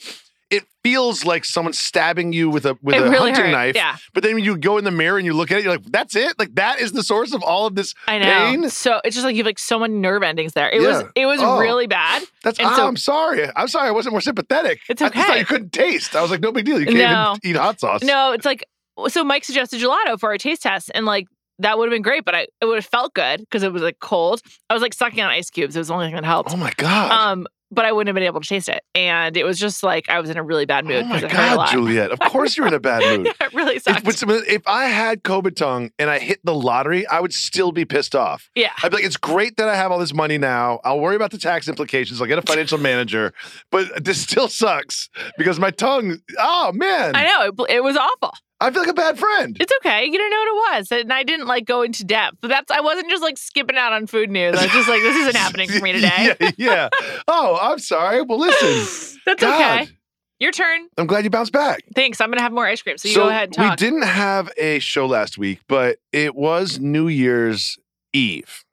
It 0.48 0.64
feels 0.84 1.24
like 1.24 1.44
someone 1.44 1.72
stabbing 1.72 2.32
you 2.32 2.48
with 2.48 2.66
a 2.66 2.78
with 2.80 2.94
it 2.94 3.02
a 3.02 3.10
really 3.10 3.32
hunting 3.32 3.46
hurt. 3.46 3.50
knife. 3.50 3.74
Yeah, 3.74 3.96
But 4.14 4.22
then 4.22 4.34
when 4.36 4.44
you 4.44 4.56
go 4.56 4.78
in 4.78 4.84
the 4.84 4.92
mirror 4.92 5.16
and 5.18 5.26
you 5.26 5.32
look 5.34 5.50
at 5.50 5.58
it, 5.58 5.64
you're 5.64 5.72
like, 5.72 5.84
"That's 5.86 6.14
it! 6.14 6.38
Like 6.38 6.54
that 6.54 6.78
is 6.80 6.92
the 6.92 7.02
source 7.02 7.34
of 7.34 7.42
all 7.42 7.66
of 7.66 7.74
this 7.74 7.94
I 8.06 8.18
know. 8.18 8.26
pain." 8.26 8.70
So 8.70 9.00
it's 9.04 9.16
just 9.16 9.24
like 9.24 9.34
you 9.34 9.40
have 9.40 9.46
like 9.46 9.58
so 9.58 9.80
many 9.80 9.94
nerve 9.94 10.22
endings 10.22 10.52
there. 10.52 10.70
It 10.70 10.80
was 10.80 11.02
it 11.16 11.26
was 11.26 11.40
Oh. 11.42 11.58
really 11.58 11.88
bad. 11.88 12.22
That's 12.44 12.60
And 12.60 12.68
oh, 12.68 12.76
so- 12.76 12.86
I'm 12.86 12.96
sorry. 12.96 13.48
I'm 13.56 13.66
sorry. 13.66 13.88
I 13.88 13.90
wasn't 13.90 14.12
more 14.12 14.20
sympathetic. 14.20 14.78
It's 14.88 15.02
I 15.02 15.06
just 15.08 15.16
thought 15.16 15.30
okay. 15.30 15.38
you 15.40 15.46
couldn't 15.46 15.72
taste. 15.72 16.14
I 16.14 16.22
was 16.22 16.30
like, 16.30 16.40
no 16.40 16.52
big 16.52 16.64
deal. 16.64 16.78
You 16.78 16.86
can't 16.86 16.98
No. 16.98 17.34
even 17.42 17.56
eat 17.56 17.56
hot 17.60 17.80
sauce. 17.80 18.02
No, 18.04 18.30
it's 18.32 18.46
like 18.46 18.64
so 19.08 19.24
Mike 19.24 19.42
suggested 19.44 19.80
gelato 19.80 20.18
for 20.20 20.30
our 20.30 20.38
taste 20.38 20.62
test, 20.62 20.92
and 20.94 21.06
like 21.06 21.26
that 21.58 21.76
would 21.76 21.86
have 21.86 21.92
been 21.92 22.02
great, 22.02 22.24
but 22.24 22.34
I 22.36 22.46
it 22.60 22.66
would 22.66 22.76
have 22.76 22.86
felt 22.86 23.14
good 23.14 23.40
because 23.40 23.64
it 23.64 23.72
was 23.72 23.82
like 23.82 23.98
cold. 23.98 24.42
I 24.70 24.74
was 24.74 24.82
like 24.82 24.94
sucking 24.94 25.20
on 25.20 25.28
ice 25.30 25.50
cubes. 25.50 25.74
It 25.74 25.80
was 25.80 25.88
the 25.88 25.94
only 25.94 26.06
thing 26.06 26.14
that 26.14 26.24
helped. 26.24 26.52
Oh 26.52 26.56
my 26.56 26.72
god. 26.76 27.10
Um, 27.10 27.46
but 27.70 27.84
I 27.84 27.92
wouldn't 27.92 28.08
have 28.08 28.14
been 28.14 28.24
able 28.24 28.40
to 28.40 28.48
taste 28.48 28.68
it, 28.68 28.82
and 28.94 29.36
it 29.36 29.44
was 29.44 29.58
just 29.58 29.82
like 29.82 30.08
I 30.08 30.20
was 30.20 30.30
in 30.30 30.36
a 30.36 30.42
really 30.42 30.66
bad 30.66 30.84
mood 30.84 31.04
oh 31.04 31.06
my 31.08 31.16
because 31.20 31.22
it 31.24 31.32
hurt 31.36 31.52
a 31.52 31.56
god. 31.56 31.70
Juliet. 31.70 32.10
Of 32.12 32.20
course 32.20 32.56
you're 32.56 32.66
in 32.66 32.74
a 32.74 32.80
bad 32.80 33.02
mood. 33.18 33.26
yeah, 33.26 33.46
it 33.46 33.54
really 33.54 33.78
sucked. 33.78 34.06
If, 34.06 34.22
if 34.48 34.62
I 34.66 34.84
had 34.86 35.22
COVID 35.22 35.56
tongue 35.56 35.90
and 35.98 36.08
I 36.10 36.18
hit 36.18 36.40
the 36.44 36.54
lottery, 36.54 37.06
I 37.06 37.20
would 37.20 37.32
still 37.32 37.72
be 37.72 37.84
pissed 37.84 38.14
off. 38.14 38.50
yeah, 38.54 38.70
I'd 38.82 38.90
be 38.90 38.96
like, 38.98 39.04
it's 39.04 39.16
great 39.16 39.56
that 39.56 39.68
I 39.68 39.76
have 39.76 39.90
all 39.92 39.98
this 39.98 40.14
money 40.14 40.38
now. 40.38 40.80
I'll 40.84 41.00
worry 41.00 41.16
about 41.16 41.30
the 41.30 41.38
tax 41.38 41.68
implications. 41.68 42.20
I'll 42.20 42.26
get 42.28 42.38
a 42.38 42.42
financial 42.42 42.78
manager, 42.78 43.32
but 43.70 44.04
this 44.04 44.20
still 44.22 44.48
sucks 44.48 45.08
because 45.38 45.58
my 45.58 45.70
tongue. 45.70 46.18
Oh 46.38 46.72
man, 46.72 47.14
I 47.16 47.24
know 47.26 47.64
it, 47.66 47.76
it 47.76 47.82
was 47.82 47.96
awful. 47.96 48.32
I 48.60 48.70
feel 48.70 48.80
like 48.82 48.90
a 48.90 48.94
bad 48.94 49.18
friend. 49.18 49.56
It's 49.60 49.72
okay. 49.80 50.06
You 50.06 50.12
didn't 50.12 50.30
know 50.30 50.38
what 50.38 50.48
it 50.48 50.78
was, 50.78 50.92
and 50.92 51.12
I 51.12 51.22
didn't 51.24 51.46
like 51.46 51.66
go 51.66 51.82
into 51.82 52.04
depth. 52.04 52.38
But 52.40 52.48
that's 52.48 52.70
I 52.70 52.80
wasn't 52.80 53.10
just 53.10 53.22
like 53.22 53.36
skipping 53.36 53.76
out 53.76 53.92
on 53.92 54.06
food 54.06 54.30
news. 54.30 54.56
I 54.56 54.62
was 54.64 54.72
just 54.72 54.88
like, 54.88 55.02
this 55.02 55.16
isn't 55.16 55.36
happening 55.36 55.68
for 55.68 55.82
me 55.82 55.92
today. 55.92 56.34
yeah, 56.40 56.50
yeah. 56.56 56.88
Oh, 57.28 57.58
I'm 57.60 57.78
sorry. 57.78 58.22
Well, 58.22 58.38
listen. 58.38 59.18
That's 59.26 59.42
God, 59.42 59.82
okay. 59.82 59.90
Your 60.38 60.52
turn. 60.52 60.88
I'm 60.96 61.06
glad 61.06 61.24
you 61.24 61.30
bounced 61.30 61.52
back. 61.52 61.80
Thanks. 61.94 62.20
I'm 62.20 62.30
gonna 62.30 62.42
have 62.42 62.52
more 62.52 62.66
ice 62.66 62.80
cream. 62.82 62.96
So 62.98 63.08
you 63.08 63.14
go 63.16 63.28
ahead 63.28 63.54
and 63.58 63.70
we 63.70 63.76
didn't 63.76 64.02
have 64.02 64.50
a 64.56 64.78
show 64.78 65.06
last 65.06 65.36
week, 65.36 65.60
but 65.68 65.98
it 66.12 66.34
was 66.34 66.78
New 66.78 67.08
Year's 67.08 67.78
Eve, 68.12 68.64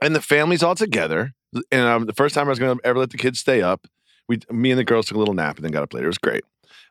and 0.00 0.14
the 0.14 0.22
family's 0.22 0.62
all 0.62 0.74
together. 0.74 1.34
And 1.70 1.82
um, 1.82 2.06
the 2.06 2.12
first 2.12 2.34
time 2.34 2.46
I 2.46 2.50
was 2.50 2.58
going 2.58 2.76
to 2.78 2.86
ever 2.86 2.98
let 2.98 3.10
the 3.10 3.16
kids 3.16 3.38
stay 3.38 3.62
up, 3.62 3.86
we, 4.28 4.40
me 4.50 4.70
and 4.70 4.78
the 4.78 4.84
girls 4.84 5.06
took 5.06 5.16
a 5.16 5.18
little 5.18 5.32
nap 5.32 5.56
and 5.56 5.64
then 5.64 5.72
got 5.72 5.82
up 5.82 5.94
later. 5.94 6.04
It 6.06 6.08
was 6.08 6.18
great. 6.18 6.44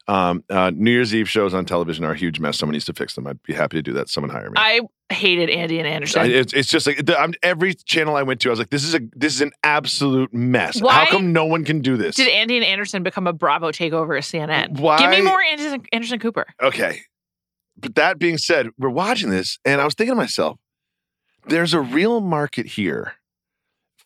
Um, 0.07 0.43
uh, 0.49 0.71
New 0.73 0.91
Year's 0.91 1.15
Eve 1.15 1.27
shows 1.29 1.53
on 1.53 1.65
television 1.65 2.05
are 2.05 2.11
a 2.11 2.17
huge 2.17 2.39
mess. 2.39 2.57
Someone 2.57 2.73
needs 2.73 2.85
to 2.85 2.93
fix 2.93 3.15
them. 3.15 3.25
I'd 3.25 3.41
be 3.43 3.53
happy 3.53 3.77
to 3.77 3.81
do 3.81 3.93
that. 3.93 4.09
Someone 4.09 4.29
hire 4.29 4.49
me. 4.49 4.53
I 4.55 4.81
hated 5.09 5.49
Andy 5.49 5.79
and 5.79 5.87
Anderson. 5.87 6.21
I- 6.21 6.25
it's, 6.27 6.53
it's 6.53 6.69
just 6.69 6.85
like 6.85 7.05
the, 7.05 7.19
I'm, 7.19 7.33
every 7.41 7.73
channel 7.73 8.15
I 8.15 8.23
went 8.23 8.41
to, 8.41 8.49
I 8.49 8.51
was 8.51 8.59
like, 8.59 8.69
"This 8.69 8.83
is 8.83 8.93
a 8.93 8.99
this 9.15 9.33
is 9.33 9.41
an 9.41 9.51
absolute 9.63 10.33
mess. 10.33 10.81
Why 10.81 10.93
How 10.93 11.05
come 11.07 11.33
no 11.33 11.45
one 11.45 11.63
can 11.65 11.81
do 11.81 11.97
this?" 11.97 12.15
Did 12.15 12.27
Andy 12.29 12.55
and 12.55 12.65
Anderson 12.65 13.03
become 13.03 13.25
a 13.27 13.33
Bravo 13.33 13.71
takeover 13.71 14.17
of 14.17 14.23
CNN? 14.23 14.79
Why? 14.79 14.99
Give 14.99 15.09
me 15.09 15.21
more 15.21 15.41
Anderson, 15.41 15.83
Anderson 15.91 16.19
Cooper. 16.19 16.45
Okay. 16.61 17.01
But 17.77 17.95
that 17.95 18.19
being 18.19 18.37
said, 18.37 18.69
we're 18.77 18.89
watching 18.89 19.29
this, 19.31 19.59
and 19.65 19.81
I 19.81 19.85
was 19.85 19.95
thinking 19.95 20.13
to 20.13 20.15
myself, 20.15 20.57
there's 21.47 21.73
a 21.73 21.81
real 21.81 22.21
market 22.21 22.67
here 22.67 23.13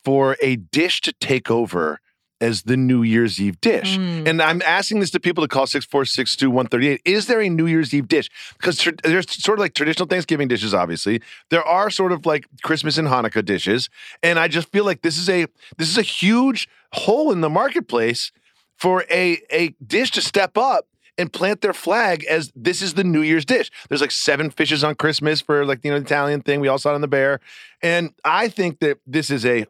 for 0.04 0.38
a 0.42 0.56
dish 0.56 1.02
to 1.02 1.14
take 1.14 1.52
over 1.52 2.00
as 2.42 2.64
the 2.64 2.78
New 2.78 3.04
Year's 3.04 3.40
Eve 3.40 3.60
dish. 3.62 3.98
Mm. 3.98 4.28
And 4.28 4.42
I'm 4.42 4.62
asking 4.62 5.00
this 5.00 5.12
to 5.12 5.20
people 5.20 5.44
to 5.44 5.48
call 5.48 5.68
646 5.68 6.44
138. 6.44 7.02
Is 7.06 7.28
there 7.28 7.42
a 7.42 7.50
New 7.50 7.66
Year's 7.66 7.94
Eve 7.94 8.08
dish? 8.08 8.30
Because 8.58 8.78
tr- 8.78 8.92
there's 9.04 9.30
sort 9.44 9.60
of 9.60 9.62
like 9.62 9.74
traditional 9.74 10.08
Thanksgiving 10.08 10.48
dishes, 10.48 10.74
obviously. 10.74 11.22
There 11.50 11.64
are 11.64 11.90
sort 11.90 12.12
of 12.12 12.26
like 12.26 12.48
Christmas 12.64 12.98
and 12.98 13.08
Hanukkah 13.08 13.44
dishes. 13.44 13.90
And 14.24 14.40
I 14.40 14.48
just 14.48 14.70
feel 14.72 14.86
like 14.86 15.02
this 15.02 15.18
is 15.18 15.30
a 15.30 15.48
this 15.78 15.90
is 15.90 15.98
a 15.98 16.04
huge 16.04 16.68
hole 16.94 17.32
in 17.32 17.42
the 17.42 17.50
marketplace 17.50 18.32
for 18.78 19.04
a 19.12 19.40
a 19.52 19.76
dish 19.86 20.12
to 20.12 20.22
step 20.22 20.58
up 20.58 20.86
and 21.18 21.34
plant 21.34 21.60
their 21.60 21.74
flag 21.74 22.24
as 22.26 22.52
this 22.56 22.82
is 22.82 22.94
the 22.94 23.04
New 23.04 23.22
Year's 23.22 23.44
dish. 23.44 23.70
There's 23.90 24.02
like 24.02 24.12
seven 24.12 24.50
fishes 24.50 24.86
on 24.86 24.96
Christmas 24.96 25.42
for 25.42 25.66
like 25.66 25.84
you 25.84 25.92
know 25.92 26.00
the 26.00 26.06
Italian 26.06 26.42
thing. 26.42 26.62
We 26.62 26.70
all 26.70 26.78
saw 26.78 26.92
it 26.92 26.96
on 26.96 27.02
the 27.02 27.08
bear. 27.08 27.42
And 27.82 28.14
I 28.24 28.48
think 28.48 28.80
that 28.80 29.00
this 29.06 29.30
is 29.30 29.46
a 29.46 29.66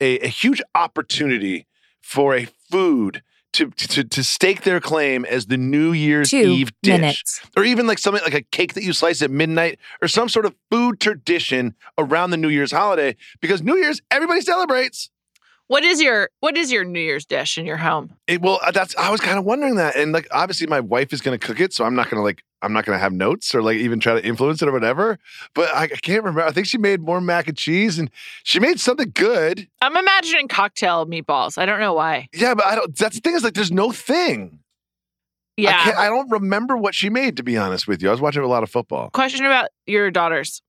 a, 0.00 0.18
a 0.20 0.28
huge 0.28 0.62
opportunity 0.74 1.66
for 2.04 2.34
a 2.34 2.46
food 2.70 3.22
to, 3.54 3.70
to 3.70 4.04
to 4.04 4.24
stake 4.24 4.62
their 4.62 4.80
claim 4.80 5.24
as 5.24 5.46
the 5.46 5.56
New 5.56 5.92
Year's 5.92 6.30
Two 6.30 6.38
Eve 6.38 6.72
dish, 6.82 7.00
minutes. 7.00 7.40
or 7.56 7.64
even 7.64 7.86
like 7.86 7.98
something 7.98 8.22
like 8.22 8.34
a 8.34 8.42
cake 8.42 8.74
that 8.74 8.82
you 8.82 8.92
slice 8.92 9.22
at 9.22 9.30
midnight, 9.30 9.78
or 10.02 10.08
some 10.08 10.28
sort 10.28 10.44
of 10.44 10.54
food 10.70 11.00
tradition 11.00 11.74
around 11.96 12.30
the 12.30 12.36
New 12.36 12.48
Year's 12.48 12.72
holiday. 12.72 13.16
Because 13.40 13.62
New 13.62 13.76
Year's, 13.76 14.02
everybody 14.10 14.40
celebrates. 14.40 15.08
What 15.68 15.82
is 15.82 16.00
your 16.02 16.28
what 16.40 16.56
is 16.58 16.70
your 16.70 16.84
New 16.84 17.00
Year's 17.00 17.24
dish 17.24 17.56
in 17.56 17.64
your 17.64 17.78
home? 17.78 18.12
It, 18.26 18.42
well, 18.42 18.60
uh, 18.62 18.70
that's 18.70 18.94
I 18.96 19.10
was 19.10 19.20
kind 19.20 19.38
of 19.38 19.44
wondering 19.44 19.76
that, 19.76 19.96
and 19.96 20.12
like 20.12 20.28
obviously 20.30 20.66
my 20.66 20.80
wife 20.80 21.12
is 21.12 21.20
going 21.22 21.38
to 21.38 21.44
cook 21.46 21.58
it, 21.58 21.72
so 21.72 21.84
I'm 21.84 21.94
not 21.94 22.10
going 22.10 22.18
to 22.18 22.22
like 22.22 22.42
I'm 22.60 22.72
not 22.74 22.84
going 22.84 22.96
to 22.96 23.00
have 23.00 23.12
notes 23.12 23.54
or 23.54 23.62
like 23.62 23.78
even 23.78 23.98
try 23.98 24.12
to 24.14 24.24
influence 24.26 24.60
it 24.60 24.68
or 24.68 24.72
whatever. 24.72 25.18
But 25.54 25.74
I, 25.74 25.84
I 25.84 25.86
can't 25.88 26.22
remember. 26.22 26.42
I 26.42 26.50
think 26.50 26.66
she 26.66 26.76
made 26.78 27.00
more 27.00 27.20
mac 27.20 27.48
and 27.48 27.56
cheese, 27.56 27.98
and 27.98 28.10
she 28.42 28.60
made 28.60 28.78
something 28.78 29.10
good. 29.14 29.66
I'm 29.80 29.96
imagining 29.96 30.48
cocktail 30.48 31.06
meatballs. 31.06 31.56
I 31.56 31.64
don't 31.64 31.80
know 31.80 31.94
why. 31.94 32.28
Yeah, 32.34 32.54
but 32.54 32.66
I 32.66 32.74
don't. 32.74 32.94
That's 32.96 33.16
the 33.16 33.20
thing 33.22 33.34
is 33.34 33.42
like 33.42 33.54
there's 33.54 33.72
no 33.72 33.90
thing. 33.90 34.58
I, 35.56 35.62
Yeah. 35.62 35.84
can't, 35.84 35.96
I 35.96 36.06
don't 36.08 36.30
remember 36.30 36.76
what 36.76 36.94
she 36.94 37.08
made, 37.08 37.36
to 37.38 37.42
be 37.42 37.56
honest 37.56 37.86
with 37.88 38.02
you. 38.02 38.08
I 38.08 38.10
was 38.10 38.20
watching 38.20 38.42
a 38.42 38.46
lot 38.48 38.62
of 38.64 38.70
football. 38.70 39.08
Question 39.10 39.46
about 39.46 39.68
your 39.86 40.10
daughters. 40.10 40.60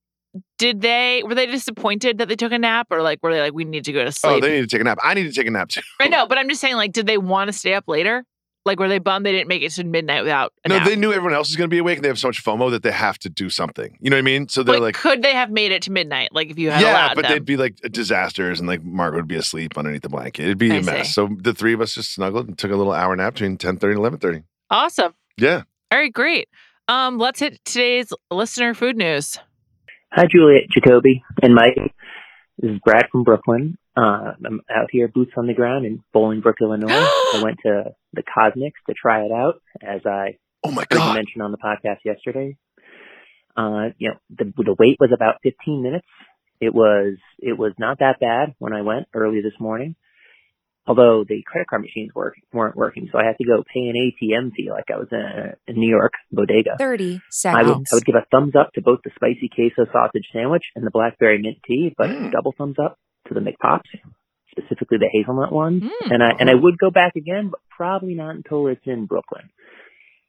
Did 0.58 0.82
they 0.82 1.22
were 1.26 1.36
they 1.36 1.46
disappointed 1.46 2.18
that 2.18 2.28
they 2.28 2.36
took 2.36 2.52
a 2.52 2.58
nap 2.60 2.88
or 2.92 3.02
like 3.02 3.20
were 3.24 3.34
they 3.34 3.42
like 3.42 3.54
we 3.54 3.66
need 3.66 3.86
to 3.86 3.92
go 3.94 4.04
to 4.04 4.12
sleep? 4.12 4.34
Oh, 4.34 4.40
they 4.40 4.56
need 4.56 4.62
to 4.62 4.68
take 4.68 4.82
a 4.82 4.84
nap. 4.84 4.98
I 5.04 5.14
need 5.14 5.24
to 5.24 5.32
take 5.34 5.48
a 5.48 5.52
nap 5.52 5.70
too. 5.70 5.82
I 6.00 6.08
know, 6.08 6.28
but 6.28 6.38
I'm 6.38 6.50
just 6.50 6.62
saying 6.62 6.76
like 6.76 6.92
did 6.92 7.08
they 7.08 7.18
want 7.18 7.48
to 7.50 7.54
stay 7.54 7.74
up 7.74 7.88
later? 7.88 8.26
Like 8.66 8.80
were 8.80 8.88
they 8.90 8.98
bummed 8.98 9.26
they 9.26 9.32
didn't 9.32 9.48
make 9.48 9.62
it 9.62 9.72
to 9.74 9.84
midnight 9.84 10.24
without 10.24 10.52
a 10.66 10.70
No, 10.70 10.78
nap? 10.80 10.88
they 10.88 10.96
knew 10.96 11.12
everyone 11.14 11.34
else 11.36 11.50
is 11.52 11.56
going 11.56 11.70
to 11.70 11.74
be 11.74 11.78
awake, 11.78 11.98
and 12.00 12.04
they 12.04 12.08
have 12.10 12.18
so 12.18 12.30
much 12.30 12.44
FOMO 12.44 12.72
that 12.72 12.82
they 12.82 12.92
have 12.92 13.20
to 13.20 13.30
do 13.30 13.48
something. 13.50 13.96
You 14.02 14.10
know 14.10 14.16
what 14.16 14.20
I 14.20 14.24
mean? 14.24 14.48
So 14.50 14.64
they're 14.64 14.74
Like, 14.80 14.82
like, 14.82 14.96
could 14.96 15.22
they 15.22 15.34
have 15.34 15.52
made 15.52 15.72
it 15.72 15.84
to 15.84 15.92
midnight? 15.92 16.30
Like 16.32 16.50
if 16.50 16.58
you 16.58 16.72
had 16.72 16.82
yeah, 16.82 17.14
but 17.14 17.22
them? 17.22 17.32
they'd 17.32 17.46
be 17.46 17.58
like 17.58 17.76
disasters, 17.92 18.60
and 18.60 18.68
like 18.68 18.84
Margaret 18.84 19.20
would 19.20 19.28
be 19.28 19.36
asleep 19.36 19.78
underneath 19.78 20.02
the 20.02 20.10
blanket. 20.10 20.46
It'd 20.46 20.58
be 20.58 20.72
I 20.72 20.78
a 20.78 20.82
mess. 20.82 21.08
see. 21.08 21.14
So 21.14 21.30
the 21.40 21.54
three 21.54 21.74
of 21.74 21.82
us 21.82 21.94
just 21.94 22.12
snuggled 22.14 22.48
and 22.48 22.58
took 22.58 22.72
a 22.72 22.76
little 22.76 22.94
hour 22.94 23.16
nap 23.16 23.34
between 23.34 23.58
ten 23.58 23.78
thirty 23.78 23.92
and 23.92 24.00
eleven 24.00 24.18
thirty. 24.18 24.42
Awesome. 24.72 25.14
Yeah. 25.38 25.62
All 25.92 26.00
right, 26.00 26.12
great. 26.12 26.50
Um, 26.88 27.20
let's 27.20 27.40
hit 27.40 27.60
today's 27.66 28.12
listener 28.32 28.74
food 28.74 28.98
news. 28.98 29.38
Hi, 30.12 30.26
Juliet, 30.32 30.64
Jacoby, 30.72 31.24
and 31.42 31.54
Mike. 31.54 31.76
This 32.58 32.72
is 32.72 32.80
Brad 32.84 33.06
from 33.12 33.24
Brooklyn. 33.24 33.78
Uh, 33.98 34.34
I'm 34.46 34.62
out 34.74 34.90
here, 34.92 35.08
boots 35.08 35.32
on 35.38 35.48
the 35.48 35.54
ground 35.54 35.86
in 35.86 36.04
Bolingbrook, 36.14 36.62
Illinois. 36.62 36.88
I 36.90 37.42
went 37.44 37.58
to 37.66 37.94
the 38.14 38.24
CosMc's 38.24 38.74
to 38.88 38.94
try 38.94 39.24
it 39.26 39.32
out, 39.32 39.62
as 39.82 40.02
I 40.06 40.38
Oh 40.64 40.72
my 40.72 40.86
god. 40.90 41.16
mention 41.16 41.42
on 41.42 41.52
the 41.52 41.58
podcast 41.58 41.98
yesterday. 42.06 42.58
Uh, 43.58 43.90
you 43.98 44.10
know, 44.10 44.16
the, 44.30 44.46
the 44.58 44.76
wait 44.78 44.98
was 45.00 45.12
about 45.14 45.36
15 45.44 45.84
minutes. 45.84 46.08
It 46.62 46.74
was 46.74 47.18
it 47.40 47.58
was 47.58 47.74
not 47.78 48.00
that 48.00 48.20
bad 48.20 48.56
when 48.60 48.74
I 48.74 48.82
went 48.82 49.08
early 49.14 49.42
this 49.42 49.60
morning. 49.60 49.96
Although 50.88 51.24
the 51.28 51.42
credit 51.48 51.68
card 51.68 51.82
machines 51.82 52.14
work, 52.14 52.36
weren't 52.54 52.76
working, 52.76 53.10
so 53.12 53.18
I 53.18 53.24
had 53.26 53.38
to 53.40 53.44
go 53.44 53.64
pay 53.74 53.90
an 53.90 53.96
ATM 53.96 54.52
fee 54.54 54.70
like 54.70 54.86
I 54.94 54.98
was 55.00 55.08
in, 55.12 55.20
a, 55.20 55.56
in 55.68 55.80
New 55.80 55.90
York 55.90 56.14
bodega. 56.32 56.76
30 56.78 57.16
I 57.16 57.20
seconds. 57.32 57.68
would, 57.68 57.78
I 57.92 57.96
would 57.96 58.06
give 58.06 58.16
a 58.16 58.26
thumbs 58.30 58.54
up 58.56 58.72
to 58.76 58.82
both 58.84 59.00
the 59.04 59.10
spicy 59.16 59.50
queso 59.50 59.90
sausage 59.92 60.28
sandwich 60.32 60.64
and 60.76 60.86
the 60.86 60.92
blackberry 60.92 61.42
mint 61.42 61.58
tea, 61.68 61.94
but 61.98 62.10
Mm. 62.10 62.32
double 62.32 62.54
thumbs 62.56 62.76
up 62.78 63.00
to 63.28 63.34
the 63.34 63.40
McPops, 63.40 63.90
specifically 64.52 65.00
the 65.00 65.10
hazelnut 65.12 65.52
one. 65.52 65.82
Mm. 65.82 66.12
And 66.12 66.22
I 66.24 66.32
and 66.40 66.50
I 66.50 66.54
would 66.54 66.78
go 66.78 66.92
back 66.92 67.16
again, 67.16 67.50
but 67.50 67.60
probably 67.76 68.14
not 68.14 68.36
until 68.36 68.68
it's 68.68 68.86
in 68.86 69.06
Brooklyn. 69.08 69.50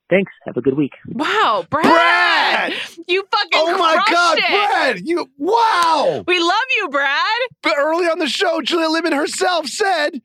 Thanks. 0.08 0.32
Have 0.46 0.56
a 0.56 0.62
good 0.62 0.76
week. 0.76 0.92
Wow, 1.06 1.66
Brad! 1.68 1.84
Brad! 1.84 2.72
You 3.08 3.24
fucking 3.30 3.50
Oh 3.54 3.76
my 3.76 4.02
god, 4.10 4.38
it. 4.38 4.44
Brad! 4.48 5.00
You 5.04 5.26
wow! 5.36 6.24
We 6.26 6.38
love 6.38 6.68
you, 6.78 6.88
Brad. 6.88 7.40
But 7.62 7.74
early 7.76 8.06
on 8.06 8.20
the 8.20 8.28
show, 8.28 8.62
Juliet 8.62 8.88
Litman 9.04 9.16
herself 9.16 9.66
said, 9.66 10.22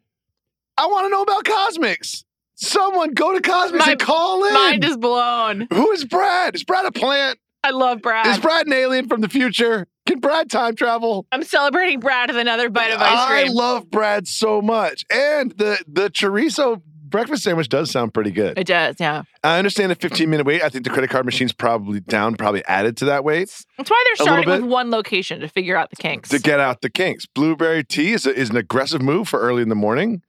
"I 0.78 0.86
want 0.88 1.06
to 1.06 1.10
know 1.10 1.22
about 1.22 1.44
CosMc's. 1.46 2.26
Someone 2.56 3.14
go 3.14 3.34
to 3.34 3.42
CosMc's 3.42 3.86
My 3.86 3.92
and 3.92 4.00
call 4.00 4.46
in." 4.46 4.54
Mind 4.54 4.84
is 4.84 4.98
blown. 4.98 5.68
Who 5.74 5.92
is 5.92 6.06
Brad? 6.06 6.56
Is 6.56 6.64
Brad 6.64 6.86
a 6.86 6.92
plant? 6.92 7.40
I 7.64 7.72
love 7.72 8.02
Brad. 8.02 8.26
Is 8.28 8.40
Brad 8.40 8.66
an 8.68 8.74
alien 8.74 9.08
from 9.08 9.22
the 9.22 9.30
future? 9.30 9.88
Can 10.08 10.20
Brad 10.20 10.50
time 10.50 10.76
travel? 10.76 11.28
I'm 11.32 11.44
celebrating 11.44 12.00
Brad 12.00 12.30
with 12.30 12.38
another 12.38 12.70
bite 12.70 12.92
of 12.92 13.00
ice 13.00 13.28
cream. 13.28 13.50
I 13.50 13.52
love 13.52 13.90
Brad 13.92 14.28
so 14.28 14.62
much. 14.62 15.06
And 15.12 15.52
the 15.52 15.78
the 15.88 16.10
chorizo 16.10 16.82
breakfast 17.04 17.44
sandwich 17.44 17.70
does 17.70 17.92
sound 17.92 18.14
pretty 18.14 18.32
good. 18.32 18.58
it 18.58 18.66
does, 18.66 18.96
yeah. 19.00 19.24
I 19.44 19.60
understand 19.60 19.92
the 19.92 19.96
15 19.96 20.30
minute 20.30 20.46
wait. 20.46 20.64
I 20.64 20.70
think 20.70 20.86
the 20.86 20.90
credit 20.90 21.10
card 21.10 21.26
machine's 21.26 21.54
probably 21.54 22.00
down, 22.00 22.36
probably 22.36 22.64
added 22.66 22.98
to 22.98 23.06
that 23.06 23.24
wait 23.24 23.50
That's 23.78 23.92
why 23.92 24.04
they're 24.08 24.26
starting 24.26 24.50
with 24.50 24.64
one 24.64 24.90
location 24.92 25.42
to 25.42 25.48
figure 25.50 25.76
out 25.76 25.90
the 25.90 25.98
kinks. 25.98 26.30
to 26.30 26.40
get 26.40 26.60
out 26.60 26.82
the 26.82 26.90
kinks. 26.90 27.26
Blueberry 27.26 27.84
tea 27.84 28.14
is, 28.14 28.26
a, 28.26 28.34
is 28.34 28.50
an 28.50 28.56
aggressive 28.58 29.02
move 29.02 29.28
for 29.28 29.40
early 29.40 29.62
in 29.62 29.70
the 29.70 29.76
morning. 29.76 30.22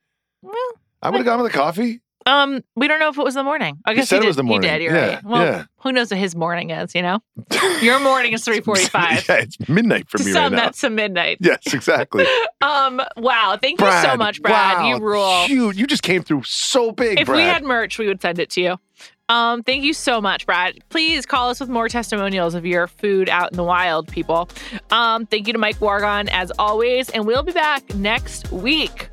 Well, 0.42 0.55
I 1.02 1.11
would 1.11 1.16
have 1.18 1.26
gone 1.26 1.40
with 1.42 1.50
the 1.52 1.57
coffee. 1.59 2.00
um, 2.26 2.62
we 2.76 2.87
don't 2.87 3.00
know 3.00 3.09
if 3.09 3.18
it 3.18 3.24
was 3.24 3.35
the 3.35 3.42
morning. 3.42 3.78
I 3.85 3.90
He 3.92 3.96
guess 3.96 4.09
said 4.09 4.18
it 4.18 4.20
did. 4.20 4.26
was 4.28 4.37
the 4.37 4.42
morning. 4.44 4.70
He 4.70 4.78
did. 4.78 4.85
You're 4.85 4.94
Yeah, 4.94 5.14
right. 5.14 5.24
Well, 5.24 5.42
yeah. 5.44 5.64
who 5.78 5.90
knows 5.92 6.11
what 6.11 6.20
his 6.20 6.37
morning 6.37 6.70
is? 6.70 6.94
You 6.94 7.02
know, 7.02 7.18
your 7.83 7.98
morning 8.00 8.33
is 8.33 8.44
three 8.44 8.61
forty-five. 8.61 9.28
yeah, 9.28 9.37
it's 9.37 9.57
midnight 9.68 10.09
for 10.09 10.18
to 10.18 10.24
me 10.24 10.31
right 10.33 10.37
some, 10.40 10.52
now. 10.52 10.61
that's 10.61 10.81
to 10.83 10.90
midnight. 10.90 11.38
Yes, 11.40 11.72
exactly. 11.74 12.26
Um, 12.62 13.02
wow. 13.16 13.59
Thank 13.61 13.81
you 13.81 13.90
so 14.02 14.16
much, 14.16 14.40
Brad. 14.40 14.78
wow, 14.78 14.88
you 14.88 14.98
rule. 15.02 15.44
Huge. 15.46 15.76
You 15.76 15.85
just 15.88 16.05
came 16.05 16.22
through 16.22 16.44
so 16.44 16.92
big, 16.92 17.18
if 17.18 17.26
Brad. 17.26 17.37
we 17.37 17.42
had 17.42 17.64
merch, 17.64 17.98
we 17.98 18.07
would 18.07 18.22
send 18.22 18.38
it 18.38 18.50
to 18.50 18.61
you. 18.61 18.76
Um, 19.28 19.64
thank 19.64 19.83
you 19.83 19.92
so 19.92 20.20
much, 20.20 20.46
Brad. 20.46 20.78
Please 20.88 21.26
call 21.26 21.50
us 21.50 21.59
with 21.59 21.68
more 21.68 21.88
testimonials 21.88 22.55
of 22.55 22.64
your 22.64 22.87
food 22.87 23.28
out 23.28 23.50
in 23.50 23.57
the 23.57 23.64
wild, 23.64 24.07
people. 24.07 24.48
Um, 24.92 25.26
thank 25.26 25.48
you 25.48 25.52
to 25.55 25.59
Mike 25.59 25.81
Wargon 25.81 26.28
as 26.31 26.52
always, 26.57 27.11
and 27.11 27.26
we'll 27.26 27.42
be 27.42 27.52
back 27.52 27.92
next 27.96 28.52
week. 28.52 29.09